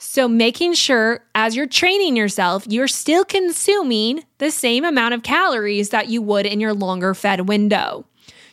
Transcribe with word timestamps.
So, 0.00 0.28
making 0.28 0.74
sure 0.74 1.24
as 1.34 1.56
you're 1.56 1.66
training 1.66 2.16
yourself, 2.16 2.64
you're 2.68 2.86
still 2.86 3.24
consuming 3.24 4.24
the 4.38 4.52
same 4.52 4.84
amount 4.84 5.14
of 5.14 5.24
calories 5.24 5.90
that 5.90 6.08
you 6.08 6.22
would 6.22 6.46
in 6.46 6.60
your 6.60 6.72
longer 6.72 7.14
fed 7.14 7.48
window, 7.48 8.06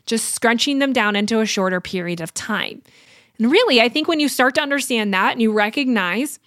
just 0.08 0.34
scrunching 0.34 0.80
them 0.80 0.92
down 0.92 1.16
into 1.16 1.40
a 1.40 1.46
shorter 1.46 1.80
period 1.80 2.20
of 2.20 2.34
time. 2.34 2.82
And 3.38 3.52
really, 3.52 3.80
I 3.80 3.90
think 3.90 4.08
when 4.08 4.20
you 4.20 4.28
start 4.28 4.56
to 4.56 4.62
understand 4.62 5.14
that 5.14 5.34
and 5.34 5.42
you 5.42 5.52
recognize 5.52 6.40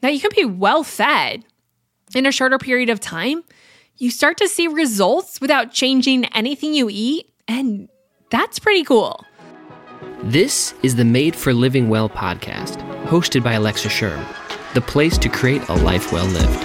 that 0.00 0.14
you 0.14 0.20
can 0.20 0.32
be 0.34 0.44
well 0.44 0.82
fed 0.82 1.44
in 2.14 2.26
a 2.26 2.32
shorter 2.32 2.58
period 2.58 2.90
of 2.90 2.98
time, 2.98 3.44
you 3.98 4.10
start 4.10 4.36
to 4.38 4.48
see 4.48 4.66
results 4.66 5.40
without 5.40 5.72
changing 5.72 6.24
anything 6.26 6.74
you 6.74 6.88
eat. 6.90 7.30
And 7.46 7.88
that's 8.30 8.58
pretty 8.58 8.82
cool. 8.82 9.24
This 10.22 10.74
is 10.82 10.96
the 10.96 11.04
Made 11.04 11.36
for 11.36 11.52
Living 11.52 11.88
Well 11.88 12.08
podcast, 12.08 12.78
hosted 13.04 13.42
by 13.42 13.52
Alexa 13.52 13.88
Schirm, 13.88 14.24
the 14.74 14.80
place 14.80 15.18
to 15.18 15.28
create 15.28 15.68
a 15.68 15.74
life 15.74 16.12
well 16.12 16.26
lived. 16.26 16.64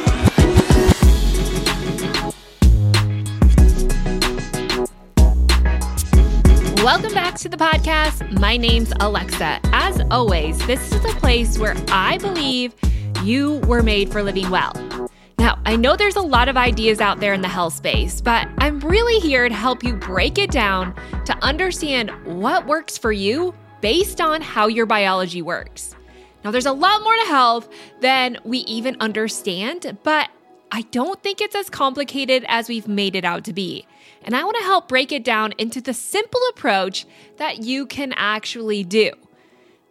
Welcome 6.83 7.13
back 7.15 7.33
to 7.39 7.49
the 7.49 7.57
podcast. 7.57 8.39
My 8.39 8.57
name's 8.57 8.93
Alexa. 8.99 9.59
As 9.73 10.01
always, 10.11 10.63
this 10.67 10.91
is 10.91 11.03
a 11.03 11.15
place 11.19 11.57
where 11.57 11.75
I 11.87 12.19
believe 12.19 12.75
you 13.23 13.55
were 13.61 13.81
made 13.81 14.11
for 14.11 14.21
living 14.21 14.51
well. 14.51 14.71
Now, 15.39 15.59
I 15.65 15.75
know 15.75 15.95
there's 15.95 16.15
a 16.15 16.21
lot 16.21 16.47
of 16.47 16.57
ideas 16.57 17.01
out 17.01 17.19
there 17.19 17.33
in 17.33 17.41
the 17.41 17.47
health 17.47 17.73
space, 17.73 18.21
but 18.21 18.47
I'm 18.59 18.79
really 18.81 19.19
here 19.19 19.49
to 19.49 19.55
help 19.55 19.83
you 19.83 19.95
break 19.95 20.37
it 20.37 20.51
down 20.51 20.93
to 21.25 21.35
understand 21.43 22.11
what 22.23 22.67
works 22.67 22.99
for 22.99 23.11
you 23.11 23.55
based 23.81 24.21
on 24.21 24.41
how 24.41 24.67
your 24.67 24.85
biology 24.85 25.41
works. 25.41 25.95
Now, 26.45 26.51
there's 26.51 26.67
a 26.67 26.73
lot 26.73 27.01
more 27.01 27.15
to 27.15 27.25
health 27.25 27.67
than 28.01 28.37
we 28.43 28.59
even 28.59 28.97
understand, 28.99 29.97
but 30.03 30.29
I 30.71 30.83
don't 30.83 31.19
think 31.23 31.41
it's 31.41 31.55
as 31.55 31.71
complicated 31.71 32.45
as 32.47 32.69
we've 32.69 32.87
made 32.87 33.15
it 33.15 33.25
out 33.25 33.45
to 33.45 33.53
be. 33.53 33.87
And 34.21 34.35
I 34.35 34.43
want 34.43 34.55
to 34.57 34.63
help 34.63 34.87
break 34.87 35.11
it 35.11 35.23
down 35.23 35.53
into 35.57 35.81
the 35.81 35.91
simple 35.93 36.39
approach 36.51 37.07
that 37.37 37.63
you 37.63 37.87
can 37.87 38.13
actually 38.15 38.83
do. 38.83 39.11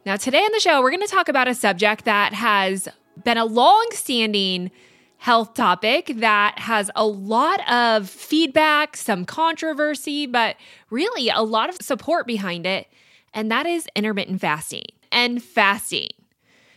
Now, 0.06 0.14
today 0.14 0.38
on 0.38 0.52
the 0.52 0.60
show, 0.60 0.80
we're 0.80 0.92
going 0.92 1.02
to 1.02 1.08
talk 1.08 1.28
about 1.28 1.48
a 1.48 1.56
subject 1.56 2.04
that 2.04 2.32
has 2.34 2.88
been 3.24 3.36
a 3.36 3.44
long 3.44 3.88
standing 3.90 4.70
health 5.16 5.54
topic 5.54 6.12
that 6.18 6.60
has 6.60 6.88
a 6.94 7.04
lot 7.04 7.68
of 7.68 8.08
feedback, 8.08 8.96
some 8.96 9.24
controversy, 9.24 10.26
but 10.26 10.54
really 10.88 11.30
a 11.30 11.42
lot 11.42 11.68
of 11.68 11.82
support 11.82 12.28
behind 12.28 12.64
it. 12.64 12.86
And 13.32 13.50
that 13.50 13.66
is 13.66 13.88
intermittent 13.96 14.40
fasting 14.40 14.84
and 15.10 15.42
fasting. 15.42 16.10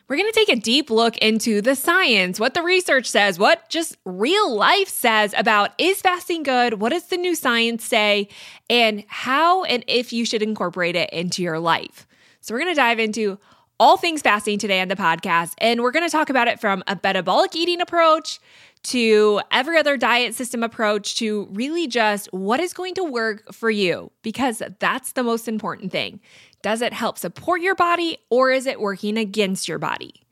We're 0.08 0.16
going 0.16 0.32
to 0.32 0.40
take 0.40 0.58
a 0.58 0.62
deep 0.62 0.90
look 0.90 1.18
into 1.18 1.62
the 1.62 1.76
science, 1.76 2.40
what 2.40 2.54
the 2.54 2.64
research 2.64 3.08
says, 3.08 3.38
what 3.38 3.68
just 3.68 3.98
real 4.06 4.56
life 4.56 4.88
says 4.88 5.34
about 5.36 5.72
is 5.78 6.00
fasting 6.00 6.44
good? 6.44 6.76
What 6.76 6.94
does 6.94 7.08
the 7.08 7.18
new 7.18 7.36
science 7.36 7.84
say? 7.84 8.30
And 8.70 9.04
how 9.08 9.66
and 9.66 9.84
if 9.86 10.14
you 10.14 10.26
should 10.26 10.42
incorporate 10.42 10.96
it 10.96 11.10
into 11.10 11.44
your 11.44 11.60
life. 11.60 12.08
So, 12.40 12.54
we're 12.54 12.62
going 12.62 12.74
to 12.74 12.80
dive 12.80 13.00
into 13.00 13.38
all 13.80 13.98
things 13.98 14.22
fasting 14.22 14.58
today 14.60 14.80
on 14.80 14.88
the 14.88 14.96
podcast. 14.96 15.54
And 15.58 15.82
we're 15.82 15.92
going 15.92 16.06
to 16.06 16.12
talk 16.12 16.30
about 16.30 16.48
it 16.48 16.62
from 16.62 16.84
a 16.88 16.98
metabolic 17.04 17.56
eating 17.56 17.82
approach 17.82 18.40
to 18.84 19.42
every 19.52 19.78
other 19.78 19.98
diet 19.98 20.36
system 20.36 20.64
approach 20.64 21.16
to 21.18 21.48
really 21.52 21.88
just 21.88 22.28
what 22.32 22.60
is 22.60 22.74
going 22.74 22.94
to 22.96 23.04
work 23.04 23.54
for 23.54 23.70
you, 23.70 24.12
because 24.22 24.62
that's 24.80 25.14
the 25.14 25.24
most 25.24 25.48
important 25.48 25.92
thing. 25.92 26.20
Does 26.62 26.82
it 26.82 26.94
help 26.94 27.18
support 27.18 27.62
your 27.62 27.76
body 27.76 28.18
or 28.30 28.52
is 28.52 28.66
it 28.66 28.80
working 28.80 29.18
against 29.18 29.68
your 29.68 29.80
body? 29.80 30.24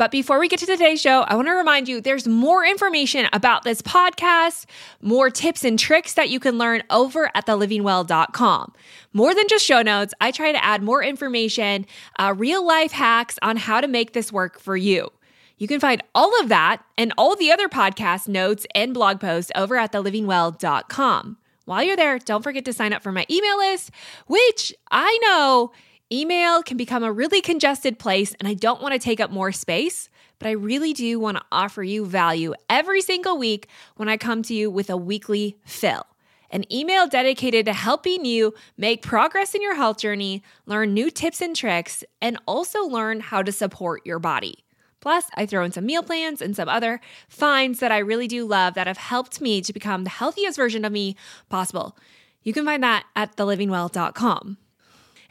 But 0.00 0.10
before 0.10 0.38
we 0.38 0.48
get 0.48 0.60
to 0.60 0.66
today's 0.66 0.98
show, 0.98 1.26
I 1.28 1.34
want 1.34 1.48
to 1.48 1.52
remind 1.52 1.86
you 1.86 2.00
there's 2.00 2.26
more 2.26 2.64
information 2.64 3.28
about 3.34 3.64
this 3.64 3.82
podcast, 3.82 4.64
more 5.02 5.28
tips 5.28 5.62
and 5.62 5.78
tricks 5.78 6.14
that 6.14 6.30
you 6.30 6.40
can 6.40 6.56
learn 6.56 6.82
over 6.88 7.30
at 7.34 7.44
thelivingwell.com. 7.44 8.72
More 9.12 9.34
than 9.34 9.44
just 9.46 9.62
show 9.62 9.82
notes, 9.82 10.14
I 10.18 10.30
try 10.30 10.52
to 10.52 10.64
add 10.64 10.82
more 10.82 11.04
information, 11.04 11.84
uh, 12.18 12.32
real 12.34 12.66
life 12.66 12.92
hacks 12.92 13.38
on 13.42 13.58
how 13.58 13.82
to 13.82 13.88
make 13.88 14.14
this 14.14 14.32
work 14.32 14.58
for 14.58 14.74
you. 14.74 15.10
You 15.60 15.68
can 15.68 15.78
find 15.78 16.02
all 16.14 16.32
of 16.40 16.48
that 16.48 16.82
and 16.98 17.12
all 17.16 17.36
the 17.36 17.52
other 17.52 17.68
podcast 17.68 18.26
notes 18.26 18.66
and 18.74 18.92
blog 18.92 19.20
posts 19.20 19.52
over 19.54 19.76
at 19.76 19.92
thelivingwell.com. 19.92 21.36
While 21.66 21.82
you're 21.84 21.96
there, 21.96 22.18
don't 22.18 22.42
forget 22.42 22.64
to 22.64 22.72
sign 22.72 22.92
up 22.92 23.02
for 23.02 23.12
my 23.12 23.26
email 23.30 23.58
list, 23.58 23.92
which 24.26 24.74
I 24.90 25.16
know 25.22 25.70
Email 26.12 26.64
can 26.64 26.76
become 26.76 27.04
a 27.04 27.12
really 27.12 27.40
congested 27.40 27.96
place, 27.96 28.34
and 28.40 28.48
I 28.48 28.54
don't 28.54 28.82
want 28.82 28.94
to 28.94 28.98
take 28.98 29.20
up 29.20 29.30
more 29.30 29.52
space, 29.52 30.08
but 30.40 30.48
I 30.48 30.52
really 30.52 30.92
do 30.92 31.20
want 31.20 31.36
to 31.36 31.44
offer 31.52 31.84
you 31.84 32.04
value 32.04 32.52
every 32.68 33.00
single 33.00 33.38
week 33.38 33.68
when 33.94 34.08
I 34.08 34.16
come 34.16 34.42
to 34.42 34.54
you 34.54 34.72
with 34.72 34.90
a 34.90 34.96
weekly 34.96 35.56
fill. 35.64 36.04
An 36.50 36.64
email 36.72 37.06
dedicated 37.06 37.64
to 37.66 37.72
helping 37.72 38.24
you 38.24 38.54
make 38.76 39.02
progress 39.02 39.54
in 39.54 39.62
your 39.62 39.76
health 39.76 39.98
journey, 39.98 40.42
learn 40.66 40.94
new 40.94 41.12
tips 41.12 41.40
and 41.40 41.54
tricks, 41.54 42.02
and 42.20 42.38
also 42.44 42.82
learn 42.84 43.20
how 43.20 43.40
to 43.40 43.52
support 43.52 44.04
your 44.04 44.18
body. 44.18 44.64
Plus, 45.00 45.24
I 45.34 45.46
throw 45.46 45.64
in 45.64 45.72
some 45.72 45.86
meal 45.86 46.02
plans 46.02 46.42
and 46.42 46.54
some 46.54 46.68
other 46.68 47.00
finds 47.28 47.80
that 47.80 47.90
I 47.90 47.98
really 47.98 48.28
do 48.28 48.44
love 48.44 48.74
that 48.74 48.86
have 48.86 48.98
helped 48.98 49.40
me 49.40 49.60
to 49.62 49.72
become 49.72 50.04
the 50.04 50.10
healthiest 50.10 50.56
version 50.56 50.84
of 50.84 50.92
me 50.92 51.16
possible. 51.48 51.96
You 52.42 52.52
can 52.52 52.64
find 52.64 52.82
that 52.82 53.04
at 53.16 53.36
thelivingwell.com. 53.36 54.58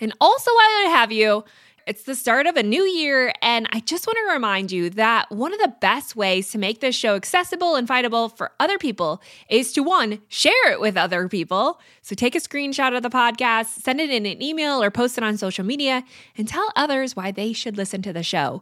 And 0.01 0.13
also, 0.21 0.51
while 0.51 0.59
I 0.59 0.87
have 0.91 1.11
you, 1.11 1.43
it's 1.89 2.03
the 2.03 2.13
start 2.13 2.45
of 2.45 2.55
a 2.55 2.61
new 2.61 2.83
year, 2.83 3.33
and 3.41 3.67
I 3.71 3.79
just 3.79 4.05
want 4.05 4.17
to 4.17 4.33
remind 4.33 4.71
you 4.71 4.91
that 4.91 5.31
one 5.31 5.53
of 5.53 5.59
the 5.59 5.73
best 5.81 6.15
ways 6.15 6.51
to 6.51 6.59
make 6.59 6.81
this 6.81 6.95
show 6.95 7.15
accessible 7.15 7.75
and 7.75 7.87
findable 7.87 8.35
for 8.37 8.51
other 8.59 8.77
people 8.77 9.23
is 9.49 9.73
to 9.73 9.81
one, 9.81 10.21
share 10.27 10.71
it 10.71 10.79
with 10.79 10.95
other 10.95 11.27
people. 11.27 11.79
So 12.03 12.13
take 12.13 12.35
a 12.35 12.39
screenshot 12.39 12.95
of 12.95 13.01
the 13.01 13.09
podcast, 13.09 13.81
send 13.81 13.99
it 13.99 14.11
in 14.11 14.27
an 14.27 14.39
email, 14.39 14.83
or 14.83 14.91
post 14.91 15.17
it 15.17 15.23
on 15.23 15.37
social 15.37 15.65
media, 15.65 16.03
and 16.37 16.47
tell 16.47 16.71
others 16.75 17.15
why 17.15 17.31
they 17.31 17.53
should 17.53 17.75
listen 17.75 18.03
to 18.03 18.13
the 18.13 18.23
show. 18.23 18.61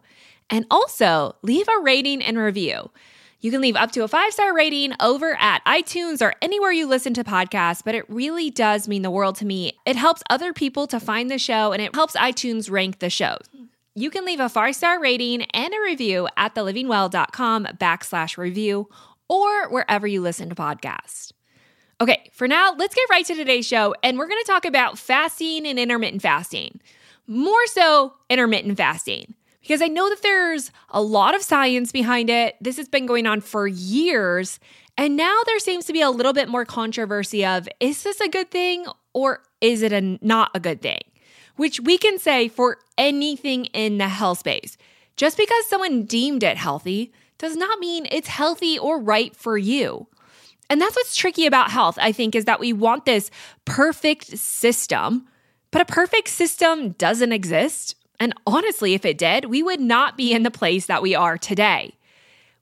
And 0.49 0.65
also 0.71 1.35
leave 1.41 1.67
a 1.67 1.81
rating 1.81 2.21
and 2.21 2.37
review. 2.37 2.89
You 3.39 3.51
can 3.51 3.61
leave 3.61 3.75
up 3.75 3.91
to 3.91 4.03
a 4.03 4.07
five 4.07 4.33
star 4.33 4.53
rating 4.55 4.93
over 4.99 5.37
at 5.39 5.63
iTunes 5.65 6.21
or 6.21 6.33
anywhere 6.41 6.71
you 6.71 6.87
listen 6.87 7.13
to 7.15 7.23
podcasts, 7.23 7.83
but 7.83 7.93
it 7.93 8.09
really 8.09 8.49
does 8.49 8.87
mean 8.87 9.03
the 9.03 9.11
world 9.11 9.35
to 9.37 9.45
me. 9.45 9.73
It 9.85 9.95
helps 9.95 10.23
other 10.29 10.53
people 10.53 10.87
to 10.87 10.99
find 10.99 11.29
the 11.29 11.37
show 11.37 11.71
and 11.71 11.81
it 11.81 11.93
helps 11.93 12.15
iTunes 12.15 12.71
rank 12.71 12.99
the 12.99 13.09
show. 13.09 13.37
You 13.93 14.09
can 14.09 14.25
leave 14.25 14.39
a 14.39 14.49
five 14.49 14.75
star 14.75 14.99
rating 14.99 15.43
and 15.43 15.73
a 15.73 15.81
review 15.81 16.27
at 16.35 16.55
thelivingwell.com 16.55 17.65
backslash 17.79 18.37
review 18.37 18.89
or 19.27 19.69
wherever 19.69 20.07
you 20.07 20.21
listen 20.21 20.49
to 20.49 20.55
podcasts. 20.55 21.31
Okay, 21.99 22.29
for 22.31 22.47
now, 22.47 22.73
let's 22.77 22.93
get 22.93 23.09
right 23.09 23.25
to 23.25 23.33
today's 23.33 23.65
show, 23.65 23.95
and 24.03 24.19
we're 24.19 24.27
gonna 24.27 24.43
talk 24.45 24.65
about 24.65 24.99
fasting 24.99 25.65
and 25.65 25.79
intermittent 25.79 26.21
fasting. 26.21 26.79
More 27.25 27.65
so, 27.67 28.13
intermittent 28.29 28.77
fasting 28.77 29.33
because 29.67 29.81
I 29.81 29.89
know 29.89 30.07
that 30.09 30.21
there's 30.21 30.71
a 30.91 31.01
lot 31.01 31.35
of 31.35 31.41
science 31.41 31.91
behind 31.91 32.29
it. 32.29 32.55
This 32.61 32.77
has 32.77 32.87
been 32.87 33.05
going 33.05 33.27
on 33.27 33.41
for 33.41 33.67
years. 33.67 34.61
And 34.97 35.17
now 35.17 35.41
there 35.45 35.59
seems 35.59 35.83
to 35.85 35.93
be 35.93 35.99
a 35.99 36.09
little 36.09 36.31
bit 36.31 36.47
more 36.47 36.63
controversy 36.63 37.45
of 37.45 37.67
is 37.81 38.03
this 38.03 38.21
a 38.21 38.29
good 38.29 38.49
thing 38.49 38.85
or 39.13 39.43
is 39.59 39.81
it 39.81 39.91
a 39.91 40.17
not 40.25 40.51
a 40.53 40.61
good 40.61 40.81
thing? 40.81 41.01
Which 41.57 41.81
we 41.81 41.97
can 41.97 42.17
say 42.17 42.47
for 42.47 42.77
anything 42.97 43.65
in 43.65 43.97
the 43.97 44.07
health 44.07 44.39
space. 44.39 44.77
Just 45.17 45.35
because 45.35 45.67
someone 45.67 46.05
deemed 46.05 46.43
it 46.43 46.55
healthy 46.55 47.11
does 47.37 47.57
not 47.57 47.79
mean 47.79 48.07
it's 48.09 48.29
healthy 48.29 48.79
or 48.79 49.01
right 49.01 49.35
for 49.35 49.57
you. 49.57 50.07
And 50.69 50.79
that's 50.79 50.95
what's 50.95 51.15
tricky 51.15 51.45
about 51.45 51.71
health, 51.71 51.97
I 52.01 52.13
think, 52.13 52.35
is 52.35 52.45
that 52.45 52.61
we 52.61 52.71
want 52.71 53.03
this 53.03 53.29
perfect 53.65 54.37
system, 54.37 55.27
but 55.71 55.81
a 55.81 55.85
perfect 55.85 56.29
system 56.29 56.91
doesn't 56.91 57.33
exist. 57.33 57.97
And 58.19 58.33
honestly, 58.45 58.93
if 58.93 59.05
it 59.05 59.17
did, 59.17 59.45
we 59.45 59.61
would 59.61 59.79
not 59.79 60.17
be 60.17 60.33
in 60.33 60.43
the 60.43 60.51
place 60.51 60.87
that 60.87 61.01
we 61.01 61.13
are 61.13 61.37
today. 61.37 61.93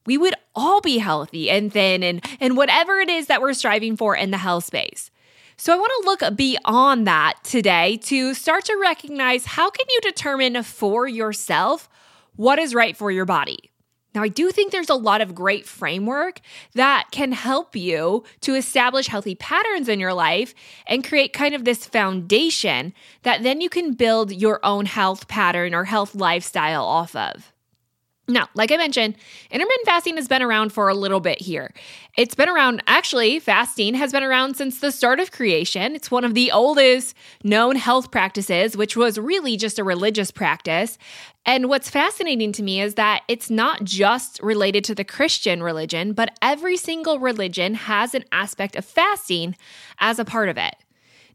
We 0.05 0.17
would 0.17 0.35
all 0.53 0.81
be 0.81 0.99
healthy 0.99 1.49
and 1.49 1.71
thin 1.71 2.03
and, 2.03 2.23
and 2.39 2.57
whatever 2.57 2.99
it 2.99 3.09
is 3.09 3.27
that 3.27 3.41
we're 3.41 3.53
striving 3.53 3.97
for 3.97 4.15
in 4.15 4.31
the 4.31 4.37
health 4.37 4.65
space. 4.65 5.09
So 5.57 5.73
I 5.73 5.77
want 5.77 5.91
to 6.01 6.25
look 6.25 6.37
beyond 6.37 7.07
that 7.07 7.35
today 7.43 7.97
to 8.03 8.33
start 8.33 8.65
to 8.65 8.75
recognize 8.75 9.45
how 9.45 9.69
can 9.69 9.85
you 9.89 10.01
determine 10.01 10.61
for 10.63 11.07
yourself 11.07 11.89
what 12.35 12.59
is 12.59 12.75
right 12.75 12.95
for 12.95 13.09
your 13.09 13.25
body. 13.25 13.71
Now, 14.15 14.23
I 14.23 14.29
do 14.29 14.49
think 14.51 14.71
there's 14.71 14.89
a 14.89 14.95
lot 14.95 15.19
of 15.19 15.35
great 15.35 15.67
framework 15.67 16.39
that 16.73 17.07
can 17.11 17.33
help 17.33 17.75
you 17.75 18.23
to 18.41 18.55
establish 18.55 19.07
healthy 19.07 19.35
patterns 19.35 19.89
in 19.89 19.99
your 19.99 20.13
life 20.13 20.55
and 20.87 21.03
create 21.03 21.33
kind 21.33 21.53
of 21.53 21.65
this 21.65 21.85
foundation 21.85 22.93
that 23.23 23.43
then 23.43 23.59
you 23.59 23.69
can 23.69 23.93
build 23.93 24.31
your 24.31 24.65
own 24.65 24.85
health 24.85 25.27
pattern 25.27 25.75
or 25.75 25.83
health 25.83 26.15
lifestyle 26.15 26.85
off 26.85 27.15
of. 27.15 27.51
Now, 28.27 28.49
like 28.55 28.71
I 28.71 28.77
mentioned, 28.77 29.15
intermittent 29.51 29.85
fasting 29.85 30.15
has 30.15 30.27
been 30.27 30.41
around 30.41 30.73
for 30.73 30.89
a 30.89 30.95
little 30.95 31.19
bit 31.19 31.39
here. 31.39 31.71
It's 32.17 32.33
been 32.33 32.49
around, 32.49 32.81
actually, 32.87 33.39
fasting 33.39 33.93
has 33.93 34.11
been 34.11 34.23
around 34.23 34.57
since 34.57 34.79
the 34.79 34.91
start 34.91 35.19
of 35.19 35.31
creation. 35.31 35.93
It's 35.93 36.09
one 36.09 36.23
of 36.23 36.33
the 36.33 36.51
oldest 36.51 37.15
known 37.43 37.75
health 37.75 38.09
practices, 38.09 38.75
which 38.75 38.97
was 38.97 39.19
really 39.19 39.57
just 39.57 39.77
a 39.77 39.83
religious 39.83 40.31
practice. 40.31 40.97
And 41.45 41.69
what's 41.69 41.91
fascinating 41.91 42.51
to 42.53 42.63
me 42.63 42.81
is 42.81 42.95
that 42.95 43.21
it's 43.27 43.51
not 43.51 43.83
just 43.83 44.41
related 44.41 44.83
to 44.85 44.95
the 44.95 45.03
Christian 45.03 45.61
religion, 45.61 46.13
but 46.13 46.35
every 46.41 46.77
single 46.77 47.19
religion 47.19 47.75
has 47.75 48.15
an 48.15 48.25
aspect 48.31 48.75
of 48.75 48.85
fasting 48.85 49.55
as 49.99 50.17
a 50.17 50.25
part 50.25 50.49
of 50.49 50.57
it. 50.57 50.75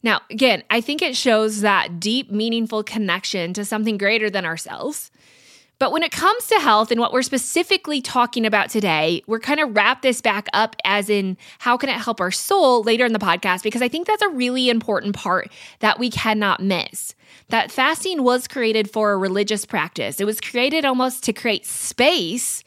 Now, 0.03 0.23
again, 0.29 0.65
I 0.71 0.81
think 0.81 1.03
it 1.03 1.15
shows 1.15 1.61
that 1.61 2.01
deep, 2.01 2.33
meaningful 2.33 2.83
connection 2.83 3.53
to 3.53 3.65
something 3.65 3.97
greater 3.97 4.31
than 4.31 4.45
ourselves. 4.45 5.13
But 5.81 5.93
when 5.93 6.03
it 6.03 6.13
comes 6.13 6.47
to 6.49 6.57
health 6.57 6.91
and 6.91 7.01
what 7.01 7.11
we're 7.11 7.23
specifically 7.23 8.03
talking 8.03 8.45
about 8.45 8.69
today, 8.69 9.23
we're 9.27 9.41
kind 9.41 9.59
of 9.59 9.75
wrap 9.75 10.03
this 10.03 10.21
back 10.21 10.47
up 10.53 10.77
as 10.85 11.09
in 11.09 11.39
how 11.59 11.79
can 11.79 11.89
it 11.89 11.97
help 11.97 12.21
our 12.21 12.31
soul 12.31 12.83
later 12.83 13.07
in 13.07 13.15
the 13.15 13.19
podcast, 13.19 13.63
because 13.63 13.81
I 13.81 13.89
think 13.89 14.07
that's 14.07 14.21
a 14.21 14.29
really 14.29 14.69
important 14.69 15.17
part 15.17 15.51
that 15.79 15.99
we 15.99 16.11
cannot 16.11 16.63
miss. 16.63 17.15
That 17.49 17.73
fasting 17.73 18.23
was 18.23 18.47
created 18.47 18.91
for 18.91 19.13
a 19.13 19.17
religious 19.17 19.65
practice, 19.65 20.21
it 20.21 20.27
was 20.27 20.39
created 20.39 20.85
almost 20.85 21.25
to 21.25 21.33
create 21.33 21.65
space 21.65 22.63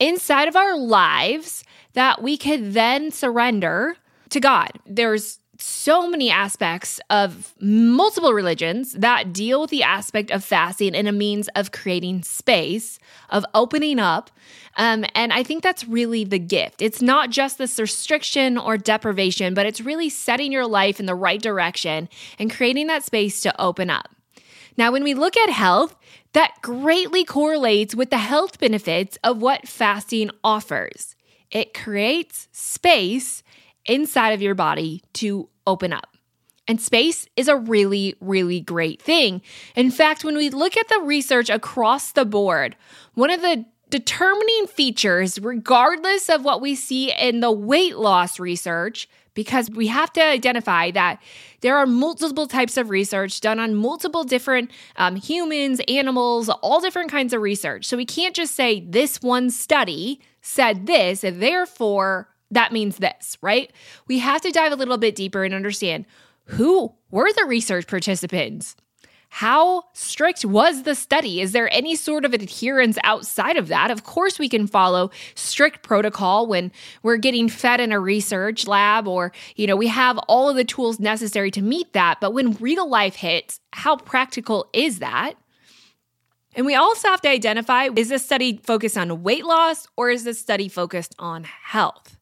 inside 0.00 0.48
of 0.48 0.56
our 0.56 0.78
lives 0.78 1.62
that 1.92 2.22
we 2.22 2.38
could 2.38 2.72
then 2.72 3.10
surrender 3.10 3.96
to 4.30 4.40
God. 4.40 4.70
There's 4.86 5.40
so 5.58 6.08
many 6.08 6.30
aspects 6.30 7.00
of 7.10 7.54
multiple 7.60 8.32
religions 8.32 8.92
that 8.92 9.32
deal 9.32 9.60
with 9.60 9.70
the 9.70 9.82
aspect 9.82 10.30
of 10.30 10.44
fasting 10.44 10.94
in 10.94 11.06
a 11.06 11.12
means 11.12 11.48
of 11.54 11.72
creating 11.72 12.22
space, 12.22 12.98
of 13.30 13.44
opening 13.54 13.98
up. 13.98 14.30
Um, 14.76 15.04
and 15.14 15.32
I 15.32 15.42
think 15.42 15.62
that's 15.62 15.86
really 15.86 16.24
the 16.24 16.38
gift. 16.38 16.82
It's 16.82 17.00
not 17.00 17.30
just 17.30 17.58
this 17.58 17.78
restriction 17.78 18.58
or 18.58 18.76
deprivation, 18.76 19.54
but 19.54 19.66
it's 19.66 19.80
really 19.80 20.08
setting 20.08 20.52
your 20.52 20.66
life 20.66 21.00
in 21.00 21.06
the 21.06 21.14
right 21.14 21.40
direction 21.40 22.08
and 22.38 22.52
creating 22.52 22.86
that 22.88 23.04
space 23.04 23.40
to 23.42 23.60
open 23.60 23.90
up. 23.90 24.14
Now, 24.76 24.92
when 24.92 25.04
we 25.04 25.14
look 25.14 25.36
at 25.36 25.48
health, 25.48 25.96
that 26.32 26.60
greatly 26.60 27.24
correlates 27.24 27.94
with 27.94 28.10
the 28.10 28.18
health 28.18 28.58
benefits 28.58 29.16
of 29.24 29.40
what 29.40 29.66
fasting 29.66 30.30
offers. 30.44 31.16
It 31.50 31.72
creates 31.72 32.48
space 32.52 33.42
inside 33.86 34.30
of 34.30 34.42
your 34.42 34.54
body 34.54 35.02
to 35.14 35.48
open 35.66 35.92
up. 35.92 36.16
And 36.68 36.80
space 36.80 37.28
is 37.36 37.48
a 37.48 37.56
really, 37.56 38.16
really 38.20 38.60
great 38.60 39.00
thing. 39.00 39.40
In 39.76 39.90
fact, 39.90 40.24
when 40.24 40.36
we 40.36 40.50
look 40.50 40.76
at 40.76 40.88
the 40.88 41.00
research 41.00 41.48
across 41.48 42.12
the 42.12 42.24
board, 42.24 42.76
one 43.14 43.30
of 43.30 43.40
the 43.40 43.64
determining 43.88 44.66
features, 44.66 45.38
regardless 45.38 46.28
of 46.28 46.44
what 46.44 46.60
we 46.60 46.74
see 46.74 47.12
in 47.12 47.40
the 47.40 47.52
weight 47.52 47.96
loss 47.96 48.40
research, 48.40 49.08
because 49.34 49.70
we 49.70 49.86
have 49.86 50.12
to 50.14 50.22
identify 50.22 50.90
that 50.90 51.22
there 51.60 51.76
are 51.76 51.86
multiple 51.86 52.46
types 52.48 52.76
of 52.76 52.90
research 52.90 53.40
done 53.40 53.60
on 53.60 53.74
multiple 53.74 54.24
different 54.24 54.70
um, 54.96 55.14
humans, 55.14 55.80
animals, 55.86 56.48
all 56.48 56.80
different 56.80 57.10
kinds 57.10 57.32
of 57.32 57.42
research. 57.42 57.84
So 57.84 57.96
we 57.96 58.06
can't 58.06 58.34
just 58.34 58.54
say 58.54 58.80
this 58.80 59.22
one 59.22 59.50
study 59.50 60.20
said 60.40 60.86
this, 60.86 61.22
and 61.22 61.40
therefore 61.40 62.28
that 62.50 62.72
means 62.72 62.98
this, 62.98 63.36
right? 63.42 63.72
We 64.06 64.18
have 64.20 64.40
to 64.42 64.50
dive 64.50 64.72
a 64.72 64.76
little 64.76 64.98
bit 64.98 65.14
deeper 65.14 65.44
and 65.44 65.54
understand 65.54 66.06
who 66.44 66.94
were 67.10 67.32
the 67.32 67.44
research 67.46 67.86
participants? 67.86 68.76
How 69.28 69.82
strict 69.92 70.44
was 70.44 70.84
the 70.84 70.94
study? 70.94 71.40
Is 71.40 71.52
there 71.52 71.68
any 71.72 71.96
sort 71.96 72.24
of 72.24 72.32
adherence 72.32 72.96
outside 73.02 73.56
of 73.56 73.68
that? 73.68 73.90
Of 73.90 74.04
course, 74.04 74.38
we 74.38 74.48
can 74.48 74.66
follow 74.66 75.10
strict 75.34 75.82
protocol 75.82 76.46
when 76.46 76.72
we're 77.02 77.16
getting 77.16 77.48
fed 77.48 77.80
in 77.80 77.92
a 77.92 78.00
research 78.00 78.66
lab 78.66 79.08
or, 79.08 79.32
you 79.56 79.66
know, 79.66 79.76
we 79.76 79.88
have 79.88 80.16
all 80.28 80.48
of 80.48 80.56
the 80.56 80.64
tools 80.64 81.00
necessary 81.00 81.50
to 81.50 81.62
meet 81.62 81.92
that. 81.92 82.18
But 82.20 82.32
when 82.32 82.54
real 82.54 82.88
life 82.88 83.16
hits, 83.16 83.60
how 83.72 83.96
practical 83.96 84.70
is 84.72 85.00
that? 85.00 85.34
And 86.54 86.64
we 86.64 86.74
also 86.74 87.08
have 87.08 87.20
to 87.22 87.28
identify 87.28 87.90
is 87.94 88.08
this 88.08 88.24
study 88.24 88.58
focused 88.62 88.96
on 88.96 89.22
weight 89.22 89.44
loss 89.44 89.86
or 89.96 90.08
is 90.08 90.24
this 90.24 90.40
study 90.40 90.68
focused 90.68 91.14
on 91.18 91.44
health? 91.44 92.15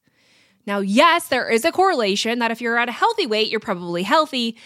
Now, 0.67 0.79
yes, 0.79 1.29
there 1.29 1.51
is 1.51 1.65
a 1.65 1.73
correlation 1.73 2.39
that 2.39 2.51
if 2.51 2.61
you're 2.61 2.79
at 2.79 2.89
a 2.89 2.93
healthy 2.93 3.27
weight, 3.27 3.51
you're 3.51 3.61
probably 3.61 4.03
healthy. 4.03 4.57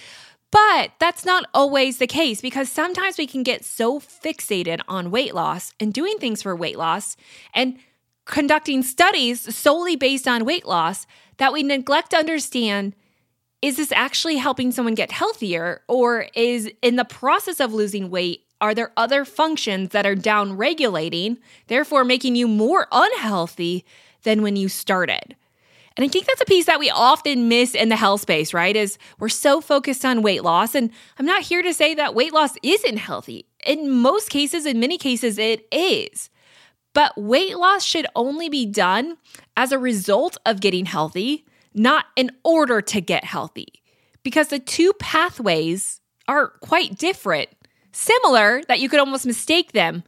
But 0.51 0.93
that's 0.99 1.25
not 1.25 1.47
always 1.53 1.99
the 1.99 2.07
case 2.07 2.41
because 2.41 2.71
sometimes 2.71 3.19
we 3.19 3.27
can 3.27 3.43
get 3.43 3.65
so 3.65 4.01
fixated 4.01 4.81
on 4.89 5.11
weight 5.11 5.35
loss 5.35 5.75
and 5.79 5.93
doing 5.93 6.19
things 6.19 6.43
for 6.43 6.57
weight 6.57 6.79
loss 6.79 7.17
and 7.53 7.79
conducting 8.25 8.83
studies 8.83 9.55
solely 9.55 9.97
based 9.97 10.27
on 10.27 10.45
weight 10.45 10.67
loss 10.67 11.07
that 11.39 11.53
we 11.53 11.63
neglect 11.63 12.11
to 12.11 12.17
understand 12.17 12.95
is 13.61 13.77
this 13.77 13.91
actually 13.93 14.37
helping 14.37 14.71
someone 14.71 14.95
get 14.95 15.11
healthier 15.11 15.83
or 15.89 16.27
is 16.35 16.71
in 16.83 16.97
the 16.97 17.05
process 17.05 17.59
of 17.59 17.73
losing 17.73 18.11
weight 18.11 18.45
are 18.61 18.75
there 18.75 18.93
other 18.97 19.25
functions 19.25 19.91
that 19.91 20.07
are 20.07 20.15
down 20.15 20.57
regulating 20.57 21.39
therefore 21.69 22.05
making 22.05 22.37
you 22.37 22.47
more 22.47 22.87
unhealthy 22.93 23.85
than 24.23 24.43
when 24.43 24.57
you 24.57 24.69
started 24.69 25.35
and 25.99 26.05
I 26.05 26.09
think 26.09 26.27
that's 26.27 26.41
a 26.41 26.45
piece 26.45 26.67
that 26.67 26.79
we 26.79 26.91
often 26.91 27.49
miss 27.49 27.75
in 27.75 27.89
the 27.89 27.97
health 27.97 28.21
space, 28.21 28.55
right? 28.55 28.77
Is 28.77 28.99
we're 29.19 29.29
so 29.29 29.61
focused 29.61 30.05
on 30.05 30.23
weight 30.23 30.45
loss. 30.45 30.77
And 30.77 30.93
I'm 31.19 31.27
not 31.27 31.43
here 31.43 31.61
to 31.61 31.75
say 31.75 31.93
that 31.97 32.15
weight 32.15 32.33
loss 32.33 32.53
isn't 32.63 32.99
healthy. 32.99 33.47
In 33.67 33.91
most 33.91 34.31
cases, 34.31 34.65
in 34.65 34.79
many 34.79 34.97
cases, 34.97 35.39
it 35.39 35.67
is. 35.73 36.31
But 36.95 37.19
weight 37.21 37.59
loss 37.59 37.83
should 37.83 38.07
only 38.15 38.49
be 38.49 38.65
done 38.65 39.17
as 39.57 39.73
a 39.73 39.79
result 39.79 40.37
of 40.47 40.61
getting 40.61 40.87
healthy, 40.87 41.45
not 41.75 42.05
in 42.15 42.31
order 42.45 42.81
to 42.81 43.01
get 43.01 43.25
healthy. 43.25 43.83
Because 44.23 44.49
the 44.49 44.61
two 44.61 44.93
pathways 45.01 46.01
are 46.29 46.51
quite 46.61 46.97
different, 46.97 47.49
similar 47.91 48.63
that 48.69 48.79
you 48.79 48.89
could 48.89 49.01
almost 49.01 49.27
mistake 49.27 49.73
them. 49.73 50.05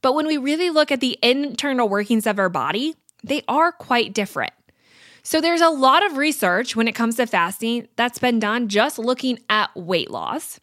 But 0.00 0.14
when 0.14 0.26
we 0.26 0.38
really 0.38 0.70
look 0.70 0.90
at 0.90 1.00
the 1.00 1.18
internal 1.22 1.86
workings 1.86 2.26
of 2.26 2.38
our 2.38 2.48
body, 2.48 2.94
they 3.22 3.42
are 3.46 3.72
quite 3.72 4.14
different. 4.14 4.54
So 5.26 5.40
there's 5.40 5.62
a 5.62 5.70
lot 5.70 6.04
of 6.04 6.18
research 6.18 6.76
when 6.76 6.86
it 6.86 6.92
comes 6.92 7.16
to 7.16 7.26
fasting 7.26 7.88
that's 7.96 8.18
been 8.18 8.38
done 8.38 8.68
just 8.68 8.98
looking 8.98 9.38
at 9.48 9.74
weight 9.74 10.10
loss. 10.10 10.60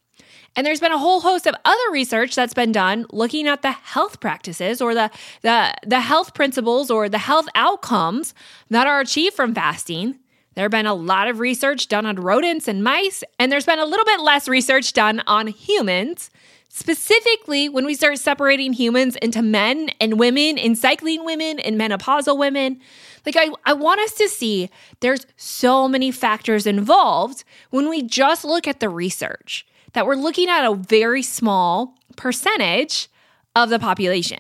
And 0.56 0.68
there's 0.68 0.80
been 0.80 0.92
a 0.92 1.00
whole 1.00 1.22
host 1.22 1.48
of 1.48 1.56
other 1.66 1.92
research 1.92 2.36
that's 2.36 2.54
been 2.54 2.72
done 2.72 3.08
looking 3.12 3.48
at 3.48 3.63
the 3.63 3.72
health 3.72 4.19
practices 4.19 4.80
or 4.80 4.94
the, 4.94 5.10
the, 5.42 5.74
the 5.88 6.02
health 6.02 6.36
principles 6.36 6.92
or 6.92 7.10
the 7.10 7.18
health 7.18 7.48
outcomes 7.56 8.36
that 8.69 8.86
are 8.86 9.00
achieved 9.00 9.36
from 9.36 9.56
fasting. 9.56 10.19
There 10.54 10.66
have 10.66 10.72
been 10.72 10.86
a 10.86 10.94
lot 10.94 11.28
of 11.28 11.40
research 11.40 11.88
done 11.88 12.06
on 12.06 12.18
rodents 12.18 12.68
and 12.68 12.84
mice, 12.84 13.24
and 13.40 13.52
there's 13.52 13.66
been 13.66 13.80
a 13.80 13.86
little 13.86 14.06
bit 14.06 14.19
less 14.19 14.48
research 14.48 14.94
done 14.94 15.24
on 15.25 15.48
humans. 15.48 16.30
Specifically, 16.68 17.68
when 17.68 17.86
we 17.86 17.96
start 17.96 18.18
separating 18.18 18.74
humans 18.74 19.16
into 19.18 19.42
men 19.42 19.90
and 20.00 20.19
women, 20.19 20.57
and 20.57 20.78
cycling 20.78 21.25
women 21.25 21.60
and 21.60 21.80
menopausal 21.80 22.38
women, 22.38 22.80
like, 23.25 23.35
I, 23.37 23.49
I 23.66 23.73
want 23.73 24.01
us 24.01 24.13
to 24.13 24.28
see 24.28 24.69
there's 24.99 25.25
so 25.37 25.87
many 25.87 26.11
factors 26.11 26.66
involved 26.66 27.44
when 27.69 27.90
we 27.90 28.01
just 28.01 28.44
look 28.44 28.68
at 28.68 28.80
the 28.80 28.90
research, 28.90 29.66
that 29.94 30.06
we're 30.06 30.16
looking 30.16 30.49
at 30.49 30.66
a 30.66 30.75
very 30.75 31.21
small 31.21 31.95
percentage 32.16 33.09
of 33.56 33.69
the 33.69 33.80
population. 33.80 34.40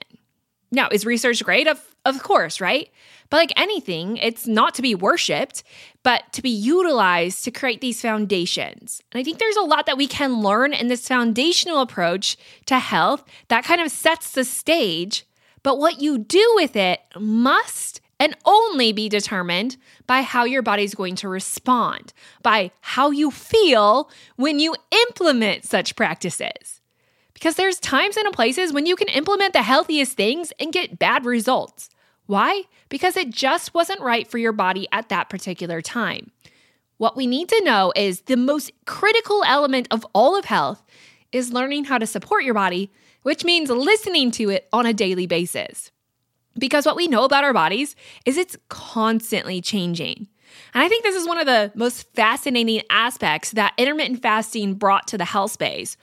Now, 0.71 0.87
is 0.91 1.05
research 1.05 1.43
great? 1.43 1.67
Of, 1.67 1.81
of 2.05 2.23
course, 2.23 2.61
right? 2.61 2.89
But 3.29 3.37
like 3.37 3.53
anything, 3.55 4.17
it's 4.17 4.45
not 4.45 4.73
to 4.75 4.81
be 4.81 4.93
worshiped, 4.93 5.63
but 6.03 6.31
to 6.33 6.41
be 6.41 6.49
utilized 6.49 7.43
to 7.45 7.51
create 7.51 7.79
these 7.79 8.01
foundations. 8.01 9.01
And 9.11 9.19
I 9.19 9.23
think 9.23 9.39
there's 9.39 9.55
a 9.55 9.61
lot 9.61 9.85
that 9.85 9.97
we 9.97 10.07
can 10.07 10.41
learn 10.41 10.73
in 10.73 10.87
this 10.87 11.07
foundational 11.07 11.79
approach 11.79 12.35
to 12.65 12.79
health 12.79 13.23
that 13.47 13.63
kind 13.63 13.79
of 13.79 13.91
sets 13.91 14.31
the 14.31 14.43
stage. 14.43 15.25
But 15.63 15.77
what 15.77 16.01
you 16.01 16.17
do 16.17 16.51
with 16.55 16.75
it 16.75 16.99
must 17.17 18.00
and 18.21 18.37
only 18.45 18.93
be 18.93 19.09
determined 19.09 19.77
by 20.05 20.21
how 20.21 20.43
your 20.43 20.61
body's 20.61 20.93
going 20.93 21.15
to 21.15 21.27
respond, 21.27 22.13
by 22.43 22.69
how 22.81 23.09
you 23.09 23.31
feel 23.31 24.11
when 24.35 24.59
you 24.59 24.75
implement 25.07 25.65
such 25.65 25.95
practices. 25.95 26.81
Because 27.33 27.55
there's 27.55 27.79
times 27.79 28.17
and 28.17 28.31
places 28.31 28.71
when 28.71 28.85
you 28.85 28.95
can 28.95 29.07
implement 29.07 29.53
the 29.53 29.63
healthiest 29.63 30.15
things 30.15 30.53
and 30.59 30.71
get 30.71 30.99
bad 30.99 31.25
results. 31.25 31.89
Why? 32.27 32.65
Because 32.89 33.17
it 33.17 33.31
just 33.31 33.73
wasn't 33.73 34.01
right 34.01 34.27
for 34.27 34.37
your 34.37 34.51
body 34.51 34.87
at 34.91 35.09
that 35.09 35.27
particular 35.27 35.81
time. 35.81 36.29
What 36.97 37.17
we 37.17 37.25
need 37.25 37.49
to 37.49 37.63
know 37.63 37.91
is 37.95 38.21
the 38.21 38.37
most 38.37 38.69
critical 38.85 39.43
element 39.47 39.87
of 39.89 40.05
all 40.13 40.37
of 40.37 40.45
health 40.45 40.83
is 41.31 41.51
learning 41.51 41.85
how 41.85 41.97
to 41.97 42.05
support 42.05 42.43
your 42.43 42.53
body, 42.53 42.91
which 43.23 43.43
means 43.43 43.71
listening 43.71 44.29
to 44.29 44.51
it 44.51 44.69
on 44.71 44.85
a 44.85 44.93
daily 44.93 45.25
basis. 45.25 45.89
Because 46.57 46.85
what 46.85 46.95
we 46.95 47.07
know 47.07 47.23
about 47.23 47.43
our 47.43 47.53
bodies 47.53 47.95
is 48.25 48.37
it's 48.37 48.57
constantly 48.69 49.61
changing. 49.61 50.27
And 50.73 50.83
I 50.83 50.89
think 50.89 51.03
this 51.03 51.15
is 51.15 51.27
one 51.27 51.39
of 51.39 51.45
the 51.45 51.71
most 51.75 52.13
fascinating 52.13 52.81
aspects 52.89 53.51
that 53.51 53.73
intermittent 53.77 54.21
fasting 54.21 54.73
brought 54.75 55.07
to 55.07 55.17
the 55.17 55.25
health 55.25 55.51
space 55.51 55.97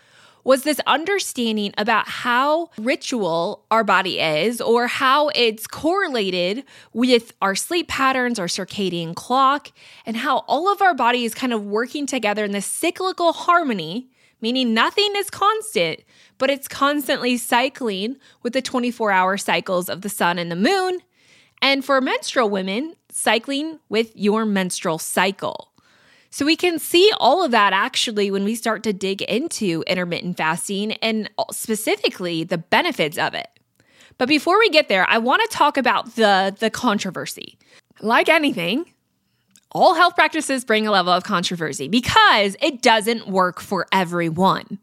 was 0.44 0.62
this 0.62 0.80
understanding 0.86 1.74
about 1.76 2.08
how 2.08 2.70
ritual 2.78 3.66
our 3.70 3.84
body 3.84 4.18
is 4.18 4.62
or 4.62 4.86
how 4.86 5.28
it's 5.34 5.66
correlated 5.66 6.64
with 6.94 7.34
our 7.42 7.54
sleep 7.54 7.86
patterns, 7.88 8.38
our 8.38 8.46
circadian 8.46 9.14
clock, 9.14 9.70
and 10.06 10.16
how 10.16 10.38
all 10.48 10.72
of 10.72 10.80
our 10.80 10.94
body 10.94 11.26
is 11.26 11.34
kind 11.34 11.52
of 11.52 11.66
working 11.66 12.06
together 12.06 12.44
in 12.44 12.52
this 12.52 12.64
cyclical 12.64 13.34
harmony, 13.34 14.08
meaning 14.40 14.74
nothing 14.74 15.12
is 15.16 15.30
constant, 15.30 16.00
but 16.38 16.50
it's 16.50 16.68
constantly 16.68 17.36
cycling 17.36 18.16
with 18.42 18.52
the 18.52 18.62
24 18.62 19.10
hour 19.10 19.36
cycles 19.36 19.88
of 19.88 20.02
the 20.02 20.08
sun 20.08 20.38
and 20.38 20.50
the 20.50 20.56
moon. 20.56 21.00
And 21.60 21.84
for 21.84 22.00
menstrual 22.00 22.50
women, 22.50 22.94
cycling 23.10 23.80
with 23.88 24.12
your 24.14 24.44
menstrual 24.44 24.98
cycle. 24.98 25.72
So 26.30 26.44
we 26.44 26.56
can 26.56 26.78
see 26.78 27.10
all 27.18 27.44
of 27.44 27.50
that 27.52 27.72
actually 27.72 28.30
when 28.30 28.44
we 28.44 28.54
start 28.54 28.82
to 28.84 28.92
dig 28.92 29.22
into 29.22 29.82
intermittent 29.86 30.36
fasting 30.36 30.92
and 30.94 31.30
specifically 31.50 32.44
the 32.44 32.58
benefits 32.58 33.16
of 33.16 33.34
it. 33.34 33.48
But 34.18 34.28
before 34.28 34.58
we 34.58 34.68
get 34.68 34.88
there, 34.88 35.08
I 35.08 35.18
want 35.18 35.42
to 35.48 35.56
talk 35.56 35.76
about 35.76 36.16
the 36.16 36.54
the 36.58 36.70
controversy. 36.70 37.58
Like 38.00 38.28
anything, 38.28 38.84
all 39.72 39.94
health 39.94 40.14
practices 40.14 40.64
bring 40.64 40.86
a 40.86 40.90
level 40.90 41.12
of 41.12 41.24
controversy 41.24 41.88
because 41.88 42.56
it 42.60 42.82
doesn't 42.82 43.28
work 43.28 43.60
for 43.60 43.86
everyone. 43.92 44.78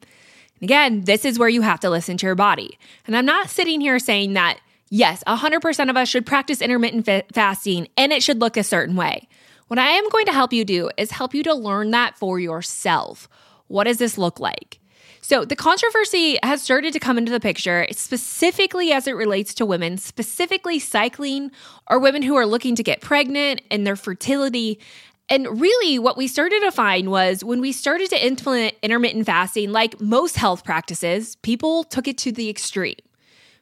Again, 0.61 1.01
this 1.01 1.25
is 1.25 1.37
where 1.37 1.49
you 1.49 1.61
have 1.61 1.79
to 1.81 1.89
listen 1.89 2.17
to 2.17 2.25
your 2.25 2.35
body. 2.35 2.77
And 3.07 3.15
I'm 3.15 3.25
not 3.25 3.49
sitting 3.49 3.81
here 3.81 3.99
saying 3.99 4.33
that 4.33 4.59
yes, 4.89 5.23
100% 5.25 5.89
of 5.89 5.97
us 5.97 6.07
should 6.07 6.25
practice 6.25 6.61
intermittent 6.61 7.05
fa- 7.05 7.23
fasting 7.33 7.87
and 7.97 8.13
it 8.13 8.23
should 8.23 8.39
look 8.39 8.57
a 8.57 8.63
certain 8.63 8.95
way. 8.95 9.27
What 9.67 9.79
I 9.79 9.89
am 9.89 10.07
going 10.09 10.27
to 10.27 10.33
help 10.33 10.53
you 10.53 10.63
do 10.63 10.89
is 10.97 11.11
help 11.11 11.33
you 11.33 11.43
to 11.43 11.53
learn 11.53 11.91
that 11.91 12.17
for 12.17 12.39
yourself. 12.39 13.27
What 13.67 13.85
does 13.85 13.97
this 13.97 14.17
look 14.17 14.39
like? 14.39 14.79
So, 15.27 15.43
the 15.43 15.55
controversy 15.55 16.37
has 16.43 16.61
started 16.61 16.93
to 16.93 16.99
come 16.99 17.17
into 17.17 17.31
the 17.31 17.39
picture, 17.39 17.87
specifically 17.89 18.91
as 18.91 19.07
it 19.07 19.13
relates 19.13 19.55
to 19.55 19.65
women, 19.65 19.97
specifically 19.97 20.77
cycling 20.77 21.49
or 21.89 21.97
women 21.97 22.21
who 22.21 22.35
are 22.35 22.45
looking 22.45 22.75
to 22.75 22.83
get 22.83 23.01
pregnant 23.01 23.61
and 23.71 23.87
their 23.87 23.95
fertility. 23.95 24.79
And 25.27 25.59
really, 25.59 25.97
what 25.97 26.15
we 26.15 26.27
started 26.27 26.59
to 26.59 26.71
find 26.71 27.09
was 27.09 27.43
when 27.43 27.59
we 27.59 27.71
started 27.71 28.11
to 28.11 28.23
implement 28.23 28.75
intermittent 28.83 29.25
fasting, 29.25 29.71
like 29.71 29.99
most 29.99 30.35
health 30.35 30.63
practices, 30.63 31.37
people 31.37 31.85
took 31.85 32.07
it 32.07 32.19
to 32.19 32.31
the 32.31 32.47
extreme. 32.47 32.97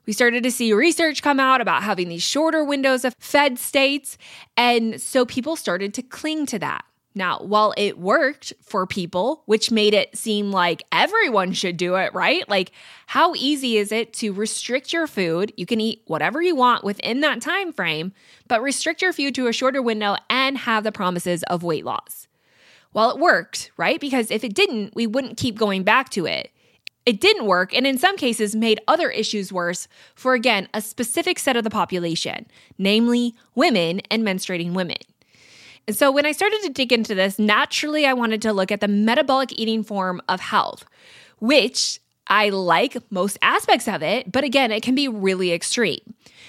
We 0.05 0.11
started 0.11 0.43
to 0.43 0.51
see 0.51 0.73
research 0.73 1.23
come 1.23 1.39
out 1.39 1.61
about 1.61 1.83
having 1.83 2.09
these 2.09 2.23
shorter 2.23 2.65
windows 2.65 3.05
of 3.05 3.15
fed 3.19 3.57
states. 3.57 4.17
And 4.57 5.01
so 5.01 5.25
people 5.25 5.55
started 5.55 5.93
to 5.93 6.01
cling 6.01 6.45
to 6.47 6.59
that. 6.59 6.83
Now, 7.15 7.39
while 7.39 7.73
it 7.77 7.99
worked 7.99 8.53
for 8.61 8.87
people, 8.87 9.43
which 9.45 9.69
made 9.69 9.93
it 9.93 10.17
seem 10.17 10.51
like 10.51 10.81
everyone 10.91 11.53
should 11.53 11.77
do 11.77 11.95
it, 11.95 12.13
right? 12.13 12.47
Like, 12.49 12.71
how 13.05 13.35
easy 13.35 13.77
is 13.77 13.91
it 13.91 14.13
to 14.13 14.33
restrict 14.33 14.91
your 14.91 15.05
food? 15.05 15.53
You 15.55 15.67
can 15.67 15.79
eat 15.79 16.01
whatever 16.07 16.41
you 16.41 16.55
want 16.55 16.83
within 16.83 17.21
that 17.21 17.41
time 17.41 17.71
frame, 17.71 18.13
but 18.47 18.63
restrict 18.63 19.01
your 19.01 19.13
food 19.13 19.35
to 19.35 19.47
a 19.47 19.53
shorter 19.53 19.81
window 19.81 20.15
and 20.29 20.57
have 20.57 20.83
the 20.83 20.91
promises 20.91 21.43
of 21.43 21.61
weight 21.61 21.85
loss. 21.85 22.27
Well, 22.93 23.11
it 23.11 23.19
worked, 23.19 23.71
right? 23.77 23.99
Because 23.99 24.31
if 24.31 24.43
it 24.43 24.55
didn't, 24.55 24.95
we 24.95 25.05
wouldn't 25.05 25.37
keep 25.37 25.57
going 25.57 25.83
back 25.83 26.09
to 26.11 26.25
it. 26.25 26.49
It 27.05 27.19
didn't 27.19 27.47
work, 27.47 27.75
and 27.75 27.85
in 27.85 27.97
some 27.97 28.15
cases, 28.15 28.55
made 28.55 28.79
other 28.87 29.09
issues 29.09 29.51
worse 29.51 29.89
for, 30.15 30.35
again, 30.35 30.69
a 30.73 30.79
specific 30.79 31.37
set 31.37 31.57
of 31.57 31.65
the 31.65 31.69
population, 31.69 32.47
namely 32.77 33.35
women 33.55 33.99
and 34.09 34.23
menstruating 34.23 34.71
women. 34.71 34.97
So, 35.89 36.11
when 36.11 36.25
I 36.25 36.31
started 36.31 36.61
to 36.63 36.69
dig 36.69 36.93
into 36.93 37.13
this, 37.13 37.37
naturally, 37.37 38.05
I 38.05 38.13
wanted 38.13 38.41
to 38.43 38.53
look 38.53 38.71
at 38.71 38.79
the 38.79 38.87
metabolic 38.87 39.51
eating 39.59 39.83
form 39.83 40.21
of 40.29 40.39
health, 40.39 40.85
which 41.39 41.99
I 42.27 42.49
like 42.49 42.95
most 43.11 43.37
aspects 43.41 43.87
of 43.87 44.01
it, 44.01 44.31
but 44.31 44.45
again, 44.45 44.71
it 44.71 44.81
can 44.81 44.95
be 44.95 45.09
really 45.09 45.51
extreme. 45.51 45.99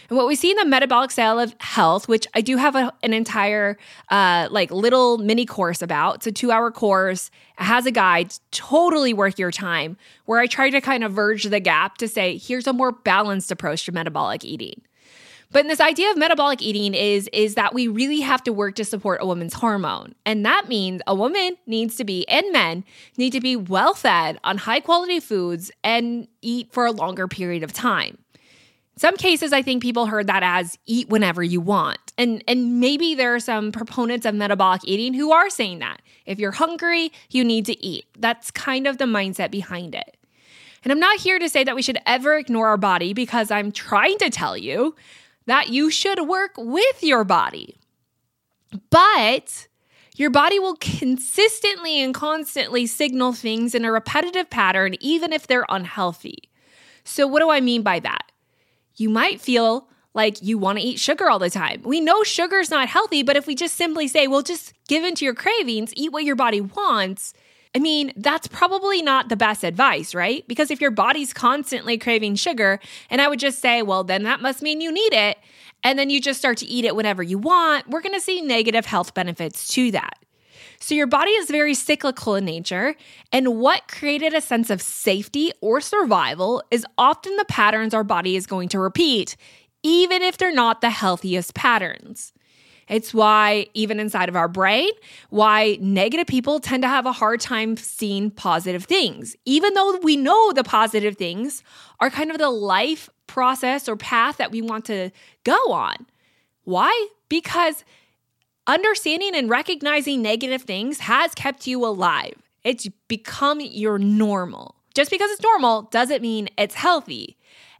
And 0.08 0.16
what 0.16 0.28
we 0.28 0.36
see 0.36 0.50
in 0.50 0.56
the 0.56 0.64
metabolic 0.64 1.10
style 1.10 1.38
of 1.40 1.54
health, 1.58 2.06
which 2.06 2.26
I 2.34 2.42
do 2.42 2.56
have 2.58 2.76
a, 2.76 2.92
an 3.02 3.12
entire 3.12 3.76
uh, 4.10 4.48
like 4.50 4.70
little 4.70 5.18
mini 5.18 5.46
course 5.46 5.82
about, 5.82 6.16
it's 6.16 6.26
a 6.28 6.32
two 6.32 6.52
hour 6.52 6.70
course. 6.70 7.30
It 7.58 7.64
has 7.64 7.86
a 7.86 7.90
guide, 7.90 8.34
totally 8.52 9.14
worth 9.14 9.38
your 9.38 9.50
time, 9.50 9.96
where 10.26 10.38
I 10.38 10.46
try 10.46 10.70
to 10.70 10.80
kind 10.80 11.02
of 11.02 11.12
verge 11.12 11.44
the 11.44 11.60
gap 11.60 11.98
to 11.98 12.08
say, 12.08 12.36
here's 12.36 12.66
a 12.66 12.72
more 12.72 12.92
balanced 12.92 13.50
approach 13.50 13.86
to 13.86 13.92
metabolic 13.92 14.44
eating. 14.44 14.82
But 15.54 15.68
this 15.68 15.80
idea 15.80 16.10
of 16.10 16.16
metabolic 16.16 16.60
eating 16.60 16.94
is 16.94 17.30
is 17.32 17.54
that 17.54 17.72
we 17.72 17.86
really 17.86 18.18
have 18.20 18.42
to 18.42 18.52
work 18.52 18.74
to 18.74 18.84
support 18.84 19.22
a 19.22 19.26
woman's 19.26 19.54
hormone. 19.54 20.16
And 20.26 20.44
that 20.44 20.68
means 20.68 21.00
a 21.06 21.14
woman 21.14 21.56
needs 21.64 21.94
to 21.94 22.04
be 22.04 22.26
and 22.26 22.44
men 22.52 22.84
need 23.16 23.30
to 23.30 23.40
be 23.40 23.54
well 23.54 23.94
fed 23.94 24.40
on 24.42 24.58
high 24.58 24.80
quality 24.80 25.20
foods 25.20 25.70
and 25.84 26.26
eat 26.42 26.72
for 26.72 26.86
a 26.86 26.90
longer 26.90 27.28
period 27.28 27.62
of 27.62 27.72
time. 27.72 28.18
In 28.34 28.98
some 28.98 29.16
cases 29.16 29.52
I 29.52 29.62
think 29.62 29.80
people 29.80 30.06
heard 30.06 30.26
that 30.26 30.42
as 30.42 30.76
eat 30.86 31.08
whenever 31.08 31.44
you 31.44 31.60
want. 31.60 32.00
And 32.18 32.42
and 32.48 32.80
maybe 32.80 33.14
there 33.14 33.32
are 33.32 33.40
some 33.40 33.70
proponents 33.70 34.26
of 34.26 34.34
metabolic 34.34 34.80
eating 34.84 35.14
who 35.14 35.30
are 35.30 35.48
saying 35.50 35.78
that. 35.78 36.02
If 36.26 36.40
you're 36.40 36.50
hungry, 36.50 37.12
you 37.30 37.44
need 37.44 37.64
to 37.66 37.80
eat. 37.80 38.06
That's 38.18 38.50
kind 38.50 38.88
of 38.88 38.98
the 38.98 39.04
mindset 39.04 39.52
behind 39.52 39.94
it. 39.94 40.16
And 40.82 40.92
I'm 40.92 41.00
not 41.00 41.20
here 41.20 41.38
to 41.38 41.48
say 41.48 41.62
that 41.62 41.76
we 41.76 41.82
should 41.82 41.98
ever 42.06 42.36
ignore 42.36 42.66
our 42.66 42.76
body 42.76 43.14
because 43.14 43.52
I'm 43.52 43.70
trying 43.70 44.18
to 44.18 44.30
tell 44.30 44.56
you 44.56 44.96
that 45.46 45.68
you 45.68 45.90
should 45.90 46.26
work 46.26 46.52
with 46.56 47.02
your 47.02 47.24
body. 47.24 47.78
But 48.90 49.68
your 50.16 50.30
body 50.30 50.58
will 50.58 50.76
consistently 50.76 52.00
and 52.00 52.14
constantly 52.14 52.86
signal 52.86 53.32
things 53.32 53.74
in 53.74 53.84
a 53.84 53.92
repetitive 53.92 54.48
pattern, 54.50 54.94
even 55.00 55.32
if 55.32 55.46
they're 55.46 55.66
unhealthy. 55.68 56.50
So, 57.04 57.26
what 57.26 57.40
do 57.40 57.50
I 57.50 57.60
mean 57.60 57.82
by 57.82 58.00
that? 58.00 58.32
You 58.96 59.10
might 59.10 59.40
feel 59.40 59.88
like 60.14 60.42
you 60.42 60.56
want 60.56 60.78
to 60.78 60.84
eat 60.84 61.00
sugar 61.00 61.28
all 61.28 61.40
the 61.40 61.50
time. 61.50 61.82
We 61.82 62.00
know 62.00 62.22
sugar's 62.22 62.70
not 62.70 62.88
healthy, 62.88 63.22
but 63.22 63.36
if 63.36 63.46
we 63.46 63.56
just 63.56 63.74
simply 63.74 64.06
say, 64.06 64.28
well, 64.28 64.42
just 64.42 64.72
give 64.88 65.04
in 65.04 65.16
to 65.16 65.24
your 65.24 65.34
cravings, 65.34 65.92
eat 65.96 66.12
what 66.12 66.24
your 66.24 66.36
body 66.36 66.60
wants, 66.60 67.34
I 67.74 67.80
mean, 67.80 68.12
that's 68.16 68.46
probably 68.46 69.02
not 69.02 69.28
the 69.28 69.36
best 69.36 69.64
advice, 69.64 70.14
right? 70.14 70.46
Because 70.46 70.70
if 70.70 70.80
your 70.80 70.92
body's 70.92 71.32
constantly 71.32 71.98
craving 71.98 72.36
sugar, 72.36 72.78
and 73.10 73.20
I 73.20 73.26
would 73.26 73.40
just 73.40 73.58
say, 73.60 73.82
well, 73.82 74.04
then 74.04 74.22
that 74.22 74.40
must 74.40 74.62
mean 74.62 74.80
you 74.80 74.92
need 74.92 75.12
it, 75.12 75.38
and 75.82 75.98
then 75.98 76.08
you 76.08 76.20
just 76.20 76.38
start 76.38 76.58
to 76.58 76.66
eat 76.66 76.84
it 76.84 76.94
whenever 76.94 77.22
you 77.22 77.36
want, 77.36 77.88
we're 77.88 78.00
gonna 78.00 78.20
see 78.20 78.40
negative 78.40 78.86
health 78.86 79.12
benefits 79.12 79.66
to 79.68 79.90
that. 79.90 80.18
So, 80.78 80.94
your 80.94 81.06
body 81.06 81.30
is 81.32 81.50
very 81.50 81.74
cyclical 81.74 82.36
in 82.36 82.44
nature, 82.44 82.94
and 83.32 83.58
what 83.58 83.88
created 83.88 84.34
a 84.34 84.40
sense 84.40 84.70
of 84.70 84.82
safety 84.82 85.50
or 85.60 85.80
survival 85.80 86.62
is 86.70 86.86
often 86.98 87.36
the 87.36 87.44
patterns 87.46 87.94
our 87.94 88.04
body 88.04 88.36
is 88.36 88.46
going 88.46 88.68
to 88.70 88.78
repeat, 88.78 89.36
even 89.82 90.22
if 90.22 90.36
they're 90.36 90.52
not 90.52 90.80
the 90.80 90.90
healthiest 90.90 91.54
patterns. 91.54 92.33
It's 92.88 93.14
why, 93.14 93.66
even 93.74 93.98
inside 93.98 94.28
of 94.28 94.36
our 94.36 94.48
brain, 94.48 94.90
why 95.30 95.78
negative 95.80 96.26
people 96.26 96.60
tend 96.60 96.82
to 96.82 96.88
have 96.88 97.06
a 97.06 97.12
hard 97.12 97.40
time 97.40 97.76
seeing 97.76 98.30
positive 98.30 98.84
things, 98.84 99.36
even 99.44 99.74
though 99.74 99.98
we 100.02 100.16
know 100.16 100.52
the 100.52 100.64
positive 100.64 101.16
things 101.16 101.62
are 102.00 102.10
kind 102.10 102.30
of 102.30 102.38
the 102.38 102.50
life 102.50 103.08
process 103.26 103.88
or 103.88 103.96
path 103.96 104.36
that 104.36 104.50
we 104.50 104.60
want 104.60 104.84
to 104.86 105.10
go 105.44 105.72
on. 105.72 106.06
Why? 106.64 107.08
Because 107.28 107.84
understanding 108.66 109.34
and 109.34 109.50
recognizing 109.50 110.22
negative 110.22 110.62
things 110.62 111.00
has 111.00 111.34
kept 111.34 111.66
you 111.66 111.84
alive. 111.84 112.34
It's 112.64 112.88
become 113.08 113.60
your 113.60 113.98
normal. 113.98 114.76
Just 114.94 115.10
because 115.10 115.30
it's 115.30 115.42
normal 115.42 115.82
doesn't 115.82 116.22
mean 116.22 116.48
it's 116.56 116.74
healthy. 116.74 117.36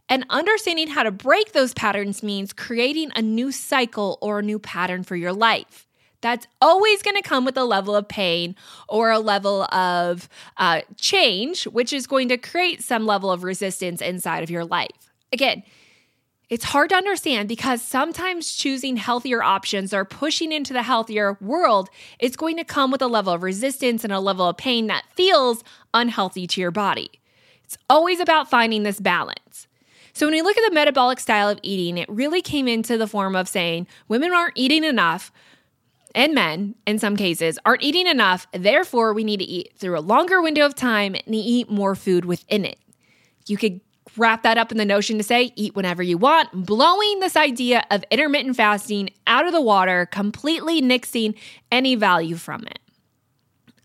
And 0.09 0.27
understanding 0.29 0.89
how 0.89 1.03
to 1.03 1.11
break 1.11 1.53
those 1.53 1.73
patterns 1.73 2.23
means 2.23 2.53
creating 2.53 3.11
a 3.17 3.23
new 3.23 3.51
cycle 3.51 4.19
or 4.21 4.41
a 4.41 4.43
new 4.43 4.59
pattern 4.59 5.03
for 5.03 5.17
your 5.17 5.33
life. 5.33 5.87
That's 6.21 6.47
always 6.61 7.03
going 7.03 7.17
to 7.17 7.23
come 7.23 7.45
with 7.45 7.57
a 7.57 7.65
level 7.65 7.95
of 7.95 8.09
pain 8.09 8.57
or 8.89 9.11
a 9.11 9.19
level 9.19 9.65
of 9.65 10.29
uh, 10.57 10.81
change, 10.97 11.65
which 11.65 11.93
is 11.93 12.07
going 12.07 12.29
to 12.29 12.39
create 12.39 12.83
some 12.83 13.05
level 13.05 13.31
of 13.31 13.45
resistance 13.45 14.01
inside 14.01 14.43
of 14.43 14.51
your 14.51 14.65
life. 14.65 15.13
Again, 15.33 15.63
it's 16.49 16.65
hard 16.65 16.91
to 16.91 16.97
understand 16.97 17.49
because 17.49 17.83
sometimes 17.83 18.55
choosing 18.55 18.97
healthier 18.97 19.43
options 19.43 19.93
or 19.93 20.05
pushing 20.05 20.53
into 20.53 20.73
the 20.73 20.83
healthier 20.83 21.37
world 21.41 21.89
is 22.21 22.37
going 22.37 22.57
to 22.59 22.65
come 22.65 22.91
with 22.91 23.03
a 23.03 23.07
level 23.07 23.33
of 23.33 23.43
resistance 23.43 24.05
and 24.05 24.13
a 24.13 24.21
level 24.21 24.49
of 24.49 24.57
pain 24.57 24.87
that 24.87 25.05
feels 25.15 25.65
unhealthy 25.93 26.47
to 26.47 26.61
your 26.61 26.71
body. 26.71 27.11
It's 27.65 27.79
always 27.91 28.21
about 28.21 28.49
finding 28.49 28.83
this 28.83 29.01
balance. 29.01 29.67
So 30.15 30.27
when 30.27 30.33
we 30.33 30.43
look 30.43 30.57
at 30.57 30.69
the 30.69 30.75
metabolic 30.75 31.19
style 31.19 31.49
of 31.49 31.59
eating, 31.63 31.99
it 31.99 32.09
really 32.09 32.41
came 32.41 32.69
into 32.69 32.97
the 32.97 33.09
form 33.09 33.35
of 33.35 33.49
saying 33.49 33.89
women 34.09 34.33
aren't 34.33 34.57
eating 34.57 34.85
enough 34.85 35.33
and 36.15 36.35
men 36.35 36.77
in 36.87 37.01
some 37.01 37.17
cases 37.17 37.59
aren't 37.67 37.83
eating 37.83 38.07
enough. 38.07 38.47
Therefore, 38.53 39.13
we 39.13 39.25
need 39.25 39.41
to 39.41 39.45
eat 39.45 39.73
through 39.77 39.99
a 39.99 40.01
longer 40.01 40.41
window 40.41 40.65
of 40.65 40.77
time 40.77 41.17
and 41.17 41.35
eat 41.35 41.69
more 41.69 41.97
food 41.97 42.25
within 42.25 42.65
it. 42.65 42.79
You 43.47 43.57
could 43.57 43.81
wrap 44.17 44.45
that 44.45 44.57
up 44.57 44.71
in 44.71 44.79
the 44.79 44.85
notion 44.85 45.19
to 45.19 45.25
say 45.25 45.53
eat 45.57 45.75
whenever 45.75 46.03
you 46.03 46.17
want, 46.17 46.65
blowing 46.65 47.19
this 47.19 47.37
idea 47.37 47.85
of 47.91 48.05
intermittent 48.13 48.57
fasting 48.57 49.11
out 49.27 49.47
of 49.47 49.53
the 49.53 49.61
water, 49.61 50.07
completely 50.07 50.81
nixing 50.81 51.37
any 51.73 51.97
value 51.97 52.37
from 52.37 52.63
it. 52.63 52.79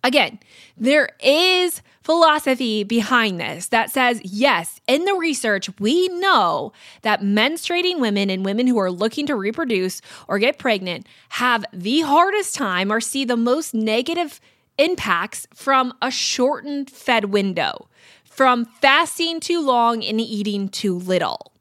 Again, 0.03 0.39
there 0.77 1.09
is 1.21 1.81
philosophy 2.09 2.83
behind 2.83 3.39
this 3.39 3.67
that 3.67 3.91
says, 3.91 4.19
yes, 4.23 4.81
in 4.87 5.05
the 5.05 5.13
research, 5.13 5.69
we 5.79 6.07
know 6.07 6.73
that 7.03 7.21
menstruating 7.21 7.99
women 7.99 8.31
and 8.31 8.43
women 8.43 8.65
who 8.65 8.79
are 8.79 8.89
looking 8.89 9.27
to 9.27 9.35
reproduce 9.35 10.01
or 10.27 10.39
get 10.39 10.57
pregnant 10.57 11.05
have 11.29 11.63
the 11.71 12.01
hardest 12.01 12.55
time 12.55 12.91
or 12.91 12.99
see 12.99 13.25
the 13.25 13.37
most 13.37 13.75
negative 13.75 14.41
impacts 14.79 15.45
from 15.53 15.93
a 16.01 16.09
shortened 16.09 16.89
fed 16.89 17.25
window, 17.25 17.87
from 18.25 18.65
fasting 18.65 19.39
too 19.39 19.61
long 19.63 20.03
and 20.03 20.19
eating 20.19 20.67
too 20.67 20.97
little. 20.97 21.51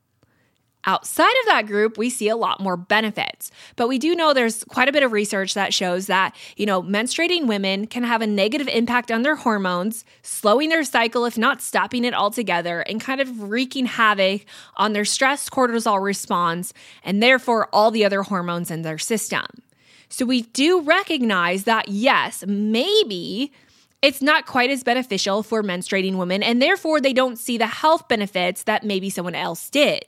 Outside 0.89 1.35
of 1.43 1.47
that 1.49 1.67
group, 1.67 1.99
we 1.99 2.09
see 2.09 2.31
a 2.31 2.37
lot 2.37 2.61
more 2.61 2.79
benefits. 2.79 3.51
But 3.77 3.89
we 3.89 3.99
do 3.99 4.15
know 4.15 4.33
there's 4.33 4.65
quite 4.65 4.89
a 4.89 4.93
bit 4.93 5.03
of 5.03 5.13
research 5.13 5.53
that 5.53 5.75
shows 5.75 6.07
that, 6.07 6.35
you 6.57 6.65
know, 6.65 6.83
menstruating 6.83 7.47
women 7.47 7.87
can 7.87 8.05
have 8.05 8.23
a 8.23 8.27
negative 8.27 8.69
impact 8.69 9.13
on 9.13 9.21
their 9.21 9.37
hormones, 9.37 10.07
slowing 10.23 10.71
their 10.71 10.85
cycle, 10.85 11.27
if 11.27 11.37
not 11.37 11.61
stopping 11.61 12.07
it 12.07 12.15
altogether, 12.15 12.81
and 12.81 13.03
kind 13.03 13.21
of 13.21 13.51
wreaking 13.51 13.85
havoc 13.85 14.47
on 14.79 14.95
their 14.95 15.05
stress 15.05 15.51
cortisol 15.51 16.03
response 16.03 16.73
and 17.05 17.23
therefore 17.23 17.69
all 17.71 17.91
the 17.91 18.07
other 18.07 18.23
hormones 18.23 18.71
in 18.71 18.81
their 18.81 18.97
system. 18.97 19.45
So 20.09 20.25
we 20.25 20.41
do 20.41 20.81
recognize 20.81 21.65
that, 21.65 21.89
yes, 21.89 22.45
maybe 22.49 23.53
it's 24.01 24.23
not 24.23 24.47
quite 24.47 24.71
as 24.71 24.83
beneficial 24.85 25.43
for 25.43 25.63
menstruating 25.63 26.17
women, 26.17 26.43
and 26.43 26.63
therefore 26.63 26.99
they 27.03 27.13
don't 27.13 27.39
see 27.39 27.59
the 27.59 27.67
health 27.67 28.09
benefits 28.09 28.63
that 28.63 28.85
maybe 28.85 29.11
someone 29.11 29.35
else 29.35 29.69
did. 29.69 30.07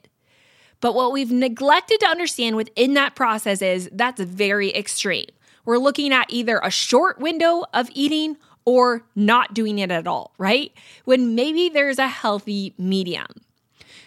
But 0.81 0.95
what 0.95 1.13
we've 1.13 1.31
neglected 1.31 2.01
to 2.01 2.07
understand 2.07 2.57
within 2.57 2.95
that 2.95 3.15
process 3.15 3.63
is 3.63 3.89
that's 3.93 4.21
very 4.21 4.75
extreme. 4.75 5.27
We're 5.65 5.79
looking 5.79 6.13
at 6.13 6.27
either 6.31 6.61
a 6.63 6.71
short 6.71 7.21
window 7.21 7.65
of 7.75 7.91
eating 7.93 8.37
or 8.65 9.05
not 9.15 9.55
doing 9.55 9.79
it 9.79 9.91
at 9.91 10.07
all, 10.07 10.33
right? 10.39 10.73
When 11.05 11.35
maybe 11.35 11.69
there's 11.69 11.99
a 11.99 12.09
healthy 12.09 12.75
medium. 12.79 13.27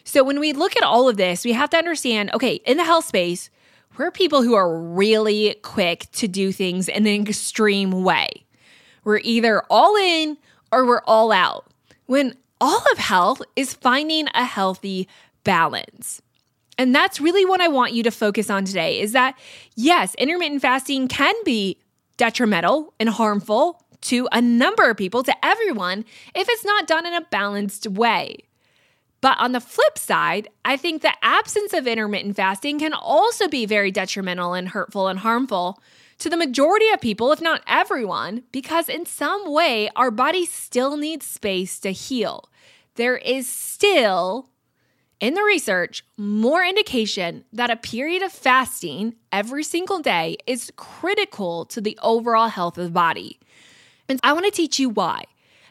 So 0.04 0.24
when 0.24 0.40
we 0.40 0.54
look 0.54 0.76
at 0.76 0.84
all 0.84 1.08
of 1.08 1.18
this, 1.18 1.46
we 1.46 1.54
have 1.54 1.70
to 1.72 1.78
understand 1.78 2.32
okay, 2.34 2.56
in 2.66 2.78
the 2.78 2.84
health 2.84 3.06
space, 3.06 3.50
we're 3.98 4.12
people 4.12 4.42
who 4.42 4.56
are 4.56 4.78
really 4.78 5.56
quick 5.62 6.08
to 6.14 6.28
do 6.28 6.52
things 6.52 6.90
in 6.90 7.06
an 7.06 7.28
extreme 7.28 8.04
way. 8.04 8.30
We're 9.04 9.20
either 9.20 9.64
all 9.70 9.96
in 9.96 10.38
or 10.72 10.86
we're 10.86 11.04
all 11.06 11.32
out. 11.32 11.68
When 12.08 12.36
all 12.60 12.84
of 12.92 12.98
health 12.98 13.42
is 13.56 13.74
finding 13.74 14.28
a 14.34 14.46
healthy 14.46 15.08
balance. 15.44 16.22
And 16.78 16.94
that's 16.94 17.22
really 17.22 17.46
what 17.46 17.62
I 17.62 17.68
want 17.68 17.94
you 17.94 18.04
to 18.04 18.12
focus 18.12 18.50
on 18.50 18.66
today 18.66 19.00
is 19.00 19.12
that 19.12 19.38
yes, 19.76 20.16
intermittent 20.16 20.62
fasting 20.62 21.08
can 21.08 21.36
be 21.46 21.78
detrimental 22.18 22.94
and 23.00 23.10
harmful 23.10 23.84
to 24.02 24.28
a 24.32 24.42
number 24.42 24.90
of 24.90 24.98
people, 24.98 25.24
to 25.24 25.46
everyone, 25.46 26.06
if 26.36 26.48
it's 26.50 26.66
not 26.66 26.88
done 26.88 27.06
in 27.06 27.14
a 27.14 27.22
balanced 27.32 27.88
way. 27.88 28.38
But 29.22 29.38
on 29.40 29.54
the 29.54 29.62
flip 29.62 29.98
side, 29.98 30.50
I 30.66 30.76
think 30.76 31.02
the 31.02 31.14
absence 31.22 31.72
of 31.74 31.88
intermittent 31.88 32.36
fasting 32.36 32.80
can 32.80 32.94
also 32.94 33.48
be 33.48 33.66
very 33.66 33.90
detrimental 33.90 34.54
and 34.54 34.68
hurtful 34.68 35.08
and 35.08 35.20
harmful 35.20 35.82
to 36.20 36.30
the 36.30 36.36
majority 36.36 36.90
of 36.90 37.00
people, 37.00 37.32
if 37.32 37.42
not 37.42 37.64
everyone, 37.66 38.44
because 38.52 38.90
in 38.90 39.06
some 39.06 39.52
way 39.52 39.90
our 39.96 40.12
body 40.12 40.46
still 40.46 40.98
needs 40.98 41.26
space 41.26 41.80
to 41.80 41.92
heal. 41.92 42.50
There 42.96 43.18
is 43.18 43.48
still 43.48 44.50
in 45.24 45.36
the 45.36 45.44
research 45.44 46.04
more 46.18 46.66
indication 46.66 47.46
that 47.54 47.70
a 47.70 47.78
period 47.78 48.22
of 48.22 48.30
fasting 48.30 49.16
every 49.32 49.64
single 49.64 50.00
day 50.00 50.36
is 50.46 50.70
critical 50.76 51.64
to 51.64 51.80
the 51.80 51.98
overall 52.04 52.50
health 52.50 52.78
of 52.78 52.84
the 52.84 52.92
body. 52.92 53.40
And 54.10 54.20
I 54.22 54.34
want 54.34 54.44
to 54.44 54.52
teach 54.52 54.80
you 54.80 54.90
why. 54.90 55.24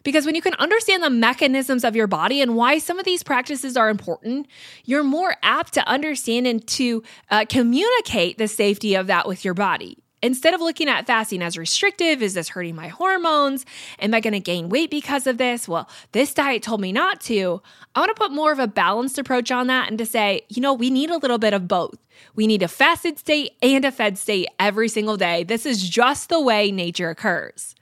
Because 0.05 0.25
when 0.25 0.35
you 0.35 0.41
can 0.41 0.55
understand 0.55 1.03
the 1.03 1.11
mechanisms 1.11 1.85
of 1.85 1.95
your 1.95 2.07
body 2.07 2.41
and 2.41 2.57
why 2.57 2.79
some 2.79 2.99
of 2.99 3.05
these 3.05 3.23
practices 3.23 3.77
are 3.77 3.91
important, 3.91 4.47
you're 4.87 5.05
more 5.05 5.37
apt 5.43 5.75
to 5.75 5.87
understand 5.87 6.47
and 6.47 6.67
to 6.69 7.03
uh, 7.31 7.45
communicate 7.47 8.39
the 8.39 8.49
safety 8.49 8.95
of 8.95 9.07
that 9.09 9.29
with 9.29 9.45
your 9.45 9.55
body. 9.55 10.02
Instead 10.23 10.55
of 10.55 10.61
looking 10.61 10.89
at 10.89 11.07
fasting 11.07 11.43
as 11.43 11.59
restrictive, 11.59 12.23
is 12.23 12.35
this 12.35 12.51
hurting 12.51 12.77
my 12.77 12.87
hormones? 12.87 13.67
Am 13.99 14.15
I 14.15 14.21
going 14.21 14.33
to 14.33 14.41
gain 14.41 14.69
weight 14.69 14.91
because 14.91 15.27
of 15.27 15.37
this? 15.37 15.67
Well, 15.67 15.89
this 16.13 16.33
diet 16.33 16.63
told 16.63 16.81
me 16.81 16.93
not 16.93 17.21
to. 17.23 17.61
I 17.97 18.01
want 18.01 18.15
to 18.15 18.21
put 18.21 18.31
more 18.31 18.53
of 18.53 18.61
a 18.61 18.69
balanced 18.69 19.19
approach 19.19 19.51
on 19.51 19.67
that 19.67 19.89
and 19.89 19.99
to 19.99 20.07
say, 20.07 20.43
you 20.49 20.63
know, 20.63 20.75
we 20.75 20.91
need 20.91 21.11
a 21.11 21.19
little 21.19 21.39
bit 21.39 21.53
of 21.53 21.67
both. 21.67 21.99
We 22.37 22.47
need 22.47 22.63
a 22.63 22.69
fasted 22.69 23.19
state 23.19 23.53
and 23.61 23.85
a 23.85 23.91
fed 23.91 24.17
state 24.17 24.49
every 24.61 24.89
single 24.89 25.17
day. 25.17 25.43
This 25.43 25.67
is 25.67 25.89
just 25.89 26.29
the 26.29 26.41
way 26.41 26.71
nature 26.71 27.11
occurs. 27.11 27.75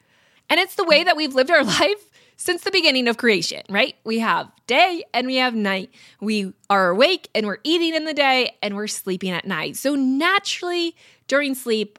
And 0.49 0.59
it's 0.59 0.77
the 0.77 0.85
way 0.85 1.05
that 1.05 1.17
we've 1.17 1.35
lived 1.35 1.51
our 1.51 1.65
life 1.81 2.11
since 2.37 2.63
the 2.63 2.71
beginning 2.71 3.07
of 3.07 3.19
creation, 3.19 3.63
right? 3.69 3.97
We 4.03 4.19
have 4.21 4.51
day 4.67 5.05
and 5.13 5.27
we 5.27 5.37
have 5.37 5.55
night. 5.55 5.91
We 6.23 6.55
are 6.71 6.89
awake 6.89 7.29
and 7.35 7.47
we're 7.47 7.59
eating 7.65 7.95
in 7.95 8.07
the 8.07 8.15
day 8.15 8.57
and 8.63 8.77
we're 8.77 8.87
sleeping 8.87 9.31
at 9.31 9.47
night. 9.47 9.77
So 9.77 9.95
naturally, 9.95 10.97
during 11.29 11.55
sleep, 11.55 11.99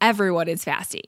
everyone 0.00 0.48
is 0.48 0.64
fasting 0.64 1.06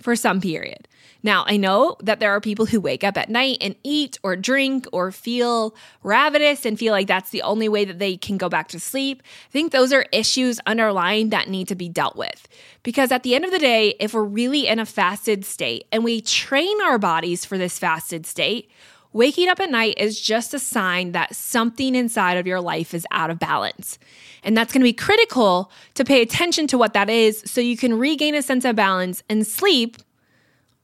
for 0.00 0.16
some 0.16 0.40
period. 0.40 0.88
Now, 1.22 1.44
I 1.46 1.58
know 1.58 1.96
that 2.02 2.18
there 2.18 2.30
are 2.30 2.40
people 2.40 2.64
who 2.64 2.80
wake 2.80 3.04
up 3.04 3.18
at 3.18 3.28
night 3.28 3.58
and 3.60 3.76
eat 3.84 4.18
or 4.22 4.36
drink 4.36 4.86
or 4.92 5.12
feel 5.12 5.74
ravenous 6.02 6.64
and 6.64 6.78
feel 6.78 6.92
like 6.92 7.06
that's 7.06 7.30
the 7.30 7.42
only 7.42 7.68
way 7.68 7.84
that 7.84 7.98
they 7.98 8.16
can 8.16 8.38
go 8.38 8.48
back 8.48 8.68
to 8.68 8.80
sleep. 8.80 9.22
I 9.48 9.50
think 9.50 9.70
those 9.70 9.92
are 9.92 10.06
issues 10.12 10.60
underlying 10.66 11.28
that 11.28 11.48
need 11.48 11.68
to 11.68 11.74
be 11.74 11.90
dealt 11.90 12.16
with. 12.16 12.48
Because 12.82 13.12
at 13.12 13.22
the 13.22 13.34
end 13.34 13.44
of 13.44 13.50
the 13.50 13.58
day, 13.58 13.94
if 14.00 14.14
we're 14.14 14.24
really 14.24 14.66
in 14.66 14.78
a 14.78 14.86
fasted 14.86 15.44
state 15.44 15.86
and 15.92 16.04
we 16.04 16.22
train 16.22 16.80
our 16.82 16.98
bodies 16.98 17.44
for 17.44 17.58
this 17.58 17.78
fasted 17.78 18.24
state, 18.24 18.70
Waking 19.12 19.48
up 19.48 19.58
at 19.58 19.70
night 19.70 19.94
is 19.96 20.20
just 20.20 20.54
a 20.54 20.58
sign 20.58 21.12
that 21.12 21.34
something 21.34 21.94
inside 21.96 22.36
of 22.36 22.46
your 22.46 22.60
life 22.60 22.94
is 22.94 23.06
out 23.10 23.30
of 23.30 23.40
balance. 23.40 23.98
And 24.44 24.56
that's 24.56 24.72
going 24.72 24.80
to 24.80 24.84
be 24.84 24.92
critical 24.92 25.70
to 25.94 26.04
pay 26.04 26.22
attention 26.22 26.68
to 26.68 26.78
what 26.78 26.92
that 26.92 27.10
is 27.10 27.42
so 27.44 27.60
you 27.60 27.76
can 27.76 27.98
regain 27.98 28.34
a 28.36 28.42
sense 28.42 28.64
of 28.64 28.76
balance 28.76 29.22
and 29.28 29.46
sleep 29.46 29.96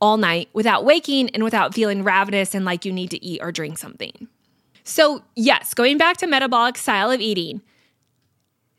all 0.01 0.17
night 0.17 0.49
without 0.53 0.85
waking 0.85 1.31
and 1.31 1.45
without 1.45 1.73
feeling 1.73 2.03
ravenous 2.03 2.55
and 2.55 2.65
like 2.65 2.85
you 2.85 2.93
need 2.93 3.11
to 3.11 3.25
eat 3.25 3.41
or 3.41 3.53
drink 3.53 3.79
something. 3.79 4.29
So, 4.83 5.23
yes, 5.35 5.73
going 5.73 5.97
back 5.97 6.17
to 6.19 6.27
metabolic 6.27 6.77
style 6.77 7.11
of 7.11 7.21
eating, 7.21 7.62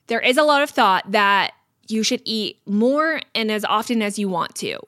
there 0.07 0.21
is 0.21 0.37
a 0.37 0.43
lot 0.43 0.61
of 0.61 0.69
thought 0.69 1.11
that 1.11 1.53
you 1.87 2.03
should 2.03 2.21
eat 2.25 2.59
more 2.65 3.21
and 3.33 3.51
as 3.51 3.65
often 3.65 4.01
as 4.01 4.19
you 4.19 4.29
want 4.29 4.55
to. 4.55 4.79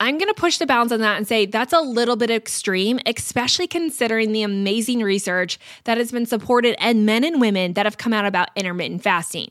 I'm 0.00 0.16
going 0.16 0.32
to 0.32 0.40
push 0.40 0.58
the 0.58 0.66
bounds 0.66 0.92
on 0.92 1.00
that 1.00 1.16
and 1.16 1.26
say 1.26 1.44
that's 1.44 1.72
a 1.72 1.80
little 1.80 2.14
bit 2.14 2.30
extreme, 2.30 3.00
especially 3.04 3.66
considering 3.66 4.32
the 4.32 4.42
amazing 4.42 5.00
research 5.00 5.58
that 5.84 5.98
has 5.98 6.12
been 6.12 6.26
supported 6.26 6.76
and 6.78 7.04
men 7.04 7.24
and 7.24 7.40
women 7.40 7.72
that 7.72 7.84
have 7.84 7.98
come 7.98 8.12
out 8.12 8.24
about 8.24 8.50
intermittent 8.54 9.02
fasting. 9.02 9.50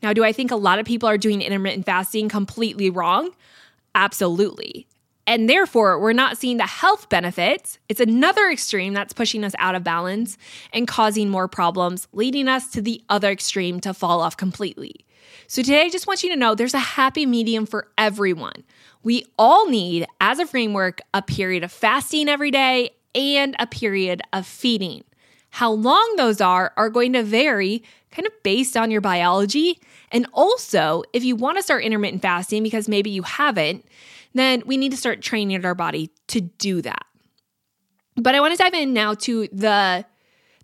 Now, 0.00 0.12
do 0.12 0.24
I 0.24 0.32
think 0.32 0.52
a 0.52 0.56
lot 0.56 0.78
of 0.78 0.86
people 0.86 1.08
are 1.08 1.18
doing 1.18 1.42
intermittent 1.42 1.84
fasting 1.84 2.28
completely 2.28 2.90
wrong? 2.90 3.30
Absolutely. 3.94 4.86
And 5.26 5.50
therefore, 5.50 5.98
we're 5.98 6.12
not 6.12 6.38
seeing 6.38 6.56
the 6.56 6.66
health 6.66 7.08
benefits. 7.08 7.78
It's 7.88 8.00
another 8.00 8.48
extreme 8.48 8.94
that's 8.94 9.12
pushing 9.12 9.44
us 9.44 9.52
out 9.58 9.74
of 9.74 9.84
balance 9.84 10.38
and 10.72 10.86
causing 10.86 11.28
more 11.28 11.48
problems, 11.48 12.06
leading 12.12 12.48
us 12.48 12.70
to 12.70 12.80
the 12.80 13.02
other 13.08 13.30
extreme 13.30 13.80
to 13.80 13.92
fall 13.92 14.20
off 14.20 14.36
completely. 14.36 15.04
So, 15.48 15.60
today 15.60 15.82
I 15.82 15.90
just 15.90 16.06
want 16.06 16.22
you 16.22 16.30
to 16.30 16.36
know 16.36 16.54
there's 16.54 16.72
a 16.72 16.78
happy 16.78 17.26
medium 17.26 17.66
for 17.66 17.88
everyone. 17.98 18.64
We 19.08 19.24
all 19.38 19.66
need, 19.66 20.06
as 20.20 20.38
a 20.38 20.44
framework, 20.44 21.00
a 21.14 21.22
period 21.22 21.64
of 21.64 21.72
fasting 21.72 22.28
every 22.28 22.50
day 22.50 22.90
and 23.14 23.56
a 23.58 23.66
period 23.66 24.20
of 24.34 24.46
feeding. 24.46 25.02
How 25.48 25.70
long 25.70 26.16
those 26.18 26.42
are 26.42 26.74
are 26.76 26.90
going 26.90 27.14
to 27.14 27.22
vary 27.22 27.82
kind 28.10 28.26
of 28.26 28.34
based 28.42 28.76
on 28.76 28.90
your 28.90 29.00
biology. 29.00 29.80
And 30.12 30.26
also, 30.34 31.04
if 31.14 31.24
you 31.24 31.36
want 31.36 31.56
to 31.56 31.62
start 31.62 31.84
intermittent 31.84 32.20
fasting 32.20 32.62
because 32.62 32.86
maybe 32.86 33.08
you 33.08 33.22
haven't, 33.22 33.86
then 34.34 34.62
we 34.66 34.76
need 34.76 34.90
to 34.90 34.98
start 34.98 35.22
training 35.22 35.64
our 35.64 35.74
body 35.74 36.10
to 36.26 36.42
do 36.42 36.82
that. 36.82 37.06
But 38.14 38.34
I 38.34 38.40
want 38.40 38.58
to 38.58 38.62
dive 38.62 38.74
in 38.74 38.92
now 38.92 39.14
to 39.14 39.48
the 39.50 40.04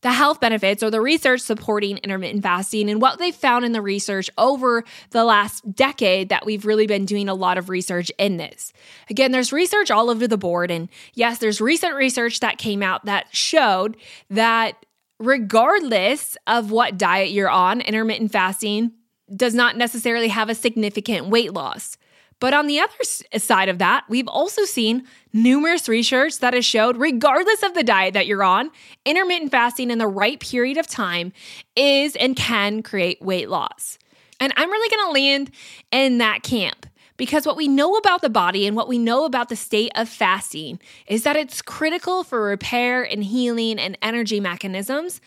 the 0.05 0.13
health 0.13 0.39
benefits 0.39 0.83
or 0.83 0.91
the 0.91 1.01
research 1.01 1.41
supporting 1.41 1.97
intermittent 1.97 2.43
fasting 2.43 2.91
and 2.91 3.01
what 3.01 3.19
they 3.19 3.33
found 3.33 3.65
in 3.65 3.73
the 3.73 3.81
research 3.81 4.29
over 4.37 4.85
the 5.11 5.25
last 5.25 5.75
decade 5.75 6.29
that 6.29 6.45
we've 6.45 6.67
really 6.67 6.87
been 6.87 7.07
doing 7.07 7.27
a 7.27 7.33
lot 7.33 7.57
of 7.57 7.71
research 7.71 8.13
in 8.19 8.37
this. 8.37 8.75
Again, 9.09 9.33
there's 9.33 9.51
research 9.51 9.91
all 9.91 10.11
over 10.11 10.29
the 10.29 10.37
board. 10.37 10.71
And 10.71 10.91
yes, 11.15 11.39
there's 11.39 11.59
recent 11.59 11.95
research 11.95 12.41
that 12.41 12.59
came 12.59 12.83
out 12.83 13.07
that 13.07 13.35
showed 13.35 13.97
that 14.29 14.85
regardless 15.19 16.37
of 16.47 16.71
what 16.71 16.99
diet 16.99 17.31
you're 17.31 17.49
on, 17.49 17.81
intermittent 17.81 18.31
fasting 18.31 18.93
does 19.35 19.55
not 19.55 19.79
necessarily 19.79 20.29
have 20.29 20.51
a 20.51 20.55
significant 20.55 21.29
weight 21.29 21.55
loss. 21.55 21.97
But 22.45 22.53
on 22.53 22.67
the 22.67 22.79
other 22.79 23.39
side 23.39 23.71
of 23.71 23.79
that, 23.79 24.05
we've 24.07 24.29
also 24.29 24.67
seen 24.67 25.07
numerous 25.33 25.89
research 25.89 26.41
that 26.41 26.53
has 26.53 26.67
showed, 26.67 26.99
regardless 26.99 27.63
of 27.63 27.73
the 27.73 27.83
diet 27.83 28.13
that 28.13 28.27
you're 28.27 28.45
on, 28.45 28.71
intermittent 29.07 29.51
fasting 29.51 29.91
in 29.91 29.97
the 29.97 30.07
right 30.07 30.39
period 30.39 30.77
of 30.77 30.87
time 30.87 31.33
is 31.75 32.15
and 32.17 32.37
can 32.37 32.83
create 32.83 33.23
weight 33.23 33.49
loss. 33.49 33.99
And 34.41 34.53
I'm 34.57 34.71
really 34.71 34.95
gonna 34.95 35.13
land 35.13 35.53
in 35.91 36.19
that 36.19 36.43
camp 36.43 36.85
Because 37.17 37.47
what 37.47 37.57
we 37.57 37.69
know 37.69 37.95
about 37.97 38.23
the 38.23 38.29
body 38.29 38.67
and 38.67 38.77
what 38.77 38.89
we 38.89 38.99
know 38.99 39.25
about 39.25 39.49
the 39.49 39.57
state 39.57 39.93
of 39.95 40.09
fasting 40.09 40.81
is 41.07 41.23
that 41.23 41.37
it's 41.37 41.63
critical 41.63 42.25
for 42.25 42.43
repair 42.43 43.05
and 43.05 43.23
healing 43.23 43.79
and 43.79 43.97
energy 44.03 44.41
mechanisms, 44.41 45.21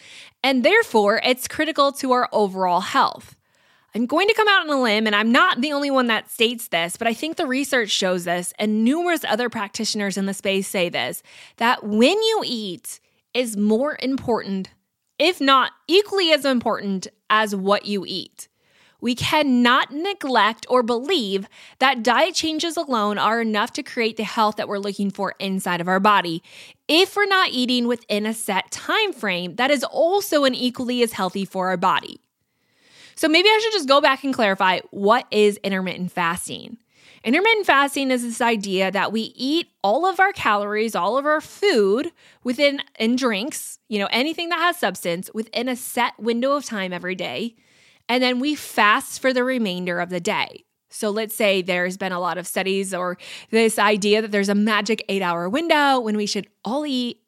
and 0.43 0.63
therefore 0.65 1.21
it's 1.23 1.47
critical 1.47 1.93
to 1.93 2.11
our 2.11 2.27
overall 2.33 2.81
health. 2.81 3.36
I'm 3.95 4.05
going 4.05 4.27
to 4.27 4.33
come 4.33 4.47
out 4.47 4.61
on 4.61 4.69
a 4.69 4.81
limb, 4.81 5.07
and 5.07 5.15
I'm 5.15 5.31
not 5.31 5.61
the 5.61 5.71
only 5.71 5.89
one 5.89 6.07
that 6.07 6.29
states 6.29 6.67
this, 6.67 6.97
but 6.97 7.07
I 7.07 7.13
think 7.13 7.37
the 7.37 7.47
research 7.47 7.89
shows 7.89 8.25
this, 8.25 8.53
and 8.59 8.83
numerous 8.83 9.23
other 9.23 9.49
practitioners 9.49 10.17
in 10.17 10.25
the 10.25 10.33
space 10.33 10.67
say 10.67 10.89
this 10.89 11.23
that 11.57 11.83
when 11.83 12.21
you 12.21 12.41
eat 12.45 12.99
is 13.33 13.55
more 13.55 13.97
important, 14.01 14.69
if 15.19 15.39
not 15.39 15.71
equally 15.87 16.31
as 16.31 16.45
important, 16.45 17.07
as 17.29 17.55
what 17.55 17.85
you 17.85 18.05
eat. 18.05 18.47
We 18.99 19.13
cannot 19.13 19.91
neglect 19.91 20.65
or 20.69 20.81
believe 20.81 21.47
that 21.77 22.01
diet 22.01 22.33
changes 22.33 22.77
alone 22.77 23.19
are 23.19 23.39
enough 23.41 23.71
to 23.73 23.83
create 23.83 24.17
the 24.17 24.23
health 24.23 24.55
that 24.55 24.67
we're 24.67 24.79
looking 24.79 25.11
for 25.11 25.35
inside 25.39 25.81
of 25.81 25.87
our 25.87 25.99
body 25.99 26.41
if 26.87 27.15
we're 27.15 27.27
not 27.27 27.51
eating 27.51 27.87
within 27.87 28.25
a 28.25 28.33
set 28.33 28.71
time 28.71 29.13
frame 29.13 29.55
that 29.57 29.69
is 29.69 29.83
also 29.83 30.45
an 30.45 30.55
equally 30.55 31.03
as 31.03 31.13
healthy 31.13 31.45
for 31.45 31.67
our 31.67 31.77
body. 31.77 32.19
So 33.17 33.27
maybe 33.27 33.49
I 33.49 33.59
should 33.61 33.73
just 33.73 33.87
go 33.87 33.99
back 33.99 34.23
and 34.23 34.33
clarify 34.33 34.79
what 34.91 35.25
is 35.31 35.57
intermittent 35.63 36.11
fasting. 36.11 36.77
Intermittent 37.23 37.65
fasting 37.65 38.11
is 38.11 38.21
this 38.21 38.39
idea 38.39 38.91
that 38.91 39.11
we 39.11 39.33
eat 39.35 39.67
all 39.83 40.05
of 40.05 40.19
our 40.19 40.31
calories, 40.31 40.95
all 40.95 41.17
of 41.17 41.25
our 41.25 41.41
food 41.41 42.11
within 42.43 42.81
and 42.95 43.17
drinks, 43.17 43.79
you 43.89 43.99
know, 43.99 44.07
anything 44.11 44.49
that 44.49 44.59
has 44.59 44.77
substance 44.77 45.29
within 45.33 45.67
a 45.67 45.75
set 45.75 46.13
window 46.17 46.53
of 46.53 46.63
time 46.63 46.93
every 46.93 47.15
day 47.15 47.55
and 48.09 48.23
then 48.23 48.39
we 48.39 48.55
fast 48.55 49.21
for 49.21 49.33
the 49.33 49.43
remainder 49.43 49.99
of 49.99 50.09
the 50.09 50.19
day. 50.19 50.63
So 50.89 51.09
let's 51.09 51.35
say 51.35 51.61
there's 51.61 51.97
been 51.97 52.11
a 52.11 52.19
lot 52.19 52.37
of 52.37 52.47
studies 52.47 52.93
or 52.93 53.17
this 53.51 53.77
idea 53.77 54.21
that 54.21 54.31
there's 54.31 54.49
a 54.49 54.55
magic 54.55 55.03
eight 55.09 55.21
hour 55.21 55.49
window 55.49 55.99
when 55.99 56.15
we 56.15 56.25
should 56.25 56.47
all 56.63 56.85
eat 56.85 57.21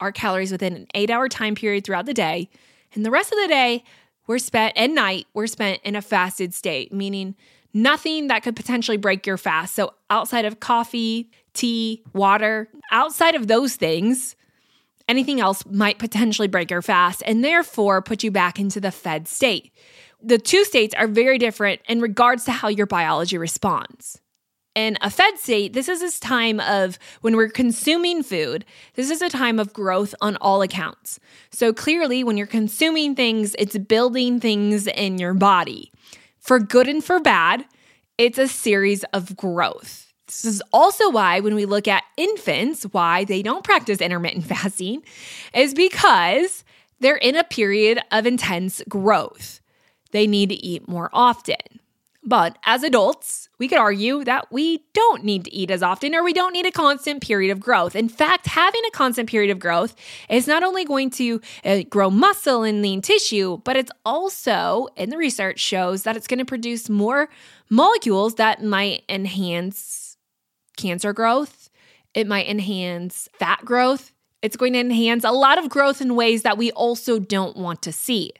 our 0.00 0.12
calories 0.12 0.52
within 0.52 0.74
an 0.74 0.86
eight 0.94 1.10
hour 1.10 1.28
time 1.28 1.54
period 1.54 1.84
throughout 1.84 2.06
the 2.06 2.14
day. 2.14 2.50
And 2.94 3.04
the 3.04 3.10
rest 3.10 3.32
of 3.32 3.38
the 3.38 3.48
day, 3.48 3.84
we're 4.26 4.38
spent 4.38 4.76
at 4.76 4.90
night, 4.90 5.26
we're 5.34 5.46
spent 5.46 5.80
in 5.82 5.96
a 5.96 6.02
fasted 6.02 6.54
state, 6.54 6.92
meaning 6.92 7.34
nothing 7.72 8.28
that 8.28 8.42
could 8.42 8.56
potentially 8.56 8.96
break 8.96 9.26
your 9.26 9.36
fast. 9.36 9.74
So 9.74 9.94
outside 10.10 10.44
of 10.44 10.60
coffee, 10.60 11.30
tea, 11.52 12.02
water, 12.12 12.68
outside 12.90 13.34
of 13.34 13.46
those 13.46 13.76
things, 13.76 14.36
anything 15.08 15.40
else 15.40 15.64
might 15.66 15.98
potentially 15.98 16.48
break 16.48 16.70
your 16.70 16.82
fast 16.82 17.22
and 17.26 17.44
therefore 17.44 18.02
put 18.02 18.22
you 18.22 18.30
back 18.30 18.58
into 18.58 18.80
the 18.80 18.90
fed 18.90 19.28
state 19.28 19.72
the 20.22 20.38
two 20.38 20.64
states 20.64 20.94
are 20.94 21.06
very 21.06 21.38
different 21.38 21.80
in 21.88 22.00
regards 22.00 22.44
to 22.44 22.52
how 22.52 22.68
your 22.68 22.86
biology 22.86 23.38
responds. 23.38 24.20
In 24.76 24.98
a 25.00 25.08
fed 25.08 25.38
state, 25.38 25.72
this 25.72 25.88
is 25.88 26.00
this 26.00 26.20
time 26.20 26.60
of 26.60 26.98
when 27.22 27.34
we're 27.34 27.48
consuming 27.48 28.22
food, 28.22 28.66
this 28.92 29.10
is 29.10 29.22
a 29.22 29.30
time 29.30 29.58
of 29.58 29.72
growth 29.72 30.14
on 30.20 30.36
all 30.36 30.60
accounts. 30.60 31.18
So 31.50 31.72
clearly, 31.72 32.22
when 32.22 32.36
you're 32.36 32.46
consuming 32.46 33.14
things, 33.14 33.56
it's 33.58 33.78
building 33.78 34.38
things 34.38 34.86
in 34.86 35.16
your 35.16 35.32
body. 35.32 35.90
For 36.38 36.60
good 36.60 36.88
and 36.88 37.02
for 37.02 37.18
bad, 37.18 37.64
it's 38.18 38.36
a 38.36 38.46
series 38.46 39.02
of 39.14 39.34
growth. 39.34 40.12
This 40.26 40.44
is 40.44 40.62
also 40.74 41.10
why, 41.10 41.40
when 41.40 41.54
we 41.54 41.64
look 41.64 41.88
at 41.88 42.04
infants, 42.18 42.84
why 42.92 43.24
they 43.24 43.42
don't 43.42 43.64
practice 43.64 44.02
intermittent 44.02 44.44
fasting 44.48 45.02
is 45.54 45.72
because 45.72 46.64
they're 47.00 47.16
in 47.16 47.34
a 47.34 47.44
period 47.44 47.98
of 48.12 48.26
intense 48.26 48.82
growth 48.90 49.60
they 50.12 50.26
need 50.26 50.48
to 50.48 50.54
eat 50.54 50.88
more 50.88 51.10
often. 51.12 51.56
But 52.28 52.58
as 52.64 52.82
adults, 52.82 53.48
we 53.60 53.68
could 53.68 53.78
argue 53.78 54.24
that 54.24 54.50
we 54.50 54.84
don't 54.92 55.22
need 55.22 55.44
to 55.44 55.54
eat 55.54 55.70
as 55.70 55.80
often 55.80 56.12
or 56.12 56.24
we 56.24 56.32
don't 56.32 56.52
need 56.52 56.66
a 56.66 56.72
constant 56.72 57.22
period 57.22 57.52
of 57.52 57.60
growth. 57.60 57.94
In 57.94 58.08
fact, 58.08 58.46
having 58.46 58.82
a 58.88 58.90
constant 58.90 59.30
period 59.30 59.52
of 59.52 59.60
growth 59.60 59.94
is 60.28 60.48
not 60.48 60.64
only 60.64 60.84
going 60.84 61.10
to 61.10 61.40
uh, 61.64 61.82
grow 61.88 62.10
muscle 62.10 62.64
and 62.64 62.82
lean 62.82 63.00
tissue, 63.00 63.58
but 63.58 63.76
it's 63.76 63.92
also, 64.04 64.88
in 64.96 65.10
the 65.10 65.16
research, 65.16 65.60
shows 65.60 66.02
that 66.02 66.16
it's 66.16 66.26
going 66.26 66.40
to 66.40 66.44
produce 66.44 66.88
more 66.88 67.28
molecules 67.70 68.34
that 68.34 68.60
might 68.60 69.04
enhance 69.08 70.16
cancer 70.76 71.12
growth. 71.12 71.70
It 72.12 72.26
might 72.26 72.48
enhance 72.48 73.28
fat 73.38 73.64
growth. 73.64 74.12
It's 74.42 74.56
going 74.56 74.72
to 74.72 74.80
enhance 74.80 75.22
a 75.22 75.30
lot 75.30 75.58
of 75.58 75.68
growth 75.68 76.00
in 76.00 76.16
ways 76.16 76.42
that 76.42 76.58
we 76.58 76.72
also 76.72 77.20
don't 77.20 77.56
want 77.56 77.82
to 77.82 77.92
see. 77.92 78.32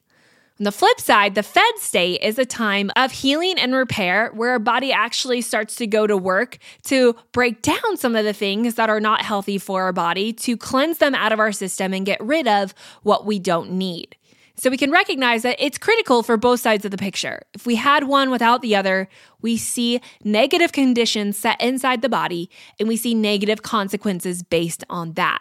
On 0.58 0.64
the 0.64 0.72
flip 0.72 0.98
side, 0.98 1.34
the 1.34 1.42
fed 1.42 1.76
state 1.76 2.22
is 2.22 2.38
a 2.38 2.46
time 2.46 2.90
of 2.96 3.12
healing 3.12 3.58
and 3.58 3.74
repair 3.74 4.30
where 4.32 4.52
our 4.52 4.58
body 4.58 4.90
actually 4.90 5.42
starts 5.42 5.74
to 5.76 5.86
go 5.86 6.06
to 6.06 6.16
work 6.16 6.56
to 6.84 7.14
break 7.32 7.60
down 7.60 7.98
some 7.98 8.16
of 8.16 8.24
the 8.24 8.32
things 8.32 8.76
that 8.76 8.88
are 8.88 9.00
not 9.00 9.20
healthy 9.20 9.58
for 9.58 9.82
our 9.82 9.92
body, 9.92 10.32
to 10.32 10.56
cleanse 10.56 10.96
them 10.96 11.14
out 11.14 11.30
of 11.30 11.38
our 11.38 11.52
system 11.52 11.92
and 11.92 12.06
get 12.06 12.18
rid 12.24 12.48
of 12.48 12.72
what 13.02 13.26
we 13.26 13.38
don't 13.38 13.72
need. 13.72 14.16
So 14.54 14.70
we 14.70 14.78
can 14.78 14.90
recognize 14.90 15.42
that 15.42 15.56
it's 15.58 15.76
critical 15.76 16.22
for 16.22 16.38
both 16.38 16.60
sides 16.60 16.86
of 16.86 16.90
the 16.90 16.96
picture. 16.96 17.42
If 17.52 17.66
we 17.66 17.74
had 17.74 18.04
one 18.04 18.30
without 18.30 18.62
the 18.62 18.74
other, 18.74 19.10
we 19.42 19.58
see 19.58 20.00
negative 20.24 20.72
conditions 20.72 21.36
set 21.36 21.60
inside 21.60 22.00
the 22.00 22.08
body 22.08 22.48
and 22.80 22.88
we 22.88 22.96
see 22.96 23.14
negative 23.14 23.60
consequences 23.62 24.42
based 24.42 24.84
on 24.88 25.12
that. 25.12 25.40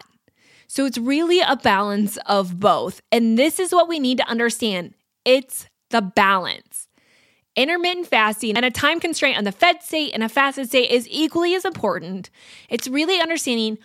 So 0.67 0.86
it's 0.86 0.97
really 0.97 1.39
a 1.39 1.56
balance 1.56 2.17
of 2.25 2.60
both. 2.60 3.01
And 3.13 3.39
this 3.39 3.62
is 3.62 3.71
what 3.71 3.88
we 3.88 3.97
need 3.97 4.17
to 4.17 4.28
understand 4.28 4.93
it's 5.26 5.68
the 5.90 6.02
balance. 6.02 6.88
Intermittent 7.56 8.08
fasting 8.08 8.56
and 8.56 8.66
a 8.66 8.72
time 8.72 9.00
constraint 9.00 9.38
on 9.38 9.44
the 9.44 9.52
fed 9.52 9.82
state 9.82 10.12
and 10.14 10.24
a 10.24 10.30
fasted 10.30 10.68
state 10.68 10.92
is 10.92 11.08
equally 11.10 11.56
as 11.56 11.66
important. 11.66 12.30
It's 12.70 12.88
really 12.88 13.20
understanding 13.20 13.78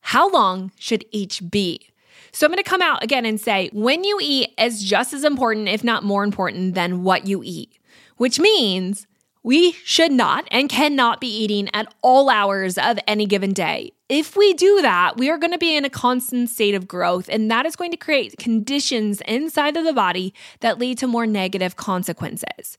how 0.00 0.30
long 0.30 0.72
should 0.78 1.04
each 1.10 1.48
be. 1.50 1.88
So 2.32 2.46
I'm 2.46 2.50
going 2.50 2.62
to 2.62 2.68
come 2.68 2.82
out 2.82 3.02
again 3.02 3.24
and 3.24 3.40
say 3.40 3.70
when 3.72 4.04
you 4.04 4.18
eat 4.20 4.50
is 4.58 4.82
just 4.82 5.12
as 5.12 5.24
important, 5.24 5.68
if 5.68 5.84
not 5.84 6.02
more 6.02 6.24
important, 6.24 6.74
than 6.74 7.02
what 7.02 7.26
you 7.26 7.42
eat, 7.44 7.78
which 8.16 8.40
means 8.40 9.06
we 9.42 9.72
should 9.72 10.12
not 10.12 10.48
and 10.50 10.68
cannot 10.68 11.20
be 11.20 11.28
eating 11.28 11.68
at 11.72 11.92
all 12.02 12.28
hours 12.28 12.76
of 12.76 12.98
any 13.06 13.26
given 13.26 13.52
day. 13.52 13.92
If 14.08 14.36
we 14.36 14.52
do 14.52 14.82
that, 14.82 15.16
we 15.16 15.30
are 15.30 15.38
going 15.38 15.52
to 15.52 15.58
be 15.58 15.74
in 15.74 15.86
a 15.86 15.90
constant 15.90 16.50
state 16.50 16.74
of 16.74 16.86
growth, 16.86 17.26
and 17.30 17.50
that 17.50 17.64
is 17.64 17.74
going 17.74 17.90
to 17.90 17.96
create 17.96 18.36
conditions 18.36 19.22
inside 19.22 19.78
of 19.78 19.84
the 19.84 19.94
body 19.94 20.34
that 20.60 20.78
lead 20.78 20.98
to 20.98 21.06
more 21.06 21.26
negative 21.26 21.76
consequences. 21.76 22.76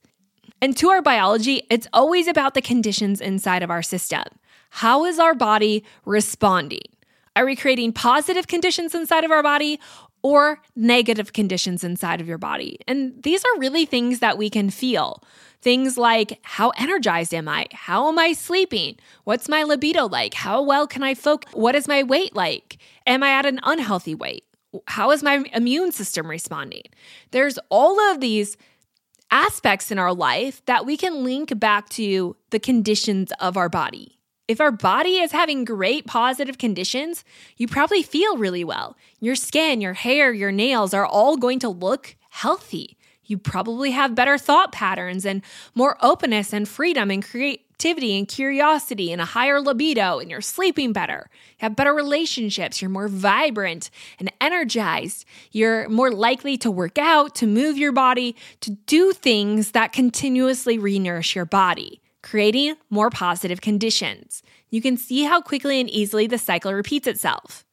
And 0.62 0.76
to 0.76 0.88
our 0.88 1.02
biology, 1.02 1.62
it's 1.68 1.88
always 1.92 2.28
about 2.28 2.54
the 2.54 2.62
conditions 2.62 3.20
inside 3.20 3.64
of 3.64 3.70
our 3.70 3.82
system. 3.82 4.22
How 4.70 5.04
is 5.04 5.18
our 5.18 5.34
body 5.34 5.84
responding? 6.04 6.86
Are 7.34 7.44
we 7.44 7.56
creating 7.56 7.92
positive 7.92 8.46
conditions 8.46 8.94
inside 8.94 9.24
of 9.24 9.32
our 9.32 9.42
body 9.42 9.80
or 10.26 10.60
negative 10.74 11.32
conditions 11.32 11.84
inside 11.84 12.20
of 12.20 12.26
your 12.26 12.36
body? 12.36 12.80
And 12.88 13.22
these 13.22 13.44
are 13.44 13.60
really 13.60 13.86
things 13.86 14.18
that 14.18 14.36
we 14.36 14.50
can 14.50 14.70
feel. 14.70 15.22
Things 15.62 15.96
like 15.96 16.40
how 16.42 16.70
energized 16.70 17.32
am 17.32 17.46
I? 17.46 17.68
How 17.70 18.08
am 18.08 18.18
I 18.18 18.32
sleeping? 18.32 18.96
What's 19.22 19.48
my 19.48 19.62
libido 19.62 20.08
like? 20.08 20.34
How 20.34 20.60
well 20.60 20.88
can 20.88 21.04
I 21.04 21.14
focus? 21.14 21.52
What 21.54 21.76
is 21.76 21.86
my 21.86 22.02
weight 22.02 22.34
like? 22.34 22.78
Am 23.06 23.22
I 23.22 23.30
at 23.30 23.46
an 23.46 23.60
unhealthy 23.62 24.16
weight? 24.16 24.42
How 24.88 25.12
is 25.12 25.22
my 25.22 25.44
immune 25.54 25.92
system 25.92 26.26
responding? 26.28 26.82
There's 27.30 27.56
all 27.68 28.00
of 28.10 28.18
these 28.18 28.56
aspects 29.30 29.92
in 29.92 29.98
our 30.00 30.12
life 30.12 30.60
that 30.66 30.84
we 30.84 30.96
can 30.96 31.22
link 31.22 31.56
back 31.60 31.88
to 31.90 32.34
the 32.50 32.58
conditions 32.58 33.30
of 33.38 33.56
our 33.56 33.68
body. 33.68 34.15
If 34.48 34.60
our 34.60 34.70
body 34.70 35.16
is 35.16 35.32
having 35.32 35.64
great 35.64 36.06
positive 36.06 36.56
conditions, 36.56 37.24
you 37.56 37.66
probably 37.66 38.04
feel 38.04 38.36
really 38.36 38.62
well. 38.62 38.96
Your 39.18 39.34
skin, 39.34 39.80
your 39.80 39.94
hair, 39.94 40.32
your 40.32 40.52
nails 40.52 40.94
are 40.94 41.04
all 41.04 41.36
going 41.36 41.58
to 41.60 41.68
look 41.68 42.14
healthy. 42.30 42.96
You 43.24 43.38
probably 43.38 43.90
have 43.90 44.14
better 44.14 44.38
thought 44.38 44.70
patterns 44.70 45.26
and 45.26 45.42
more 45.74 45.98
openness 46.00 46.52
and 46.52 46.68
freedom 46.68 47.10
and 47.10 47.24
creativity 47.24 48.16
and 48.16 48.28
curiosity 48.28 49.10
and 49.10 49.20
a 49.20 49.24
higher 49.24 49.60
libido, 49.60 50.20
and 50.20 50.30
you're 50.30 50.40
sleeping 50.40 50.92
better. 50.92 51.28
You 51.58 51.64
have 51.64 51.74
better 51.74 51.92
relationships. 51.92 52.80
You're 52.80 52.88
more 52.88 53.08
vibrant 53.08 53.90
and 54.20 54.30
energized. 54.40 55.24
You're 55.50 55.88
more 55.88 56.12
likely 56.12 56.56
to 56.58 56.70
work 56.70 56.98
out, 56.98 57.34
to 57.36 57.48
move 57.48 57.76
your 57.76 57.90
body, 57.90 58.36
to 58.60 58.70
do 58.70 59.12
things 59.12 59.72
that 59.72 59.92
continuously 59.92 60.78
renourish 60.78 61.34
your 61.34 61.46
body, 61.46 62.00
creating 62.26 62.74
more 62.90 63.08
positive 63.08 63.60
conditions. 63.60 64.42
You 64.68 64.82
can 64.82 64.96
see 64.96 65.22
how 65.22 65.40
quickly 65.40 65.80
and 65.80 65.88
easily 65.88 66.26
the 66.26 66.38
cycle 66.38 66.74
repeats 66.74 67.06
itself. 67.06 67.64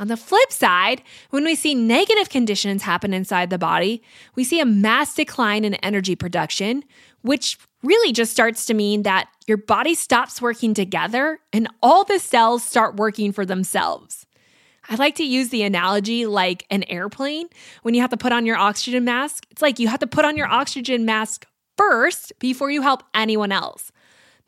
On 0.00 0.08
the 0.08 0.16
flip 0.16 0.50
side, 0.50 1.02
when 1.30 1.44
we 1.44 1.54
see 1.54 1.72
negative 1.72 2.28
conditions 2.28 2.82
happen 2.82 3.14
inside 3.14 3.48
the 3.48 3.58
body, 3.58 4.02
we 4.34 4.42
see 4.42 4.58
a 4.58 4.66
mass 4.66 5.14
decline 5.14 5.64
in 5.64 5.74
energy 5.76 6.16
production, 6.16 6.82
which 7.20 7.56
really 7.84 8.12
just 8.12 8.32
starts 8.32 8.66
to 8.66 8.74
mean 8.74 9.04
that 9.04 9.28
your 9.46 9.58
body 9.58 9.94
stops 9.94 10.42
working 10.42 10.74
together 10.74 11.38
and 11.52 11.68
all 11.80 12.02
the 12.02 12.18
cells 12.18 12.64
start 12.64 12.96
working 12.96 13.30
for 13.30 13.46
themselves. 13.46 14.26
I 14.88 14.96
like 14.96 15.14
to 15.16 15.24
use 15.24 15.50
the 15.50 15.62
analogy 15.62 16.26
like 16.26 16.66
an 16.70 16.82
airplane 16.88 17.46
when 17.82 17.94
you 17.94 18.00
have 18.00 18.10
to 18.10 18.16
put 18.16 18.32
on 18.32 18.46
your 18.46 18.56
oxygen 18.56 19.04
mask. 19.04 19.46
It's 19.52 19.62
like 19.62 19.78
you 19.78 19.86
have 19.86 20.00
to 20.00 20.08
put 20.08 20.24
on 20.24 20.36
your 20.36 20.48
oxygen 20.48 21.04
mask 21.04 21.46
first 21.76 22.32
before 22.40 22.70
you 22.72 22.82
help 22.82 23.04
anyone 23.14 23.52
else. 23.52 23.91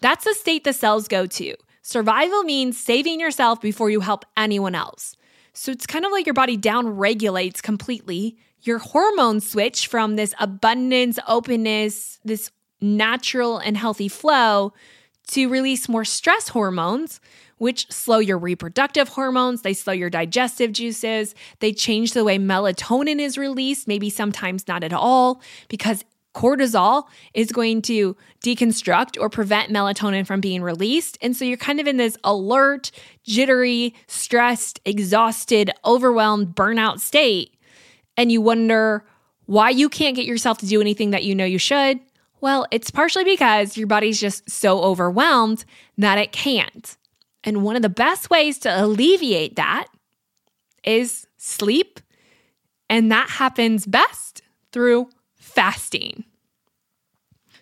That's 0.04 0.26
the 0.26 0.34
state 0.34 0.64
the 0.64 0.74
cells 0.74 1.08
go 1.08 1.24
to. 1.24 1.54
Survival 1.80 2.42
means 2.42 2.76
saving 2.76 3.20
yourself 3.20 3.58
before 3.62 3.88
you 3.88 4.00
help 4.00 4.26
anyone 4.36 4.74
else. 4.74 5.16
So 5.54 5.72
it's 5.72 5.86
kind 5.86 6.04
of 6.04 6.12
like 6.12 6.26
your 6.26 6.34
body 6.34 6.58
down 6.58 6.86
regulates 6.88 7.62
completely. 7.62 8.36
Your 8.60 8.76
hormones 8.76 9.48
switch 9.48 9.86
from 9.86 10.16
this 10.16 10.34
abundance, 10.38 11.18
openness, 11.26 12.18
this 12.22 12.50
natural 12.82 13.56
and 13.56 13.78
healthy 13.78 14.08
flow 14.08 14.74
to 15.28 15.48
release 15.48 15.88
more 15.88 16.04
stress 16.04 16.48
hormones, 16.48 17.18
which 17.56 17.90
slow 17.90 18.18
your 18.18 18.36
reproductive 18.36 19.08
hormones, 19.08 19.62
they 19.62 19.72
slow 19.72 19.94
your 19.94 20.10
digestive 20.10 20.72
juices, 20.72 21.34
they 21.60 21.72
change 21.72 22.12
the 22.12 22.24
way 22.24 22.38
melatonin 22.38 23.20
is 23.20 23.38
released, 23.38 23.88
maybe 23.88 24.10
sometimes 24.10 24.68
not 24.68 24.84
at 24.84 24.92
all, 24.92 25.40
because 25.68 26.04
cortisol 26.34 27.04
is 27.32 27.52
going 27.52 27.80
to 27.82 28.16
deconstruct 28.42 29.18
or 29.20 29.28
prevent 29.28 29.72
melatonin 29.72 30.26
from 30.26 30.40
being 30.40 30.62
released. 30.62 31.16
And 31.22 31.36
so 31.36 31.44
you're 31.44 31.56
kind 31.56 31.80
of 31.80 31.86
in 31.86 31.96
this 31.96 32.16
alert, 32.24 32.90
jittery, 33.22 33.94
stressed, 34.06 34.80
exhausted, 34.84 35.70
overwhelmed, 35.84 36.48
burnout 36.48 37.00
state. 37.00 37.56
And 38.16 38.30
you 38.30 38.40
wonder 38.40 39.04
why 39.46 39.70
you 39.70 39.88
can't 39.88 40.16
get 40.16 40.26
yourself 40.26 40.58
to 40.58 40.66
do 40.66 40.80
anything 40.80 41.10
that 41.10 41.24
you 41.24 41.34
know 41.34 41.44
you 41.44 41.58
should. 41.58 42.00
Well, 42.40 42.66
it's 42.70 42.90
partially 42.90 43.24
because 43.24 43.76
your 43.76 43.86
body's 43.86 44.20
just 44.20 44.48
so 44.50 44.82
overwhelmed 44.82 45.64
that 45.96 46.18
it 46.18 46.32
can't. 46.32 46.96
And 47.42 47.62
one 47.62 47.76
of 47.76 47.82
the 47.82 47.88
best 47.88 48.30
ways 48.30 48.58
to 48.60 48.84
alleviate 48.84 49.56
that 49.56 49.86
is 50.82 51.26
sleep. 51.36 52.00
And 52.90 53.10
that 53.12 53.30
happens 53.30 53.86
best 53.86 54.42
through 54.72 55.08
fasting. 55.54 56.24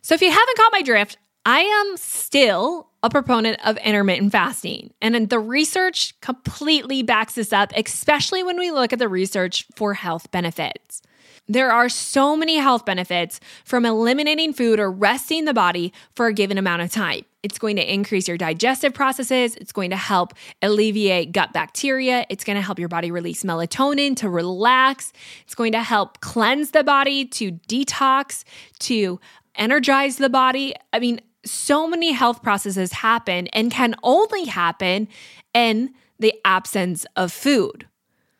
So, 0.00 0.14
if 0.14 0.22
you 0.22 0.30
haven't 0.30 0.56
caught 0.56 0.72
my 0.72 0.82
drift, 0.82 1.16
I 1.44 1.60
am 1.60 1.96
still 1.96 2.88
a 3.02 3.10
proponent 3.10 3.58
of 3.64 3.76
intermittent 3.78 4.30
fasting. 4.30 4.92
And 5.00 5.28
the 5.28 5.40
research 5.40 6.18
completely 6.20 7.02
backs 7.02 7.34
this 7.34 7.52
up, 7.52 7.72
especially 7.76 8.42
when 8.42 8.58
we 8.58 8.70
look 8.70 8.92
at 8.92 8.98
the 8.98 9.08
research 9.08 9.66
for 9.74 9.94
health 9.94 10.30
benefits. 10.30 11.02
There 11.48 11.72
are 11.72 11.88
so 11.88 12.36
many 12.36 12.56
health 12.56 12.84
benefits 12.84 13.40
from 13.64 13.84
eliminating 13.84 14.52
food 14.52 14.78
or 14.78 14.90
resting 14.90 15.44
the 15.44 15.52
body 15.52 15.92
for 16.14 16.26
a 16.26 16.32
given 16.32 16.56
amount 16.56 16.82
of 16.82 16.90
time. 16.90 17.24
It's 17.42 17.58
going 17.58 17.74
to 17.76 17.92
increase 17.92 18.28
your 18.28 18.36
digestive 18.36 18.94
processes. 18.94 19.56
It's 19.56 19.72
going 19.72 19.90
to 19.90 19.96
help 19.96 20.34
alleviate 20.62 21.32
gut 21.32 21.52
bacteria. 21.52 22.24
It's 22.28 22.44
going 22.44 22.54
to 22.54 22.62
help 22.62 22.78
your 22.78 22.88
body 22.88 23.10
release 23.10 23.42
melatonin 23.42 24.16
to 24.16 24.30
relax. 24.30 25.12
It's 25.44 25.56
going 25.56 25.72
to 25.72 25.82
help 25.82 26.20
cleanse 26.20 26.70
the 26.70 26.84
body, 26.84 27.24
to 27.26 27.52
detox, 27.52 28.44
to 28.80 29.18
energize 29.56 30.18
the 30.18 30.30
body. 30.30 30.74
I 30.92 31.00
mean, 31.00 31.20
so 31.44 31.88
many 31.88 32.12
health 32.12 32.42
processes 32.44 32.92
happen 32.92 33.48
and 33.48 33.72
can 33.72 33.96
only 34.04 34.44
happen 34.44 35.08
in 35.52 35.92
the 36.20 36.34
absence 36.44 37.04
of 37.16 37.32
food. 37.32 37.88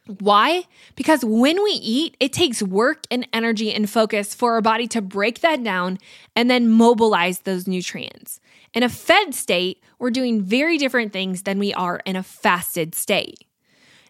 Why? 0.07 0.65
Because 0.97 1.25
when 1.25 1.63
we 1.63 1.71
eat, 1.71 2.17
it 2.19 2.33
takes 2.33 2.63
work 2.63 3.05
and 3.11 3.27
energy 3.33 3.73
and 3.73 3.89
focus 3.89 4.35
for 4.35 4.55
our 4.55 4.61
body 4.61 4.89
to 4.89 5.01
break 5.01 5.41
that 5.41 5.63
down 5.63 5.99
and 6.35 6.51
then 6.51 6.69
mobilize 6.69 7.41
those 7.41 7.69
nutrients. 7.69 8.41
In 8.75 8.83
a 8.83 8.89
fed 8.89 9.35
state, 9.35 9.83
we're 9.99 10.11
doing 10.11 10.43
very 10.43 10.77
different 10.77 11.13
things 11.13 11.43
than 11.43 11.59
we 11.59 11.73
are 11.75 12.01
in 12.05 12.17
a 12.17 12.23
fasted 12.23 12.95
state. 12.95 13.47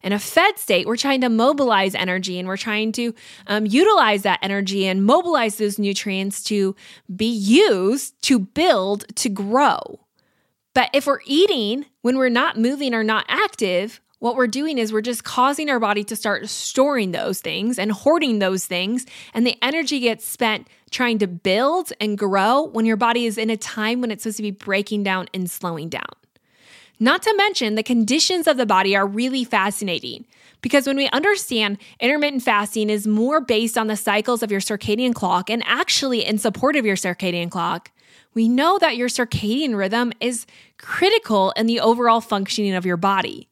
In 0.02 0.12
a 0.12 0.18
fed 0.18 0.58
state, 0.58 0.86
we're 0.86 0.96
trying 0.96 1.20
to 1.20 1.28
mobilize 1.28 1.94
energy 1.94 2.38
and 2.38 2.48
we're 2.48 2.56
trying 2.56 2.90
to 2.92 3.14
um, 3.46 3.66
utilize 3.66 4.22
that 4.22 4.40
energy 4.42 4.86
and 4.86 5.04
mobilize 5.04 5.56
those 5.56 5.78
nutrients 5.78 6.42
to 6.44 6.74
be 7.14 7.30
used 7.30 8.20
to 8.22 8.38
build, 8.38 9.04
to 9.16 9.28
grow. 9.28 10.00
But 10.74 10.90
if 10.92 11.06
we're 11.06 11.20
eating 11.26 11.86
when 12.00 12.16
we're 12.16 12.30
not 12.30 12.58
moving 12.58 12.94
or 12.94 13.04
not 13.04 13.26
active, 13.28 14.00
what 14.22 14.36
we're 14.36 14.46
doing 14.46 14.78
is 14.78 14.92
we're 14.92 15.00
just 15.00 15.24
causing 15.24 15.68
our 15.68 15.80
body 15.80 16.04
to 16.04 16.14
start 16.14 16.48
storing 16.48 17.10
those 17.10 17.40
things 17.40 17.76
and 17.76 17.90
hoarding 17.90 18.38
those 18.38 18.66
things. 18.66 19.04
And 19.34 19.44
the 19.44 19.56
energy 19.60 19.98
gets 19.98 20.24
spent 20.24 20.68
trying 20.92 21.18
to 21.18 21.26
build 21.26 21.92
and 22.00 22.16
grow 22.16 22.68
when 22.68 22.86
your 22.86 22.96
body 22.96 23.26
is 23.26 23.36
in 23.36 23.50
a 23.50 23.56
time 23.56 24.00
when 24.00 24.12
it's 24.12 24.22
supposed 24.22 24.36
to 24.36 24.44
be 24.44 24.52
breaking 24.52 25.02
down 25.02 25.26
and 25.34 25.50
slowing 25.50 25.88
down. 25.88 26.06
Not 27.00 27.22
to 27.22 27.34
mention, 27.36 27.74
the 27.74 27.82
conditions 27.82 28.46
of 28.46 28.58
the 28.58 28.64
body 28.64 28.94
are 28.94 29.08
really 29.08 29.42
fascinating 29.42 30.24
because 30.60 30.86
when 30.86 30.96
we 30.96 31.08
understand 31.08 31.78
intermittent 31.98 32.44
fasting 32.44 32.90
is 32.90 33.08
more 33.08 33.40
based 33.40 33.76
on 33.76 33.88
the 33.88 33.96
cycles 33.96 34.44
of 34.44 34.52
your 34.52 34.60
circadian 34.60 35.14
clock 35.14 35.50
and 35.50 35.64
actually 35.66 36.24
in 36.24 36.38
support 36.38 36.76
of 36.76 36.86
your 36.86 36.94
circadian 36.94 37.50
clock, 37.50 37.90
we 38.34 38.48
know 38.48 38.78
that 38.78 38.96
your 38.96 39.08
circadian 39.08 39.74
rhythm 39.74 40.12
is 40.20 40.46
critical 40.78 41.50
in 41.56 41.66
the 41.66 41.80
overall 41.80 42.20
functioning 42.20 42.74
of 42.76 42.86
your 42.86 42.96
body. 42.96 43.48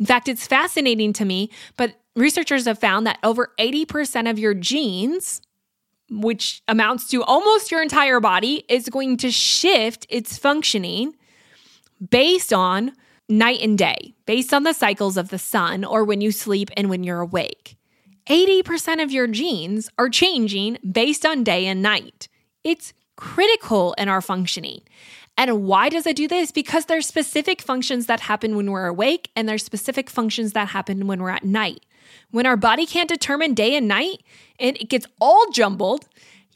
In 0.00 0.06
fact, 0.06 0.28
it's 0.28 0.46
fascinating 0.46 1.12
to 1.12 1.26
me, 1.26 1.50
but 1.76 1.94
researchers 2.16 2.64
have 2.64 2.78
found 2.78 3.06
that 3.06 3.18
over 3.22 3.52
80% 3.58 4.28
of 4.28 4.38
your 4.38 4.54
genes, 4.54 5.42
which 6.10 6.62
amounts 6.66 7.06
to 7.08 7.22
almost 7.22 7.70
your 7.70 7.82
entire 7.82 8.18
body, 8.18 8.64
is 8.68 8.88
going 8.88 9.18
to 9.18 9.30
shift 9.30 10.06
its 10.08 10.38
functioning 10.38 11.14
based 12.10 12.52
on 12.52 12.92
night 13.28 13.60
and 13.60 13.78
day, 13.78 14.14
based 14.26 14.54
on 14.54 14.64
the 14.64 14.72
cycles 14.72 15.18
of 15.18 15.28
the 15.28 15.38
sun 15.38 15.84
or 15.84 16.02
when 16.02 16.22
you 16.22 16.32
sleep 16.32 16.70
and 16.76 16.88
when 16.88 17.04
you're 17.04 17.20
awake. 17.20 17.76
80% 18.26 19.02
of 19.02 19.10
your 19.10 19.26
genes 19.26 19.90
are 19.98 20.08
changing 20.08 20.78
based 20.90 21.26
on 21.26 21.44
day 21.44 21.66
and 21.66 21.82
night. 21.82 22.28
It's 22.64 22.92
critical 23.16 23.92
in 23.98 24.08
our 24.08 24.22
functioning. 24.22 24.80
And 25.40 25.64
why 25.64 25.88
does 25.88 26.06
it 26.06 26.16
do 26.16 26.28
this? 26.28 26.52
Because 26.52 26.84
there's 26.84 27.06
specific 27.06 27.62
functions 27.62 28.04
that 28.04 28.20
happen 28.20 28.56
when 28.56 28.70
we're 28.70 28.84
awake 28.84 29.30
and 29.34 29.48
there's 29.48 29.64
specific 29.64 30.10
functions 30.10 30.52
that 30.52 30.68
happen 30.68 31.06
when 31.06 31.22
we're 31.22 31.30
at 31.30 31.44
night. 31.44 31.86
When 32.30 32.44
our 32.44 32.58
body 32.58 32.84
can't 32.84 33.08
determine 33.08 33.54
day 33.54 33.74
and 33.74 33.88
night 33.88 34.22
and 34.58 34.76
it 34.76 34.90
gets 34.90 35.06
all 35.18 35.50
jumbled, 35.50 36.06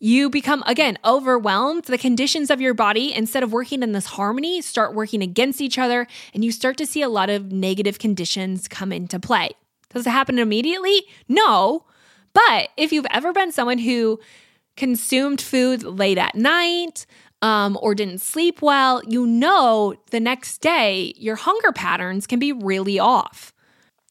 you 0.01 0.29
become 0.29 0.63
again 0.67 0.99
overwhelmed. 1.03 1.85
The 1.85 1.97
conditions 1.97 2.51
of 2.51 2.61
your 2.61 2.75
body, 2.75 3.15
instead 3.15 3.43
of 3.43 3.55
working 3.55 3.83
in 3.83 3.93
this 3.93 4.05
harmony, 4.05 4.61
start 4.61 4.93
working 4.93 5.23
against 5.23 5.63
each 5.63 5.79
other, 5.79 6.07
and 6.35 6.45
you 6.45 6.53
start 6.53 6.77
to 6.77 6.85
see 6.85 7.01
a 7.01 7.09
lot 7.09 7.31
of 7.31 7.51
negative 7.51 7.99
conditions 7.99 8.69
come 8.69 8.93
into 8.93 9.19
play. 9.19 9.53
Does 9.95 10.07
it 10.07 10.11
happen 10.11 10.39
immediately? 10.39 11.05
No. 11.27 11.87
But 12.35 12.69
if 12.77 12.93
you've 12.93 13.07
ever 13.11 13.33
been 13.33 13.51
someone 13.51 13.79
who 13.79 14.21
consumed 14.77 15.41
food 15.41 15.85
late 15.85 16.19
at 16.19 16.35
night, 16.35 17.07
um, 17.45 17.79
or 17.83 17.95
didn't 17.95 18.23
sleep 18.23 18.63
well, 18.63 19.03
you 19.07 19.27
know 19.27 19.95
the 20.11 20.19
next 20.19 20.63
day 20.63 21.13
your 21.19 21.37
hunger 21.37 21.73
patterns 21.73 22.27
can 22.27 22.39
be 22.39 22.53
really 22.53 22.99
off. 22.99 23.53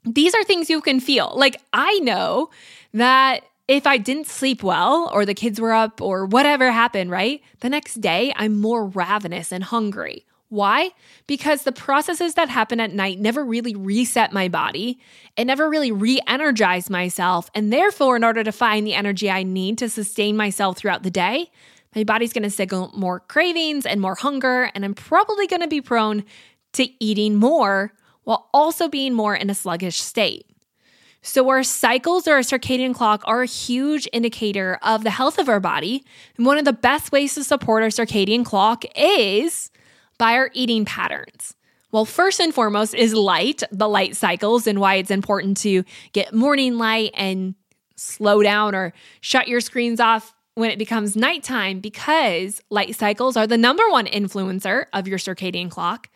These 0.06 0.36
are 0.36 0.44
things 0.44 0.70
you 0.70 0.82
can 0.82 1.00
feel. 1.00 1.34
Like, 1.36 1.60
I 1.74 1.98
know 2.00 2.52
that 2.94 3.40
if 3.68 3.88
I 3.88 3.98
didn't 3.98 4.28
sleep 4.28 4.62
well, 4.62 5.10
or 5.12 5.26
the 5.26 5.34
kids 5.34 5.60
were 5.60 5.74
up, 5.74 6.00
or 6.00 6.28
whatever 6.28 6.72
happened, 6.72 7.10
right? 7.10 7.42
The 7.62 7.70
next 7.70 8.02
day, 8.02 8.34
I'm 8.36 8.62
more 8.62 8.86
ravenous 8.86 9.52
and 9.52 9.64
hungry. 9.64 10.28
Why? 10.50 10.92
Because 11.26 11.64
the 11.64 11.72
processes 11.72 12.36
that 12.36 12.50
happen 12.50 12.80
at 12.80 12.94
night 12.94 13.20
never 13.20 13.44
really 13.44 13.74
reset 13.74 14.32
my 14.32 14.48
body. 14.48 15.00
It 15.36 15.46
never 15.46 15.68
really 15.68 15.92
re 15.92 16.20
energized 16.28 16.92
myself. 16.92 17.50
And 17.56 17.74
therefore, 17.74 18.16
in 18.16 18.24
order 18.24 18.44
to 18.44 18.52
find 18.52 18.86
the 18.86 18.94
energy 18.94 19.32
I 19.32 19.42
need 19.42 19.80
to 19.80 19.90
sustain 19.90 20.38
myself 20.38 20.78
throughout 20.78 21.02
the 21.02 21.10
day, 21.10 21.50
my 21.96 22.04
body's 22.04 22.34
going 22.34 22.44
to 22.44 22.50
signal 22.50 22.92
more 22.96 23.20
cravings 23.20 23.86
and 23.86 24.02
more 24.02 24.16
hunger, 24.16 24.70
and 24.74 24.84
I'm 24.84 24.94
probably 24.94 25.48
going 25.48 25.62
to 25.62 25.68
be 25.68 25.82
prone 25.82 26.24
to 26.74 27.04
eating 27.04 27.36
more 27.36 27.94
while 28.24 28.50
also 28.54 28.88
being 28.88 29.14
more 29.14 29.36
in 29.36 29.50
a 29.50 29.56
sluggish 29.56 30.02
state. 30.02 30.46
So, 31.22 31.48
our 31.48 31.64
cycles 31.64 32.28
or 32.28 32.34
our 32.34 32.40
circadian 32.40 32.94
clock 32.94 33.22
are 33.26 33.44
a 33.44 33.48
huge 33.48 34.10
indicator 34.12 34.78
of 34.82 35.06
the 35.06 35.10
health 35.10 35.40
of 35.40 35.48
our 35.48 35.62
body. 35.62 36.04
And 36.36 36.46
one 36.46 36.58
of 36.58 36.66
the 36.66 36.74
best 36.74 37.14
ways 37.14 37.36
to 37.36 37.46
support 37.46 37.82
our 37.82 37.90
circadian 37.90 38.44
clock 38.44 38.84
is 38.98 39.72
by 40.18 40.34
our 40.34 40.50
eating 40.54 40.84
patterns. 40.84 41.56
Well, 41.94 42.06
first 42.06 42.42
and 42.42 42.54
foremost 42.54 42.94
is 42.94 43.14
light, 43.14 43.64
the 43.72 43.88
light 43.88 44.18
cycles, 44.18 44.68
and 44.68 44.80
why 44.80 44.96
it's 44.96 45.12
important 45.12 45.58
to 45.58 45.84
get 46.12 46.34
morning 46.34 46.78
light 46.78 47.12
and 47.14 47.56
slow 47.96 48.44
down 48.44 48.76
or 48.76 48.94
shut 49.22 49.48
your 49.48 49.62
screens 49.62 50.02
off 50.02 50.34
when 50.56 50.72
it 50.72 50.80
becomes 50.80 51.16
nighttime 51.16 51.80
because 51.80 52.62
light 52.70 52.96
cycles 52.96 53.36
are 53.36 53.48
the 53.48 53.58
number 53.58 53.84
one 53.90 54.06
influencer 54.06 54.86
of 54.94 55.08
your 55.08 55.18
circadian 55.18 55.70
clock. 55.70 56.10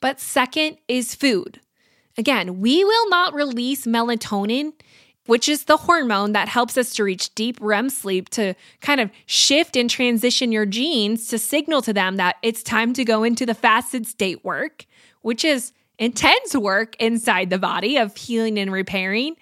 But 0.00 0.20
second 0.20 0.78
is 0.88 1.14
food. 1.14 1.60
Again, 2.18 2.60
we 2.60 2.84
will 2.84 3.08
not 3.08 3.34
release 3.34 3.86
melatonin, 3.86 4.72
which 5.26 5.48
is 5.48 5.64
the 5.64 5.76
hormone 5.76 6.32
that 6.32 6.48
helps 6.48 6.76
us 6.76 6.94
to 6.94 7.04
reach 7.04 7.34
deep 7.34 7.58
REM 7.60 7.88
sleep 7.90 8.28
to 8.30 8.54
kind 8.80 9.00
of 9.00 9.10
shift 9.26 9.76
and 9.76 9.88
transition 9.88 10.52
your 10.52 10.66
genes 10.66 11.28
to 11.28 11.38
signal 11.38 11.80
to 11.82 11.92
them 11.92 12.16
that 12.16 12.36
it's 12.42 12.62
time 12.62 12.92
to 12.94 13.04
go 13.04 13.22
into 13.22 13.46
the 13.46 13.54
fasted 13.54 14.06
state 14.06 14.44
work, 14.44 14.86
which 15.20 15.44
is 15.44 15.72
intense 15.98 16.56
work 16.56 16.96
inside 16.96 17.50
the 17.50 17.58
body 17.58 17.96
of 17.96 18.16
healing 18.16 18.58
and 18.58 18.72
repairing. 18.72 19.36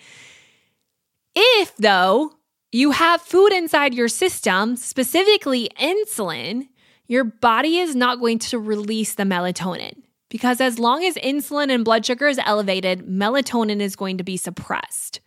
If, 1.35 1.75
though, 1.77 2.35
you 2.73 2.93
have 2.93 3.21
food 3.21 3.53
inside 3.53 3.95
your 3.95 4.09
system, 4.09 4.77
specifically 4.77 5.71
insulin, 5.81 6.69
your 7.07 7.25
body 7.25 7.79
is 7.79 7.97
not 7.97 8.21
going 8.21 8.39
to 8.39 8.59
release 8.59 9.15
the 9.15 9.25
melatonin 9.25 10.03
because 10.29 10.61
as 10.61 10.79
long 10.79 11.05
as 11.05 11.17
insulin 11.17 11.71
and 11.71 11.85
blood 11.85 12.07
sugar 12.07 12.29
is 12.29 12.39
elevated, 12.39 13.07
melatonin 13.07 13.81
is 13.81 13.97
going 13.97 14.17
to 14.17 14.25
be 14.25 14.37
suppressed. 14.37 15.21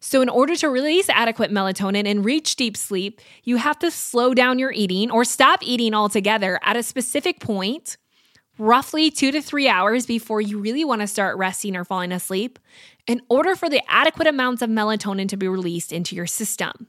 So, 0.00 0.22
in 0.22 0.28
order 0.28 0.56
to 0.56 0.68
release 0.68 1.08
adequate 1.08 1.50
melatonin 1.50 2.06
and 2.06 2.24
reach 2.24 2.56
deep 2.56 2.76
sleep, 2.76 3.20
you 3.44 3.56
have 3.56 3.78
to 3.80 3.90
slow 3.90 4.34
down 4.34 4.58
your 4.58 4.72
eating 4.72 5.10
or 5.10 5.24
stop 5.24 5.60
eating 5.62 5.94
altogether 5.94 6.58
at 6.62 6.76
a 6.76 6.82
specific 6.82 7.40
point, 7.40 7.96
roughly 8.58 9.10
two 9.10 9.32
to 9.32 9.42
three 9.42 9.68
hours 9.68 10.06
before 10.06 10.40
you 10.40 10.58
really 10.58 10.84
want 10.84 11.00
to 11.00 11.06
start 11.06 11.36
resting 11.36 11.76
or 11.76 11.84
falling 11.84 12.12
asleep, 12.12 12.58
in 13.06 13.22
order 13.28 13.54
for 13.54 13.68
the 13.68 13.82
adequate 13.88 14.26
amounts 14.26 14.62
of 14.62 14.70
melatonin 14.70 15.28
to 15.28 15.36
be 15.36 15.48
released 15.48 15.92
into 15.92 16.16
your 16.16 16.26
system. 16.26 16.88